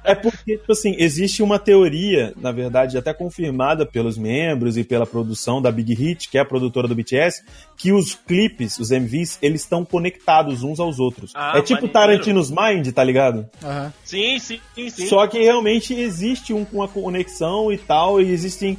É 0.04 0.16
porque, 0.16 0.58
tipo 0.58 0.72
assim, 0.72 0.96
existe 0.98 1.44
uma 1.44 1.60
teoria, 1.60 2.34
na 2.38 2.52
verdade, 2.52 2.98
até 2.98 3.14
confirmada 3.14 3.86
pelos 3.86 4.18
membros 4.18 4.78
e 4.78 4.84
pela 4.84 5.06
produção 5.06 5.62
da 5.62 5.72
Big 5.72 5.94
Hit, 5.94 6.30
que 6.30 6.38
é 6.38 6.42
a 6.42 6.46
produtora 6.46 6.88
do 6.88 6.96
BTS, 6.96 7.44
que 7.76 7.92
os 7.92 8.16
clipes, 8.16 8.80
os 8.80 8.92
MVs, 8.92 9.38
eles 9.42 9.62
estão 9.62 9.84
conectados 9.84 10.64
uns 10.64 10.80
aos 10.80 11.00
outros. 11.00 11.32
Ah, 11.36 11.58
é 11.58 11.62
tipo 11.62 11.76
maneiro. 11.76 11.94
Tarantino's 11.94 12.50
Mind, 12.52 12.92
tá 12.94 13.04
ligado? 13.04 13.50
Aham. 13.64 13.94
Sim, 14.04 14.40
sim, 14.40 14.60
sim, 14.74 14.90
sim. 14.90 15.08
Só 15.08 15.28
que 15.28 15.40
realmente 15.40 15.94
existe 15.94 16.54
um, 16.54 16.66
uma 16.72 16.88
conexão 16.88 17.72
e 17.72 17.78
tal, 17.78 18.22
e 18.22 18.32
existem 18.32 18.78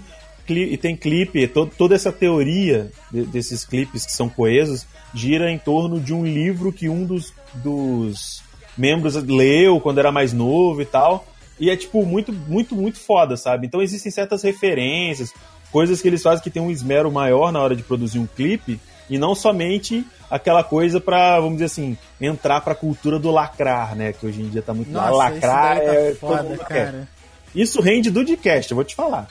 e 0.56 0.76
tem 0.76 0.96
clipe, 0.96 1.46
to- 1.48 1.66
toda 1.76 1.94
essa 1.94 2.10
teoria 2.12 2.90
de- 3.10 3.24
desses 3.24 3.64
clipes 3.64 4.04
que 4.06 4.12
são 4.12 4.28
coesos 4.28 4.86
gira 5.14 5.50
em 5.50 5.58
torno 5.58 5.98
de 6.00 6.12
um 6.14 6.24
livro 6.24 6.72
que 6.72 6.88
um 6.88 7.04
dos, 7.04 7.32
dos 7.54 8.42
membros 8.76 9.14
leu 9.16 9.80
quando 9.80 9.98
era 9.98 10.12
mais 10.12 10.32
novo 10.32 10.80
e 10.82 10.86
tal. 10.86 11.26
E 11.60 11.70
é 11.70 11.76
tipo 11.76 12.04
muito, 12.06 12.32
muito, 12.32 12.74
muito 12.76 12.98
foda, 13.00 13.36
sabe? 13.36 13.66
Então 13.66 13.82
existem 13.82 14.12
certas 14.12 14.42
referências, 14.42 15.32
coisas 15.72 16.00
que 16.00 16.06
eles 16.08 16.22
fazem 16.22 16.42
que 16.42 16.50
tem 16.50 16.62
um 16.62 16.70
esmero 16.70 17.10
maior 17.10 17.50
na 17.50 17.60
hora 17.60 17.74
de 17.74 17.82
produzir 17.82 18.18
um 18.20 18.26
clipe 18.26 18.78
e 19.10 19.18
não 19.18 19.34
somente 19.34 20.04
aquela 20.30 20.62
coisa 20.62 21.00
pra, 21.00 21.36
vamos 21.40 21.54
dizer 21.54 21.64
assim, 21.64 21.96
entrar 22.20 22.60
pra 22.60 22.74
cultura 22.74 23.18
do 23.18 23.30
lacrar, 23.30 23.96
né? 23.96 24.12
Que 24.12 24.26
hoje 24.26 24.42
em 24.42 24.48
dia 24.48 24.62
tá 24.62 24.72
muito. 24.74 24.90
Nossa, 24.92 25.10
lacrar 25.16 25.78
tá 25.78 25.84
é 25.84 26.10
todo 26.10 26.16
foda, 26.20 26.42
mundo 26.44 26.58
quer. 26.58 26.66
cara. 26.92 27.08
Isso 27.54 27.80
rende 27.80 28.10
do 28.10 28.20
podcast, 28.24 28.70
eu 28.70 28.74
vou 28.76 28.84
te 28.84 28.94
falar. 28.94 29.26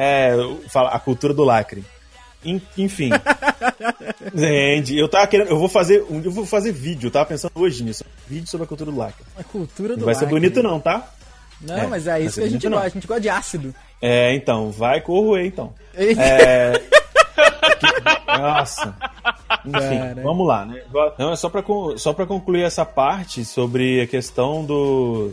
É, 0.00 0.32
fala- 0.68 0.90
a 0.90 0.98
cultura 1.00 1.34
do 1.34 1.42
lacre. 1.42 1.84
En- 2.44 2.62
Enfim. 2.76 3.10
rende. 4.34 4.96
Eu 4.96 5.08
tava 5.08 5.26
querendo. 5.26 5.48
Eu 5.48 5.58
vou 5.58 5.68
fazer. 5.68 6.04
Eu 6.08 6.30
vou 6.30 6.46
fazer 6.46 6.70
vídeo, 6.72 7.08
eu 7.08 7.10
tava 7.10 7.26
pensando 7.26 7.50
hoje 7.56 7.82
nisso. 7.82 8.04
Vídeo 8.28 8.48
sobre 8.48 8.64
a 8.64 8.68
cultura 8.68 8.90
do 8.92 8.96
lacre. 8.96 9.24
A 9.36 9.42
cultura 9.42 9.94
do 9.94 10.00
Não 10.00 10.04
vai 10.06 10.14
ser 10.14 10.24
lacre. 10.26 10.38
bonito, 10.40 10.62
não, 10.62 10.78
tá? 10.78 11.10
Não, 11.60 11.76
É, 11.76 11.86
mas 11.88 12.06
é 12.06 12.20
isso 12.20 12.36
ser 12.36 12.42
que 12.42 12.46
a 12.46 12.50
gente 12.50 12.68
gosta. 12.68 12.86
A 12.86 12.88
gente 12.88 13.06
gosta 13.08 13.20
de 13.20 13.28
ácido. 13.28 13.74
É, 14.00 14.32
então, 14.36 14.70
vai 14.70 15.00
corroer, 15.00 15.46
então. 15.46 15.74
É. 15.96 16.80
Nossa. 18.38 18.94
Enfim, 19.66 19.98
Cara. 19.98 20.22
vamos 20.22 20.46
lá, 20.46 20.64
né? 20.64 20.82
Não, 21.18 21.32
é 21.32 21.36
só 21.36 21.48
pra, 21.48 21.64
só 21.96 22.12
pra 22.12 22.26
concluir 22.26 22.62
essa 22.62 22.84
parte 22.84 23.44
sobre 23.44 24.00
a 24.00 24.06
questão 24.06 24.64
do, 24.64 25.32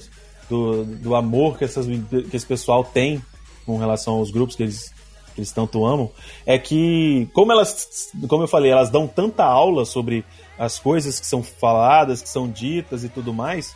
do, 0.49 0.83
do 0.85 1.15
amor 1.15 1.57
que, 1.57 1.65
essas, 1.65 1.85
que 1.85 2.35
esse 2.35 2.45
pessoal 2.45 2.83
tem 2.83 3.21
com 3.65 3.77
relação 3.77 4.15
aos 4.15 4.31
grupos 4.31 4.55
que 4.55 4.63
eles, 4.63 4.93
que 5.33 5.39
eles 5.41 5.51
tanto 5.51 5.85
amam, 5.85 6.09
é 6.45 6.57
que, 6.57 7.27
como 7.33 7.51
elas, 7.51 8.09
como 8.27 8.43
eu 8.43 8.47
falei, 8.47 8.71
elas 8.71 8.89
dão 8.89 9.07
tanta 9.07 9.43
aula 9.43 9.85
sobre 9.85 10.23
as 10.57 10.79
coisas 10.79 11.19
que 11.19 11.25
são 11.25 11.43
faladas, 11.43 12.21
que 12.21 12.29
são 12.29 12.47
ditas 12.49 13.03
e 13.03 13.09
tudo 13.09 13.33
mais, 13.33 13.73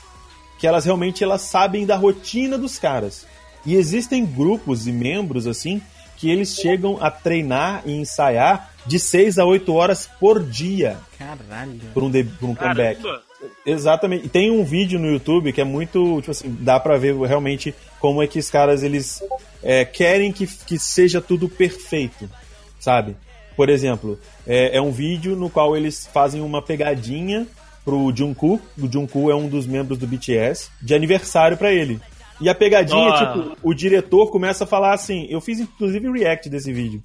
que 0.60 0.68
elas 0.68 0.86
realmente 0.86 1.24
elas 1.24 1.42
sabem 1.42 1.86
da 1.86 1.96
rotina 1.96 2.58
dos 2.58 2.78
caras. 2.80 3.26
E 3.66 3.76
existem 3.76 4.26
grupos 4.26 4.88
e 4.88 4.92
membros 4.92 5.46
assim 5.48 5.82
que 6.18 6.30
eles 6.30 6.56
chegam 6.56 6.98
a 7.02 7.10
treinar 7.10 7.82
e 7.86 7.94
ensaiar 7.94 8.72
de 8.86 9.00
6 9.00 9.38
a 9.40 9.46
8 9.46 9.74
horas 9.74 10.10
por 10.20 10.44
dia 10.44 10.98
Caralho. 11.18 11.80
por 11.94 12.04
um, 12.04 12.12
de- 12.12 12.24
por 12.26 12.50
um 12.50 12.56
comeback. 12.56 13.02
Exatamente. 13.66 14.26
E 14.26 14.30
tem 14.30 14.52
um 14.52 14.64
vídeo 14.64 15.00
no 15.00 15.08
YouTube 15.10 15.54
que 15.54 15.62
é 15.62 15.64
muito, 15.64 16.18
tipo 16.20 16.32
assim, 16.32 16.56
dá 16.60 16.80
pra 16.80 16.98
ver 16.98 17.16
realmente 17.16 17.74
como 18.00 18.22
é 18.22 18.28
que 18.28 18.40
os 18.40 18.50
caras 18.50 18.84
eles 18.84 19.22
é, 19.64 19.86
querem 19.86 20.32
que, 20.32 20.46
que 20.48 20.78
seja 20.78 21.22
tudo 21.22 21.48
perfeito, 21.48 22.30
sabe? 22.80 23.16
Por 23.56 23.70
exemplo, 23.70 24.20
é, 24.48 24.78
é 24.78 24.82
um 24.82 24.92
vídeo 24.92 25.36
no 25.36 25.50
qual 25.50 25.76
eles 25.76 26.08
fazem 26.14 26.42
uma 26.42 26.62
pegadinha 26.62 27.46
pro 27.84 28.14
Jungkook. 28.16 28.64
O 28.78 28.92
Jungkook 28.92 29.32
é 29.32 29.36
um 29.36 29.48
dos 29.50 29.66
membros 29.66 29.98
do 29.98 30.08
BTS 30.08 30.70
de 30.82 30.94
aniversário 30.96 31.58
pra 31.58 31.72
ele. 31.72 32.00
E 32.42 32.48
a 32.48 32.56
pegadinha, 32.56 33.10
Ah. 33.10 33.34
tipo, 33.34 33.58
o 33.62 33.74
diretor 33.74 34.32
começa 34.32 34.64
a 34.64 34.68
falar 34.68 34.94
assim. 34.94 35.28
Eu 35.30 35.42
fiz 35.42 35.60
inclusive 35.60 36.10
react 36.10 36.50
desse 36.50 36.72
vídeo. 36.72 37.04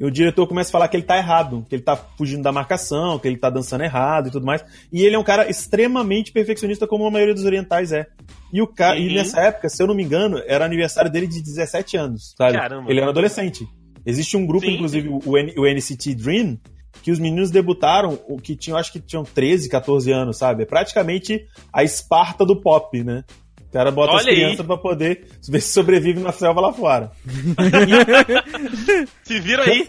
E 0.00 0.04
o 0.06 0.10
diretor 0.10 0.46
começa 0.46 0.70
a 0.70 0.72
falar 0.72 0.88
que 0.88 0.96
ele 0.96 1.04
tá 1.04 1.18
errado, 1.18 1.66
que 1.68 1.74
ele 1.74 1.82
tá 1.82 1.94
fugindo 1.94 2.42
da 2.42 2.50
marcação, 2.50 3.18
que 3.18 3.28
ele 3.28 3.36
tá 3.36 3.50
dançando 3.50 3.84
errado 3.84 4.28
e 4.28 4.30
tudo 4.30 4.46
mais. 4.46 4.64
E 4.90 5.02
ele 5.04 5.14
é 5.14 5.18
um 5.18 5.22
cara 5.22 5.48
extremamente 5.50 6.32
perfeccionista, 6.32 6.86
como 6.86 7.04
a 7.06 7.10
maioria 7.10 7.34
dos 7.34 7.44
orientais 7.44 7.92
é. 7.92 8.06
E 8.50 8.62
o 8.62 8.64
e 8.96 9.08
Uhum. 9.08 9.14
nessa 9.14 9.40
época, 9.42 9.68
se 9.68 9.82
eu 9.82 9.86
não 9.86 9.94
me 9.94 10.02
engano, 10.02 10.42
era 10.46 10.64
aniversário 10.64 11.10
dele 11.10 11.26
de 11.26 11.42
17 11.42 11.98
anos, 11.98 12.34
sabe? 12.36 12.54
Caramba. 12.56 12.90
Ele 12.90 12.98
era 12.98 13.10
adolescente. 13.10 13.68
Existe 14.06 14.36
um 14.38 14.46
grupo, 14.46 14.64
Sim. 14.64 14.74
inclusive, 14.76 15.08
o, 15.10 15.36
N- 15.36 15.54
o 15.58 15.66
NCT 15.66 16.14
Dream, 16.14 16.58
que 17.02 17.10
os 17.12 17.18
meninos 17.18 17.50
debutaram, 17.50 18.18
o 18.26 18.38
que 18.38 18.56
tinham, 18.56 18.78
acho 18.78 18.90
que 18.92 19.00
tinham 19.00 19.22
13, 19.22 19.68
14 19.68 20.10
anos, 20.10 20.38
sabe? 20.38 20.62
É 20.62 20.66
praticamente 20.66 21.44
a 21.72 21.84
Esparta 21.84 22.44
do 22.46 22.58
pop, 22.60 23.04
né? 23.04 23.22
O 23.70 23.72
cara 23.72 23.92
bota 23.92 24.16
as 24.16 24.22
Olha 24.22 24.30
aí. 24.30 24.36
crianças 24.36 24.66
pra 24.66 24.76
poder 24.76 25.28
ver 25.48 25.60
se 25.60 25.72
sobrevive 25.72 26.18
na 26.18 26.32
selva 26.32 26.60
lá 26.60 26.72
fora. 26.72 27.12
Se 29.22 29.38
vira 29.38 29.62
aí. 29.62 29.86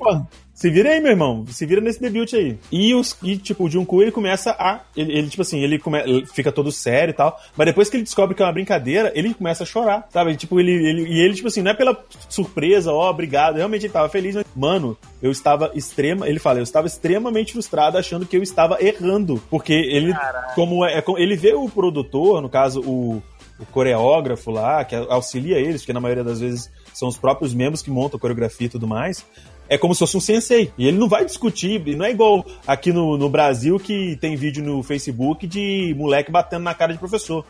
Se 0.54 0.70
vira 0.70 0.92
aí, 0.92 1.02
meu 1.02 1.10
irmão. 1.10 1.44
Se 1.48 1.66
vira 1.66 1.82
nesse 1.82 2.00
debut 2.00 2.32
aí. 2.36 2.60
E, 2.72 2.94
os, 2.94 3.18
e 3.24 3.36
tipo, 3.36 3.64
o 3.64 3.70
Jungkook, 3.70 4.04
ele 4.04 4.12
começa 4.12 4.52
a... 4.52 4.82
Ele, 4.96 5.18
ele, 5.18 5.28
tipo 5.28 5.42
assim, 5.42 5.60
ele, 5.60 5.80
come, 5.80 6.00
ele 6.00 6.24
fica 6.28 6.52
todo 6.52 6.72
sério 6.72 7.12
e 7.12 7.16
tal. 7.16 7.36
Mas 7.58 7.66
depois 7.66 7.90
que 7.90 7.98
ele 7.98 8.04
descobre 8.04 8.36
que 8.36 8.44
é 8.44 8.46
uma 8.46 8.54
brincadeira, 8.54 9.12
ele 9.16 9.34
começa 9.34 9.64
a 9.64 9.66
chorar, 9.66 10.08
sabe? 10.12 10.36
Tipo, 10.36 10.60
ele, 10.60 10.72
ele, 10.72 11.10
e 11.10 11.20
ele, 11.20 11.34
tipo 11.34 11.48
assim, 11.48 11.64
não 11.64 11.72
é 11.72 11.74
pela 11.74 11.98
surpresa, 12.30 12.94
ó, 12.94 13.10
obrigado. 13.10 13.56
Realmente 13.56 13.88
ele 13.88 13.94
tava 13.94 14.10
feliz. 14.10 14.36
Mas, 14.36 14.46
mano, 14.56 14.96
eu 15.20 15.32
estava 15.32 15.72
extrema... 15.74 16.30
Ele 16.30 16.38
fala, 16.38 16.60
eu 16.60 16.64
estava 16.64 16.86
extremamente 16.86 17.54
frustrado 17.54 17.98
achando 17.98 18.28
que 18.28 18.38
eu 18.38 18.44
estava 18.44 18.78
errando. 18.80 19.42
Porque 19.50 19.74
ele, 19.74 20.14
como 20.54 20.86
é, 20.86 21.00
é 21.00 21.04
ele 21.18 21.36
vê 21.36 21.56
o 21.56 21.68
produtor, 21.68 22.40
no 22.40 22.50
caso, 22.50 22.82
o 22.82 23.24
o 23.62 23.66
coreógrafo 23.68 24.52
lá, 24.52 24.84
que 24.84 24.96
auxilia 24.96 25.58
eles, 25.60 25.82
porque 25.82 25.94
na 25.94 26.00
maioria 26.02 26.24
das 26.24 26.40
vezes 26.40 26.70
são 26.94 27.08
os 27.08 27.18
próprios 27.18 27.54
membros 27.54 27.82
que 27.82 27.90
montam 27.90 28.18
a 28.18 28.20
coreografia 28.20 28.68
e 28.68 28.70
tudo 28.70 28.88
mais. 28.88 29.26
É 29.70 29.78
como 29.78 29.94
se 29.94 30.00
fosse 30.00 30.18
um 30.18 30.22
sensei. 30.22 30.72
E 30.78 30.86
ele 30.88 30.98
não 30.98 31.08
vai 31.08 31.24
discutir. 31.24 31.82
e 31.88 31.96
Não 31.96 32.04
é 32.06 32.12
igual 32.12 32.46
aqui 32.68 32.92
no, 32.92 33.18
no 33.18 33.30
Brasil 33.30 33.80
que 33.80 34.18
tem 34.20 34.36
vídeo 34.36 34.62
no 34.64 34.84
Facebook 34.84 35.48
de 35.48 35.96
moleque 35.98 36.30
batendo 36.30 36.64
na 36.64 36.74
cara 36.74 36.92
de 36.92 37.00
professor. 37.00 37.46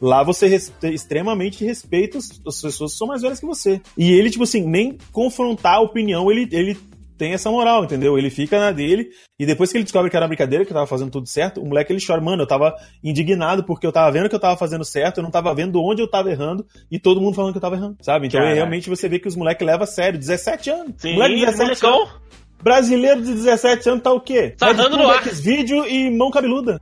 Lá 0.00 0.22
você 0.24 0.48
res- 0.48 0.72
extremamente 0.82 1.64
respeita 1.64 2.18
as, 2.18 2.40
as 2.46 2.60
pessoas 2.60 2.92
que 2.92 2.98
são 2.98 3.06
mais 3.06 3.22
velhas 3.22 3.38
que 3.38 3.46
você. 3.46 3.80
E 3.96 4.10
ele, 4.10 4.30
tipo 4.30 4.42
assim, 4.44 4.62
nem 4.66 4.98
confrontar 5.12 5.74
a 5.74 5.80
opinião, 5.80 6.30
ele, 6.30 6.48
ele 6.50 6.76
tem 7.20 7.34
essa 7.34 7.50
moral, 7.50 7.84
entendeu? 7.84 8.16
Ele 8.16 8.30
fica 8.30 8.58
na 8.58 8.72
dele, 8.72 9.10
e 9.38 9.44
depois 9.44 9.70
que 9.70 9.76
ele 9.76 9.84
descobre 9.84 10.10
que 10.10 10.16
era 10.16 10.26
brincadeira, 10.26 10.64
que 10.64 10.72
tava 10.72 10.86
fazendo 10.86 11.10
tudo 11.10 11.28
certo, 11.28 11.60
o 11.60 11.66
moleque 11.66 11.92
ele 11.92 12.00
chora, 12.04 12.18
mano, 12.18 12.44
eu 12.44 12.46
tava 12.46 12.74
indignado 13.04 13.62
porque 13.62 13.86
eu 13.86 13.92
tava 13.92 14.10
vendo 14.10 14.26
que 14.26 14.34
eu 14.34 14.40
tava 14.40 14.56
fazendo 14.56 14.86
certo, 14.86 15.18
eu 15.18 15.22
não 15.22 15.30
tava 15.30 15.54
vendo 15.54 15.82
onde 15.82 16.00
eu 16.00 16.08
tava 16.08 16.30
errando, 16.30 16.66
e 16.90 16.98
todo 16.98 17.20
mundo 17.20 17.34
falando 17.34 17.52
que 17.52 17.58
eu 17.58 17.60
tava 17.60 17.76
errando, 17.76 17.98
sabe? 18.00 18.26
Então 18.26 18.40
Caraca. 18.40 18.54
realmente 18.54 18.88
você 18.88 19.06
vê 19.06 19.18
que 19.18 19.28
os 19.28 19.36
moleques 19.36 19.66
levam 19.66 19.84
a 19.84 19.86
sério, 19.86 20.18
17 20.18 20.70
anos. 20.70 20.94
Sim, 20.96 21.12
moleque 21.12 21.34
de 21.34 21.40
17 21.44 21.62
anos. 21.62 21.82
molecão. 21.82 22.20
Brasileiro 22.62 23.22
de 23.22 23.34
17 23.34 23.88
anos 23.90 24.02
tá 24.02 24.12
o 24.12 24.20
quê? 24.20 24.54
Sarrando 24.56 24.96
no 24.96 25.06
ar. 25.06 25.22
vídeo 25.22 25.86
e 25.86 26.10
mão 26.10 26.30
cabeluda. 26.30 26.80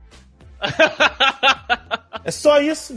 é 2.23 2.31
só 2.31 2.61
isso. 2.61 2.95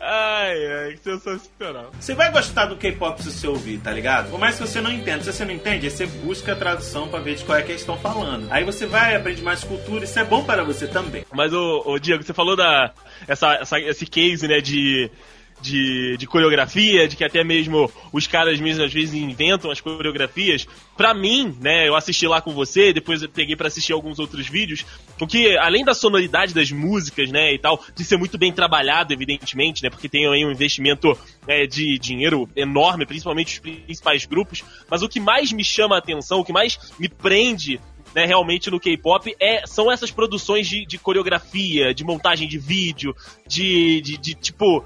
Ai, 0.00 0.66
ai, 0.66 0.92
que 0.92 0.98
sensacional. 1.04 1.90
Você 1.98 2.14
vai 2.14 2.30
gostar 2.30 2.66
do 2.66 2.76
K-pop 2.76 3.22
se 3.22 3.30
você 3.32 3.46
ouvir, 3.48 3.78
tá 3.78 3.90
ligado? 3.90 4.30
Por 4.30 4.38
mais 4.38 4.56
que 4.56 4.62
você 4.66 4.80
não 4.80 4.90
entenda. 4.92 5.22
Se 5.24 5.32
você 5.32 5.44
não 5.44 5.54
entende, 5.54 5.86
aí 5.86 5.90
você 5.90 6.06
busca 6.06 6.52
a 6.52 6.56
tradução 6.56 7.08
pra 7.08 7.20
ver 7.20 7.36
de 7.36 7.44
qual 7.44 7.56
é 7.58 7.62
que 7.62 7.70
eles 7.72 7.80
estão 7.80 7.98
falando. 7.98 8.46
Aí 8.50 8.64
você 8.64 8.86
vai, 8.86 9.14
aprende 9.16 9.42
mais 9.42 9.64
cultura, 9.64 10.04
isso 10.04 10.18
é 10.18 10.24
bom 10.24 10.44
para 10.44 10.62
você 10.64 10.86
também. 10.86 11.24
Mas, 11.32 11.52
ô, 11.52 11.82
ô, 11.86 11.98
Diego, 11.98 12.22
você 12.22 12.34
falou 12.34 12.56
da. 12.56 12.92
Essa, 13.26 13.54
essa- 13.54 13.80
esse 13.80 14.06
case, 14.06 14.46
né, 14.46 14.60
de. 14.60 15.10
De, 15.64 16.16
de 16.18 16.26
coreografia, 16.26 17.08
de 17.08 17.16
que 17.16 17.24
até 17.24 17.42
mesmo 17.42 17.90
os 18.12 18.26
caras 18.26 18.60
mesmo 18.60 18.84
às 18.84 18.92
vezes 18.92 19.14
inventam 19.14 19.70
as 19.70 19.80
coreografias. 19.80 20.66
Pra 20.94 21.14
mim, 21.14 21.56
né, 21.58 21.88
eu 21.88 21.96
assisti 21.96 22.26
lá 22.26 22.40
com 22.42 22.52
você, 22.52 22.92
depois 22.92 23.22
eu 23.22 23.28
peguei 23.30 23.56
para 23.56 23.68
assistir 23.68 23.94
alguns 23.94 24.18
outros 24.18 24.46
vídeos, 24.46 24.84
porque 25.18 25.56
além 25.58 25.82
da 25.82 25.94
sonoridade 25.94 26.52
das 26.52 26.70
músicas, 26.70 27.30
né, 27.30 27.54
e 27.54 27.58
tal, 27.58 27.82
de 27.96 28.04
ser 28.04 28.18
muito 28.18 28.36
bem 28.36 28.52
trabalhado, 28.52 29.14
evidentemente, 29.14 29.82
né, 29.82 29.88
porque 29.88 30.08
tem 30.08 30.26
aí 30.28 30.44
um 30.44 30.52
investimento 30.52 31.18
é, 31.48 31.66
de 31.66 31.98
dinheiro 31.98 32.46
enorme, 32.54 33.06
principalmente 33.06 33.54
os 33.54 33.58
principais 33.58 34.26
grupos, 34.26 34.62
mas 34.90 35.02
o 35.02 35.08
que 35.08 35.18
mais 35.18 35.50
me 35.50 35.64
chama 35.64 35.96
a 35.96 35.98
atenção, 35.98 36.40
o 36.40 36.44
que 36.44 36.52
mais 36.52 36.78
me 36.98 37.08
prende 37.08 37.80
né, 38.14 38.24
realmente 38.24 38.70
no 38.70 38.78
K-pop 38.78 39.34
é, 39.40 39.66
são 39.66 39.90
essas 39.90 40.10
produções 40.10 40.68
de, 40.68 40.86
de, 40.86 40.98
coreografia, 40.98 41.92
de 41.92 42.04
montagem 42.04 42.48
de 42.48 42.58
vídeo, 42.58 43.14
de, 43.46 44.00
de, 44.00 44.16
de 44.16 44.34
tipo. 44.34 44.84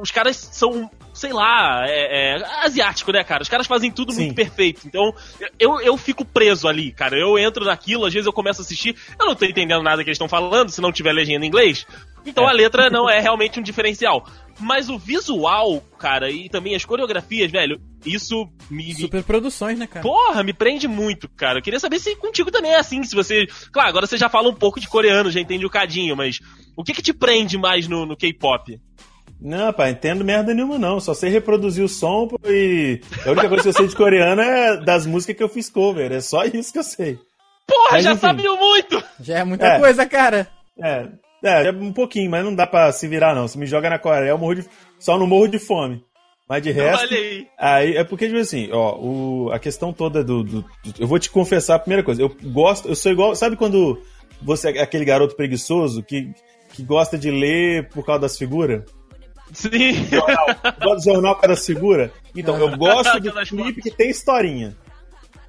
Os 0.00 0.10
caras 0.10 0.36
são, 0.36 0.90
sei 1.12 1.32
lá, 1.32 1.84
é, 1.86 2.36
é, 2.36 2.64
asiático, 2.64 3.10
né, 3.10 3.24
cara? 3.24 3.42
Os 3.42 3.48
caras 3.48 3.66
fazem 3.66 3.90
tudo 3.90 4.12
Sim. 4.12 4.24
muito 4.26 4.34
perfeito. 4.36 4.82
Então, 4.86 5.12
eu, 5.58 5.80
eu 5.80 5.96
fico 5.96 6.24
preso 6.24 6.68
ali, 6.68 6.92
cara. 6.92 7.18
Eu 7.18 7.38
entro 7.38 7.64
naquilo, 7.64 8.04
às 8.04 8.12
vezes 8.12 8.26
eu 8.26 8.32
começo 8.32 8.60
a 8.60 8.64
assistir, 8.64 8.96
eu 9.18 9.26
não 9.26 9.34
tô 9.34 9.44
entendendo 9.44 9.82
nada 9.82 10.02
que 10.04 10.10
eles 10.10 10.16
estão 10.16 10.28
falando, 10.28 10.70
se 10.70 10.80
não 10.80 10.92
tiver 10.92 11.12
legenda 11.12 11.44
em 11.44 11.48
inglês. 11.48 11.86
Então 12.24 12.44
É. 12.44 12.50
a 12.50 12.52
letra 12.52 12.88
não 12.88 13.10
é 13.10 13.20
realmente 13.20 13.58
um 13.58 13.62
diferencial. 13.62 14.24
Mas 14.60 14.88
o 14.88 14.98
visual, 14.98 15.82
cara, 15.98 16.30
e 16.30 16.48
também 16.48 16.74
as 16.74 16.84
coreografias, 16.84 17.50
velho, 17.50 17.80
isso 18.04 18.48
me, 18.70 18.94
Super 18.94 19.24
produções, 19.24 19.78
né, 19.78 19.86
cara? 19.86 20.02
Porra, 20.02 20.42
me 20.44 20.52
prende 20.52 20.86
muito, 20.86 21.28
cara. 21.28 21.58
Eu 21.58 21.62
queria 21.62 21.80
saber 21.80 21.98
se 21.98 22.14
contigo 22.16 22.50
também 22.50 22.72
é 22.72 22.78
assim, 22.78 23.02
se 23.02 23.14
você... 23.14 23.46
Claro, 23.72 23.88
agora 23.88 24.06
você 24.06 24.16
já 24.16 24.28
fala 24.28 24.48
um 24.48 24.54
pouco 24.54 24.78
de 24.78 24.88
coreano, 24.88 25.30
já 25.30 25.40
entende 25.40 25.66
o 25.66 25.70
cadinho, 25.70 26.14
mas 26.14 26.38
o 26.76 26.84
que 26.84 26.92
que 26.92 27.02
te 27.02 27.12
prende 27.12 27.58
mais 27.58 27.88
no, 27.88 28.06
no 28.06 28.16
K-pop? 28.16 28.78
Não, 29.40 29.72
pá, 29.72 29.90
entendo 29.90 30.24
merda 30.24 30.54
nenhuma 30.54 30.78
não. 30.78 31.00
Só 31.00 31.14
sei 31.14 31.30
reproduzir 31.30 31.82
o 31.84 31.88
som 31.88 32.28
pô, 32.28 32.38
e 32.46 33.00
a 33.26 33.30
única 33.30 33.48
coisa 33.48 33.62
que 33.64 33.68
eu 33.70 33.72
sei 33.72 33.88
de 33.88 33.96
coreano 33.96 34.40
é 34.40 34.76
das 34.84 35.04
músicas 35.04 35.36
que 35.36 35.42
eu 35.42 35.48
fiz 35.48 35.68
cover. 35.68 36.12
É 36.12 36.20
só 36.20 36.44
isso 36.44 36.72
que 36.72 36.78
eu 36.78 36.84
sei. 36.84 37.18
Porra, 37.66 37.88
Mas, 37.92 38.04
já 38.04 38.12
enfim. 38.12 38.20
sabia 38.20 38.52
muito! 38.54 39.02
Já 39.20 39.38
é 39.40 39.44
muita 39.44 39.66
É. 39.66 39.78
coisa, 39.80 40.06
cara. 40.06 40.48
É, 40.80 41.08
é, 41.42 41.66
é 41.68 41.70
um 41.72 41.92
pouquinho, 41.92 42.30
mas 42.30 42.44
não 42.44 42.54
dá 42.54 42.66
pra 42.66 42.92
se 42.92 43.06
virar 43.08 43.34
não. 43.34 43.48
Se 43.48 43.58
me 43.58 43.66
joga 43.66 43.90
na 43.90 43.98
Coreia, 43.98 44.30
eu 44.30 44.38
morro 44.38 44.54
de, 44.56 44.64
só 44.98 45.18
não 45.18 45.26
morro 45.26 45.48
de 45.48 45.58
fome. 45.58 46.04
Mas 46.48 46.62
de 46.62 46.70
resto, 46.70 47.06
Olha 47.06 47.16
aí. 47.16 47.46
aí 47.58 47.96
é 47.96 48.04
porque 48.04 48.26
tipo 48.26 48.38
assim, 48.38 48.68
ó, 48.72 48.96
o, 48.98 49.50
a 49.52 49.58
questão 49.58 49.92
toda 49.92 50.22
do, 50.22 50.42
do- 50.42 50.60
do- 50.62 50.94
eu 50.98 51.06
vou 51.06 51.18
te 51.18 51.30
confessar 51.30 51.76
a 51.76 51.78
primeira 51.78 52.02
coisa. 52.02 52.20
Eu 52.20 52.28
gosto, 52.44 52.88
eu 52.88 52.94
sou 52.96 53.10
igual, 53.10 53.34
sabe 53.34 53.56
quando 53.56 54.00
você 54.42 54.70
é 54.70 54.82
aquele 54.82 55.04
garoto 55.04 55.34
preguiçoso 55.34 56.02
que 56.02 56.30
que 56.74 56.82
gosta 56.82 57.18
de 57.18 57.30
ler 57.30 57.88
por 57.90 58.04
causa 58.04 58.22
das 58.22 58.36
figuras? 58.38 58.82
Sim. 59.52 60.06
jornal, 60.10 60.46
gosto 60.82 60.96
do 60.96 61.12
jornal 61.12 61.40
das 61.40 61.66
figuras. 61.66 62.10
Então, 62.34 62.58
eu 62.58 62.76
gosto 62.76 63.20
Pelas 63.20 63.48
clipe 63.50 63.82
que 63.82 63.90
tem 63.90 64.10
historinha. 64.10 64.76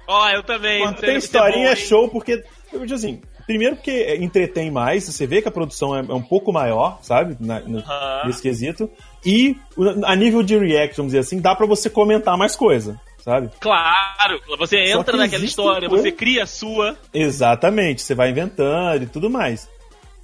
Ó, 0.06 0.28
eu 0.30 0.42
também. 0.42 0.82
Quando 0.82 0.96
tem 0.98 1.16
historinha 1.16 1.68
é 1.70 1.76
show, 1.76 2.08
porque, 2.08 2.44
eu 2.72 2.80
digo 2.80 2.94
assim, 2.94 3.22
primeiro 3.46 3.76
porque 3.76 4.16
entretém 4.20 4.70
mais, 4.70 5.04
você 5.04 5.26
vê 5.26 5.40
que 5.40 5.48
a 5.48 5.50
produção 5.50 5.96
é, 5.96 6.00
é 6.00 6.14
um 6.14 6.22
pouco 6.22 6.52
maior, 6.52 6.98
sabe, 7.02 7.36
na- 7.40 7.60
no- 7.60 7.78
Aham. 7.78 8.22
nesse 8.26 8.42
quesito, 8.42 8.90
e 9.24 9.56
a 10.04 10.14
nível 10.14 10.42
de 10.42 10.58
react, 10.58 10.96
vamos 10.96 11.12
dizer 11.12 11.20
assim, 11.20 11.40
dá 11.40 11.54
pra 11.54 11.66
você 11.66 11.88
comentar 11.88 12.36
mais 12.36 12.54
coisa, 12.54 13.00
sabe? 13.18 13.48
Claro, 13.60 14.38
você 14.58 14.76
entra 14.92 15.12
que 15.12 15.18
naquela 15.18 15.44
história, 15.44 15.88
coisa- 15.88 16.04
você 16.04 16.12
cria 16.12 16.42
a 16.42 16.46
sua. 16.46 16.98
Exatamente, 17.12 18.02
você 18.02 18.14
vai 18.14 18.28
inventando 18.30 19.04
e 19.04 19.06
tudo 19.06 19.30
mais. 19.30 19.68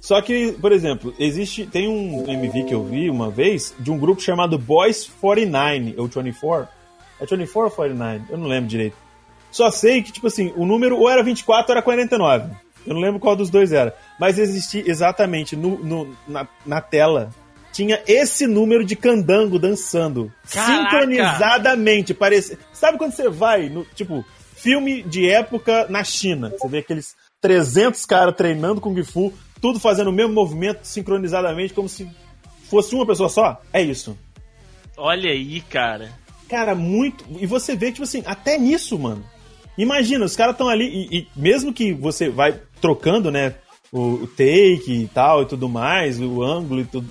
Só 0.01 0.19
que, 0.21 0.51
por 0.53 0.71
exemplo, 0.71 1.13
existe. 1.19 1.65
Tem 1.67 1.87
um 1.87 2.27
MV 2.27 2.63
que 2.65 2.73
eu 2.73 2.83
vi 2.83 3.07
uma 3.09 3.29
vez 3.29 3.73
de 3.79 3.91
um 3.91 3.97
grupo 3.99 4.19
chamado 4.21 4.57
Boys 4.57 5.09
49, 5.21 5.95
ou 5.97 6.07
24. 6.07 6.67
É 7.21 7.25
24 7.25 7.61
ou 7.69 7.71
49? 7.71 8.21
Eu 8.29 8.37
não 8.37 8.47
lembro 8.47 8.67
direito. 8.67 8.97
Só 9.51 9.69
sei 9.69 10.01
que, 10.01 10.11
tipo 10.11 10.25
assim, 10.27 10.51
o 10.55 10.65
número 10.65 10.97
ou 10.97 11.07
era 11.09 11.21
24 11.21 11.71
ou 11.71 11.75
era 11.77 11.81
49. 11.83 12.49
Eu 12.87 12.95
não 12.95 13.01
lembro 13.01 13.19
qual 13.19 13.35
dos 13.35 13.51
dois 13.51 13.71
era. 13.71 13.95
Mas 14.19 14.39
existia 14.39 14.83
exatamente 14.89 15.55
no, 15.55 15.77
no- 15.77 16.17
na, 16.27 16.47
na 16.65 16.81
tela. 16.81 17.29
Tinha 17.71 18.01
esse 18.07 18.47
número 18.47 18.83
de 18.83 18.95
candango 18.95 19.59
dançando. 19.59 20.31
Caraca! 20.51 20.83
Sincronizadamente. 20.99 22.13
Parece... 22.13 22.57
Sabe 22.73 22.97
quando 22.97 23.11
você 23.13 23.29
vai 23.29 23.69
no, 23.69 23.85
tipo, 23.95 24.25
filme 24.55 25.03
de 25.03 25.29
época 25.29 25.85
na 25.89 26.03
China? 26.03 26.51
Você 26.57 26.67
vê 26.67 26.79
aqueles 26.79 27.13
300 27.39 28.03
caras 28.05 28.35
treinando 28.35 28.81
Kung 28.81 29.01
Fu, 29.03 29.31
tudo 29.61 29.79
fazendo 29.79 30.09
o 30.09 30.13
mesmo 30.13 30.33
movimento 30.33 30.83
sincronizadamente, 30.83 31.73
como 31.73 31.87
se 31.87 32.09
fosse 32.69 32.95
uma 32.95 33.05
pessoa 33.05 33.29
só? 33.29 33.61
É 33.71 33.81
isso. 33.81 34.17
Olha 34.97 35.29
aí, 35.31 35.61
cara. 35.61 36.11
Cara, 36.49 36.75
muito. 36.75 37.23
E 37.39 37.45
você 37.45 37.75
vê, 37.75 37.91
tipo 37.91 38.03
assim, 38.03 38.23
até 38.25 38.57
nisso, 38.57 38.97
mano. 38.99 39.23
Imagina, 39.77 40.25
os 40.25 40.35
caras 40.35 40.53
estão 40.53 40.67
ali, 40.67 40.85
e, 41.11 41.17
e 41.19 41.27
mesmo 41.35 41.71
que 41.73 41.93
você 41.93 42.29
vai 42.29 42.59
trocando, 42.81 43.31
né, 43.31 43.55
o, 43.91 43.99
o 44.23 44.27
take 44.27 44.83
e 44.91 45.07
tal 45.13 45.43
e 45.43 45.45
tudo 45.45 45.69
mais, 45.69 46.19
o 46.19 46.43
ângulo 46.43 46.81
e 46.81 46.85
tudo. 46.85 47.09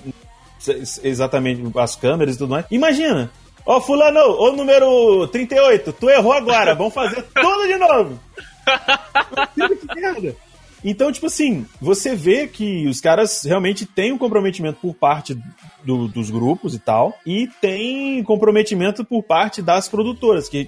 ex- 0.67 1.01
Exatamente, 1.03 1.61
as 1.79 1.95
câmeras 1.95 2.35
e 2.35 2.37
tudo 2.37 2.51
mais. 2.51 2.65
Imagina! 2.69 3.31
Ó, 3.65 3.79
Fulano, 3.79 4.19
ô 4.19 4.51
número 4.53 5.27
38, 5.27 5.93
tu 5.93 6.09
errou 6.09 6.33
agora, 6.33 6.73
vamos 6.75 6.93
fazer 6.93 7.23
tudo 7.33 7.67
de 7.67 7.75
novo! 7.77 8.19
Que 9.55 9.95
merda! 9.99 10.35
Então, 10.83 11.11
tipo 11.11 11.27
assim, 11.27 11.65
você 11.79 12.15
vê 12.15 12.47
que 12.47 12.87
os 12.87 12.99
caras 12.99 13.43
realmente 13.43 13.85
têm 13.85 14.11
um 14.11 14.17
comprometimento 14.17 14.79
por 14.81 14.95
parte 14.95 15.37
do- 15.83 16.07
dos 16.07 16.29
grupos 16.31 16.73
e 16.73 16.79
tal, 16.79 17.13
e 17.25 17.47
tem 17.61 18.23
comprometimento 18.23 19.05
por 19.05 19.21
parte 19.23 19.61
das 19.61 19.87
produtoras, 19.87 20.49
que 20.49 20.67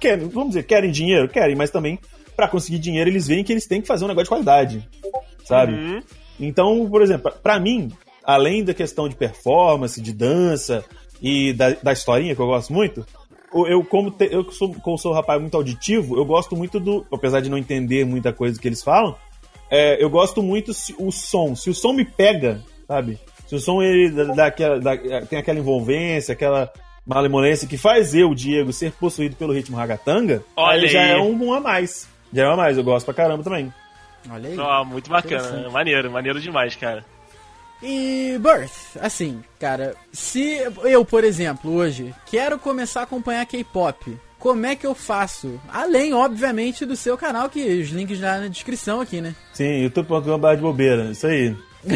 querem, 0.00 0.28
vamos 0.28 0.50
dizer, 0.50 0.62
querem 0.64 0.90
dinheiro? 0.90 1.28
Querem, 1.28 1.56
mas 1.56 1.70
também, 1.70 1.98
pra 2.36 2.46
conseguir 2.48 2.78
dinheiro, 2.78 3.10
eles 3.10 3.26
veem 3.26 3.42
que 3.42 3.52
eles 3.52 3.66
têm 3.66 3.80
que 3.80 3.86
fazer 3.88 4.04
um 4.04 4.08
negócio 4.08 4.24
de 4.24 4.30
qualidade, 4.30 4.88
sabe? 5.44 5.72
Uhum. 5.72 6.02
Então, 6.38 6.88
por 6.88 7.02
exemplo, 7.02 7.32
pra 7.42 7.58
mim, 7.58 7.90
além 8.24 8.62
da 8.64 8.72
questão 8.74 9.08
de 9.08 9.16
performance, 9.16 10.00
de 10.00 10.12
dança 10.12 10.84
e 11.20 11.52
da, 11.52 11.70
da 11.82 11.92
historinha, 11.92 12.34
que 12.34 12.40
eu 12.40 12.46
gosto 12.46 12.72
muito, 12.72 13.04
eu, 13.54 13.84
como, 13.84 14.10
te- 14.10 14.28
eu 14.32 14.50
sou, 14.50 14.74
como 14.74 14.98
sou 14.98 15.12
um 15.12 15.14
rapaz 15.14 15.40
muito 15.40 15.56
auditivo, 15.56 16.16
eu 16.16 16.24
gosto 16.24 16.56
muito 16.56 16.80
do. 16.80 17.06
Apesar 17.12 17.40
de 17.40 17.48
não 17.48 17.56
entender 17.58 18.04
muita 18.04 18.32
coisa 18.32 18.60
que 18.60 18.66
eles 18.68 18.82
falam, 18.82 19.14
é, 19.70 20.02
eu 20.02 20.10
gosto 20.10 20.42
muito 20.42 20.74
se, 20.74 20.94
o 20.98 21.10
som. 21.12 21.54
Se 21.54 21.70
o 21.70 21.74
som 21.74 21.92
me 21.92 22.04
pega, 22.04 22.60
sabe? 22.88 23.18
Se 23.46 23.54
o 23.54 23.60
som 23.60 23.80
ele 23.82 24.10
dá, 24.10 24.24
dá 24.34 24.46
aquela- 24.46 24.80
dá- 24.80 24.96
tem 25.28 25.38
aquela 25.38 25.58
envolvência, 25.58 26.32
aquela 26.32 26.72
malemolência 27.06 27.68
que 27.68 27.76
faz 27.76 28.14
eu, 28.14 28.34
Diego, 28.34 28.72
ser 28.72 28.92
possuído 28.92 29.36
pelo 29.36 29.52
ritmo 29.52 29.76
ragatanga, 29.76 30.42
Olha 30.56 30.82
aí 30.82 30.88
já 30.88 31.02
aí. 31.02 31.10
é 31.12 31.16
um, 31.20 31.44
um 31.48 31.52
a 31.52 31.60
mais. 31.60 32.08
Já 32.32 32.44
é 32.44 32.48
um 32.48 32.52
a 32.52 32.56
mais, 32.56 32.76
eu 32.78 32.82
gosto 32.84 33.04
pra 33.04 33.14
caramba 33.14 33.44
também. 33.44 33.72
Olha 34.30 34.48
aí. 34.48 34.58
Ó, 34.58 34.84
muito 34.84 35.10
bacana. 35.10 35.68
Maneiro, 35.70 36.10
maneiro 36.10 36.40
demais, 36.40 36.74
cara. 36.74 37.04
E 37.84 38.38
Birth, 38.38 38.96
assim, 39.00 39.42
cara, 39.60 39.94
se 40.10 40.58
eu, 40.84 41.04
por 41.04 41.22
exemplo, 41.22 41.70
hoje 41.74 42.14
quero 42.26 42.58
começar 42.58 43.00
a 43.00 43.02
acompanhar 43.04 43.44
K-pop, 43.44 44.16
como 44.38 44.64
é 44.64 44.74
que 44.74 44.86
eu 44.86 44.94
faço? 44.94 45.60
Além, 45.68 46.14
obviamente, 46.14 46.86
do 46.86 46.96
seu 46.96 47.16
canal, 47.18 47.48
que 47.50 47.60
os 47.82 47.90
links 47.90 48.18
já 48.18 48.38
na 48.40 48.48
descrição 48.48 49.00
aqui, 49.02 49.20
né? 49.20 49.34
Sim, 49.52 49.82
youtube.com.br 49.82 50.54
de 50.56 50.62
bobeira, 50.62 51.10
isso 51.10 51.26
aí. 51.26 51.54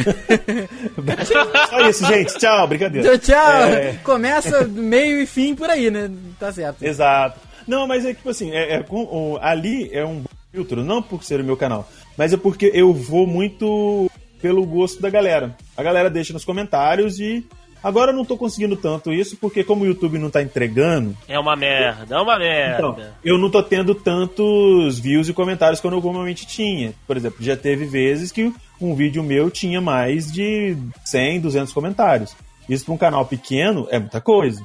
Só 1.70 1.88
isso, 1.88 2.04
gente. 2.06 2.34
Tchau, 2.38 2.66
brincadeira. 2.68 3.16
Tchau, 3.18 3.34
tchau! 3.36 3.62
É. 3.72 3.92
Começa 4.04 4.64
meio 4.66 5.20
e 5.22 5.26
fim 5.26 5.54
por 5.54 5.70
aí, 5.70 5.90
né? 5.90 6.10
Tá 6.38 6.52
certo. 6.52 6.82
Exato. 6.82 7.38
Não, 7.66 7.86
mas 7.86 8.04
é 8.04 8.12
tipo 8.14 8.28
assim, 8.30 8.50
é, 8.52 8.74
é 8.76 8.82
com- 8.82 9.38
ali 9.40 9.88
é 9.92 10.04
um 10.04 10.22
filtro, 10.52 10.82
não 10.84 11.02
por 11.02 11.22
ser 11.24 11.40
o 11.40 11.44
meu 11.44 11.56
canal, 11.56 11.88
mas 12.16 12.32
é 12.32 12.36
porque 12.36 12.70
eu 12.74 12.92
vou 12.94 13.26
muito 13.26 14.10
pelo 14.40 14.64
gosto 14.64 15.00
da 15.02 15.10
galera. 15.10 15.56
A 15.76 15.82
galera 15.82 16.08
deixa 16.10 16.32
nos 16.32 16.44
comentários 16.44 17.18
e 17.20 17.44
agora 17.82 18.12
eu 18.12 18.16
não 18.16 18.24
tô 18.24 18.36
conseguindo 18.36 18.76
tanto 18.76 19.12
isso 19.12 19.36
porque 19.36 19.62
como 19.64 19.84
o 19.84 19.86
YouTube 19.86 20.18
não 20.18 20.30
tá 20.30 20.42
entregando, 20.42 21.16
É 21.28 21.38
uma 21.38 21.54
merda, 21.56 22.16
é 22.16 22.18
uma 22.20 22.38
merda. 22.38 22.74
então, 22.76 22.96
eu 23.24 23.38
não 23.38 23.50
tô 23.50 23.62
tendo 23.62 23.94
tantos 23.94 24.98
views 24.98 25.28
e 25.28 25.32
comentários 25.32 25.80
quando 25.80 25.94
eu 25.96 26.02
normalmente 26.02 26.46
tinha. 26.46 26.92
Por 27.06 27.16
exemplo, 27.16 27.38
já 27.40 27.56
teve 27.56 27.84
vezes 27.84 28.32
que 28.32 28.52
um 28.80 28.94
vídeo 28.94 29.22
meu 29.22 29.50
tinha 29.50 29.80
mais 29.80 30.30
de 30.30 30.76
100, 31.04 31.40
200 31.40 31.72
comentários. 31.72 32.36
Isso 32.68 32.84
pra 32.84 32.94
um 32.94 32.98
canal 32.98 33.24
pequeno 33.24 33.86
é 33.90 33.98
muita 33.98 34.20
coisa, 34.20 34.62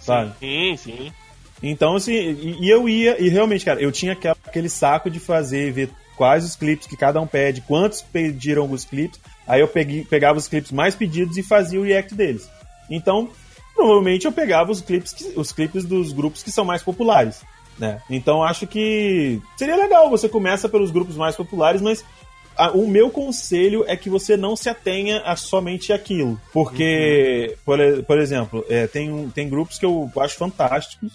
sabe? 0.00 0.32
Sim, 0.40 0.76
sim. 0.76 1.12
Então, 1.62 1.94
assim, 1.96 2.12
e, 2.12 2.68
eu 2.68 2.88
ia, 2.88 3.18
e 3.22 3.28
realmente, 3.28 3.64
cara, 3.64 3.80
eu 3.80 3.90
tinha 3.90 4.18
aquele 4.46 4.68
saco 4.68 5.08
de 5.08 5.18
fazer, 5.18 5.72
ver 5.72 5.88
quais 6.16 6.44
os 6.44 6.56
clipes 6.56 6.86
que 6.86 6.96
cada 6.96 7.20
um 7.20 7.26
pede, 7.26 7.60
quantos 7.62 8.02
pediram 8.02 8.70
os 8.70 8.84
clipes, 8.84 9.20
aí 9.46 9.60
eu 9.60 9.68
peguei, 9.68 10.04
pegava 10.04 10.38
os 10.38 10.48
clipes 10.48 10.72
mais 10.72 10.94
pedidos 10.94 11.36
e 11.36 11.42
fazia 11.42 11.80
o 11.80 11.84
react 11.84 12.14
deles. 12.14 12.48
Então, 12.90 13.28
provavelmente 13.74 14.26
eu 14.26 14.32
pegava 14.32 14.70
os 14.70 14.80
clipes, 14.80 15.12
que- 15.12 15.32
os 15.36 15.52
clipes 15.52 15.84
dos 15.84 16.12
grupos 16.12 16.42
que 16.42 16.50
são 16.52 16.64
mais 16.64 16.82
populares, 16.82 17.42
né? 17.78 18.00
Então, 18.08 18.42
acho 18.42 18.66
que 18.66 19.40
seria 19.56 19.76
legal, 19.76 20.08
você 20.10 20.28
começa 20.28 20.68
pelos 20.68 20.90
grupos 20.90 21.16
mais 21.16 21.34
populares, 21.34 21.80
mas 21.82 22.04
a- 22.56 22.70
o 22.70 22.86
meu 22.86 23.10
conselho 23.10 23.84
é 23.88 23.96
que 23.96 24.08
você 24.08 24.36
não 24.36 24.54
se 24.54 24.68
atenha 24.68 25.20
a 25.24 25.34
somente 25.34 25.92
aquilo. 25.92 26.40
Porque, 26.52 27.56
por, 27.64 27.80
e- 27.80 28.02
por 28.02 28.18
exemplo, 28.18 28.64
é, 28.68 28.86
tem, 28.86 29.28
tem 29.34 29.48
grupos 29.48 29.78
que 29.78 29.84
eu 29.84 30.10
acho 30.18 30.36
fantásticos 30.36 31.12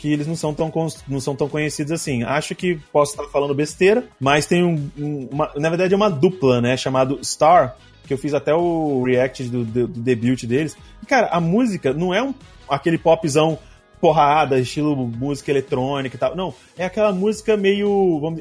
que 0.00 0.10
eles 0.10 0.26
não 0.26 0.34
são 0.34 0.54
tão, 0.54 0.72
não 1.06 1.20
são 1.20 1.36
tão 1.36 1.46
conhecidos 1.48 1.92
assim. 1.92 2.22
Acho 2.22 2.54
que 2.54 2.76
posso 2.90 3.12
estar 3.12 3.24
falando 3.30 3.54
besteira, 3.54 4.04
mas 4.18 4.46
tem 4.46 4.64
um, 4.64 4.90
um- 4.98 5.28
uma, 5.30 5.50
na 5.56 5.68
verdade 5.68 5.92
é 5.92 5.96
uma 5.96 6.08
dupla, 6.10 6.60
né, 6.60 6.74
chamado 6.76 7.18
Star, 7.22 7.76
que 8.06 8.14
eu 8.14 8.18
fiz 8.18 8.32
até 8.32 8.54
o 8.54 9.02
react 9.04 9.42
do, 9.44 9.62
do, 9.64 9.86
do 9.86 10.00
debut 10.00 10.44
deles. 10.44 10.76
E, 11.02 11.06
cara, 11.06 11.26
a 11.28 11.38
música 11.38 11.92
não 11.92 12.14
é 12.14 12.22
um, 12.22 12.32
aquele 12.68 12.96
popzão 12.96 13.58
porrada, 14.00 14.58
estilo 14.58 14.96
música 14.96 15.50
eletrônica 15.50 16.16
e 16.16 16.18
tal. 16.18 16.34
Não, 16.34 16.54
é 16.78 16.86
aquela 16.86 17.12
música 17.12 17.54
meio, 17.54 18.18
vamos, 18.18 18.40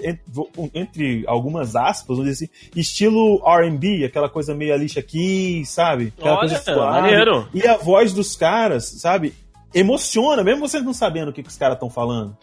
entre 0.73 1.25
algumas 1.27 1.75
aspas, 1.75 2.15
vamos 2.15 2.31
dizer 2.31 2.45
assim, 2.45 2.79
estilo 2.79 3.41
R&B, 3.45 4.05
aquela 4.05 4.29
coisa 4.29 4.55
meio 4.55 4.73
Alicia 4.73 5.03
Keys, 5.03 5.67
sabe? 5.67 6.13
Aquela 6.17 6.37
Olha, 6.37 6.47
coisa 6.49 6.63
suave. 6.63 7.01
maneiro. 7.01 7.47
E 7.53 7.67
a 7.67 7.75
voz 7.75 8.13
dos 8.13 8.37
caras, 8.37 8.85
sabe? 8.85 9.33
Emociona, 9.73 10.43
mesmo 10.43 10.67
vocês 10.67 10.83
não 10.83 10.93
sabendo 10.93 11.29
o 11.29 11.33
que, 11.33 11.43
que 11.43 11.49
os 11.49 11.57
caras 11.57 11.75
estão 11.75 11.89
falando. 11.89 12.35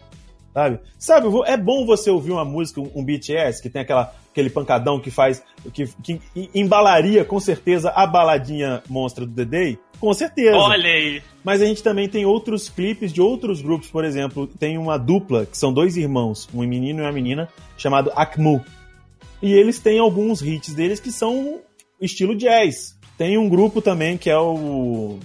Sabe? 0.53 0.79
Sabe, 0.97 1.27
é 1.45 1.55
bom 1.55 1.85
você 1.85 2.09
ouvir 2.09 2.31
uma 2.31 2.43
música, 2.43 2.81
um, 2.81 3.03
BTS, 3.03 3.61
que 3.61 3.69
tem 3.69 3.83
aquela, 3.83 4.11
aquele 4.31 4.49
pancadão 4.49 4.99
que 4.99 5.11
faz. 5.11 5.43
Que, 5.71 5.85
que 6.01 6.19
em- 6.35 6.49
embalaria 6.55 7.23
com 7.23 7.39
certeza 7.39 7.91
a 7.91 8.07
baladinha 8.07 8.81
monstra 8.89 9.23
do 9.23 9.33
The 9.35 9.45
Day. 9.45 9.79
Com 9.99 10.11
certeza. 10.15 10.57
Olha 10.57 10.89
aí. 10.89 11.21
Mas 11.43 11.61
a 11.61 11.65
gente 11.65 11.83
também 11.83 12.09
tem 12.09 12.25
outros 12.25 12.69
clipes 12.69 13.13
de 13.13 13.21
outros 13.21 13.61
grupos, 13.61 13.89
por 13.89 14.03
exemplo, 14.03 14.47
tem 14.47 14.79
uma 14.79 14.97
dupla, 14.97 15.45
que 15.45 15.57
são 15.57 15.71
dois 15.71 15.95
irmãos, 15.95 16.49
um 16.51 16.65
menino 16.65 17.01
e 17.01 17.03
uma 17.03 17.11
menina, 17.11 17.47
chamado 17.77 18.11
Akmu. 18.15 18.63
E 19.41 19.53
eles 19.53 19.77
têm 19.79 19.99
alguns 19.99 20.41
hits 20.41 20.73
deles 20.73 20.99
que 20.99 21.11
são 21.11 21.59
estilo 22.01 22.35
jazz. 22.35 22.97
Tem 23.15 23.37
um 23.37 23.47
grupo 23.47 23.79
também 23.79 24.17
que 24.17 24.29
é 24.29 24.37
o 24.37 25.19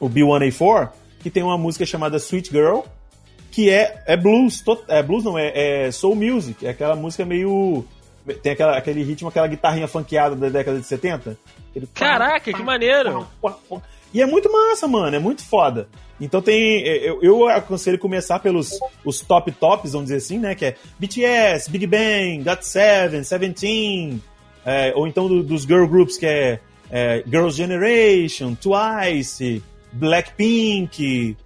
o 0.00 0.08
B1A4, 0.08 0.90
que 1.20 1.30
tem 1.30 1.42
uma 1.42 1.58
música 1.58 1.84
chamada 1.86 2.16
Sweet 2.18 2.50
Girl, 2.50 2.80
que 3.50 3.70
é, 3.70 4.02
é 4.06 4.16
blues, 4.16 4.60
to- 4.60 4.84
é 4.88 5.02
blues 5.02 5.24
não, 5.24 5.38
é, 5.38 5.86
é 5.86 5.90
soul 5.90 6.14
music, 6.14 6.66
é 6.66 6.70
aquela 6.70 6.94
música 6.94 7.24
meio 7.24 7.84
tem 8.42 8.52
aquela, 8.52 8.76
aquele 8.76 9.02
ritmo, 9.02 9.28
aquela 9.30 9.46
guitarrinha 9.46 9.88
funkeada 9.88 10.36
da 10.36 10.50
década 10.50 10.78
de 10.78 10.84
70. 10.86 11.38
Aquele 11.70 11.86
Caraca, 11.94 12.52
que 12.52 12.62
maneiro. 12.62 13.26
e 14.12 14.20
é 14.20 14.26
muito 14.26 14.52
massa, 14.52 14.86
mano. 14.86 15.16
É 15.16 15.18
muito 15.18 15.42
foda. 15.42 15.88
Então 16.20 16.42
tem. 16.42 16.82
Eu, 16.86 17.22
eu 17.22 17.48
aconselho 17.48 17.98
começar 17.98 18.38
pelos 18.40 18.78
os 19.02 19.20
top 19.22 19.50
tops, 19.52 19.92
vamos 19.92 20.08
dizer 20.08 20.18
assim, 20.18 20.38
né? 20.38 20.54
Que 20.54 20.66
é 20.66 20.76
BTS, 20.98 21.70
Big 21.70 21.86
Bang, 21.86 22.42
GOT7, 22.44 23.24
Seventeen. 23.24 24.22
é, 24.66 24.92
ou 24.94 25.06
então 25.06 25.26
do- 25.26 25.42
dos 25.42 25.62
girl 25.62 25.86
groups, 25.86 26.18
que 26.18 26.26
é, 26.26 26.60
é, 26.90 27.22
Girls' 27.26 27.56
Generation, 27.56 28.54
Twice, 28.56 29.62
Blackpink, 29.92 31.36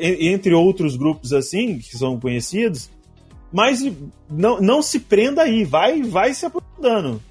e- 0.00 0.28
entre 0.28 0.54
outros 0.54 0.96
grupos 0.96 1.32
assim, 1.32 1.78
que 1.78 1.96
são 1.96 2.18
conhecidos. 2.18 2.90
Mas 3.52 3.80
não, 4.30 4.60
não 4.60 4.80
se 4.82 4.98
prenda 4.98 5.42
aí, 5.42 5.64
vai, 5.64 6.02
vai 6.02 6.32
se 6.32 6.46
aprofundando. 6.46 7.22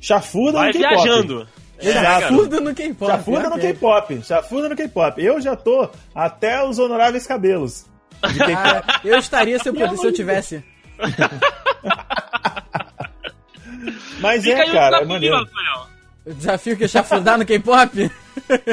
Chafuda 0.00 0.58
Vai 0.58 0.68
no 0.68 0.72
K-pop. 0.74 0.94
viajando. 1.02 1.48
É, 1.78 1.88
Exato. 1.90 2.20
Chafuda 2.22 2.60
no 2.60 2.74
K-pop. 2.74 3.10
Chafuda 3.12 3.50
no. 3.50 3.58
K-pop, 3.58 4.22
chafuda 4.24 4.68
no 4.68 4.76
K-pop. 4.76 5.22
Eu 5.24 5.40
já 5.40 5.54
tô 5.54 5.88
até 6.14 6.64
os 6.64 6.78
honoráveis 6.80 7.26
cabelos. 7.26 7.86
Ah, 8.20 9.00
eu 9.04 9.16
estaria 9.18 9.58
se 9.60 9.68
eu, 9.68 9.72
pudesse, 9.72 9.96
se 9.98 10.06
eu 10.06 10.12
tivesse. 10.12 10.64
Mas 14.20 14.42
Fica 14.42 14.62
é, 14.62 14.70
cara, 14.72 15.02
é 15.02 15.04
maneiro. 15.04 15.48
Desafio 16.26 16.76
que 16.76 16.84
é 16.84 16.88
chafurdar 16.88 17.38
no 17.38 17.46
K-pop? 17.46 18.10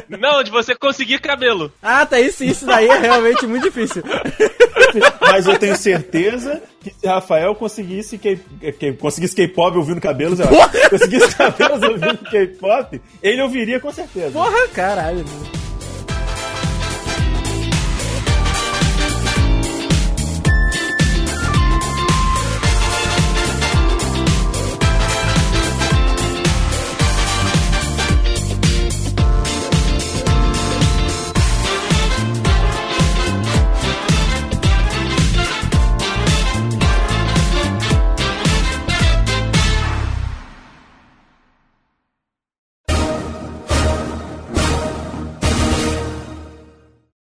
Não, 0.10 0.44
de 0.44 0.52
você 0.52 0.76
conseguir 0.76 1.20
cabelo. 1.20 1.72
Ah, 1.82 2.06
tá, 2.06 2.20
isso, 2.20 2.44
isso 2.44 2.66
daí 2.66 2.88
é 2.88 2.98
realmente 3.00 3.46
muito 3.48 3.64
difícil. 3.64 4.04
Mas 5.22 5.46
eu 5.48 5.58
tenho 5.58 5.76
certeza 5.76 6.62
que 6.82 6.92
se 6.92 7.08
Rafael 7.08 7.54
conseguisse 7.56 8.18
K- 8.18 8.38
K- 8.80 8.94
conseguisse 8.94 9.36
K-pop 9.36 9.78
ouvindo 9.78 10.00
cabelos, 10.02 10.40
conseguisse 10.90 11.36
cabelos 11.36 11.82
ouvindo 11.84 12.18
K-pop, 12.30 13.02
ele 13.22 13.42
ouviria 13.42 13.80
com 13.80 13.92
certeza. 13.92 14.32
Porra, 14.32 14.68
caralho. 14.70 15.26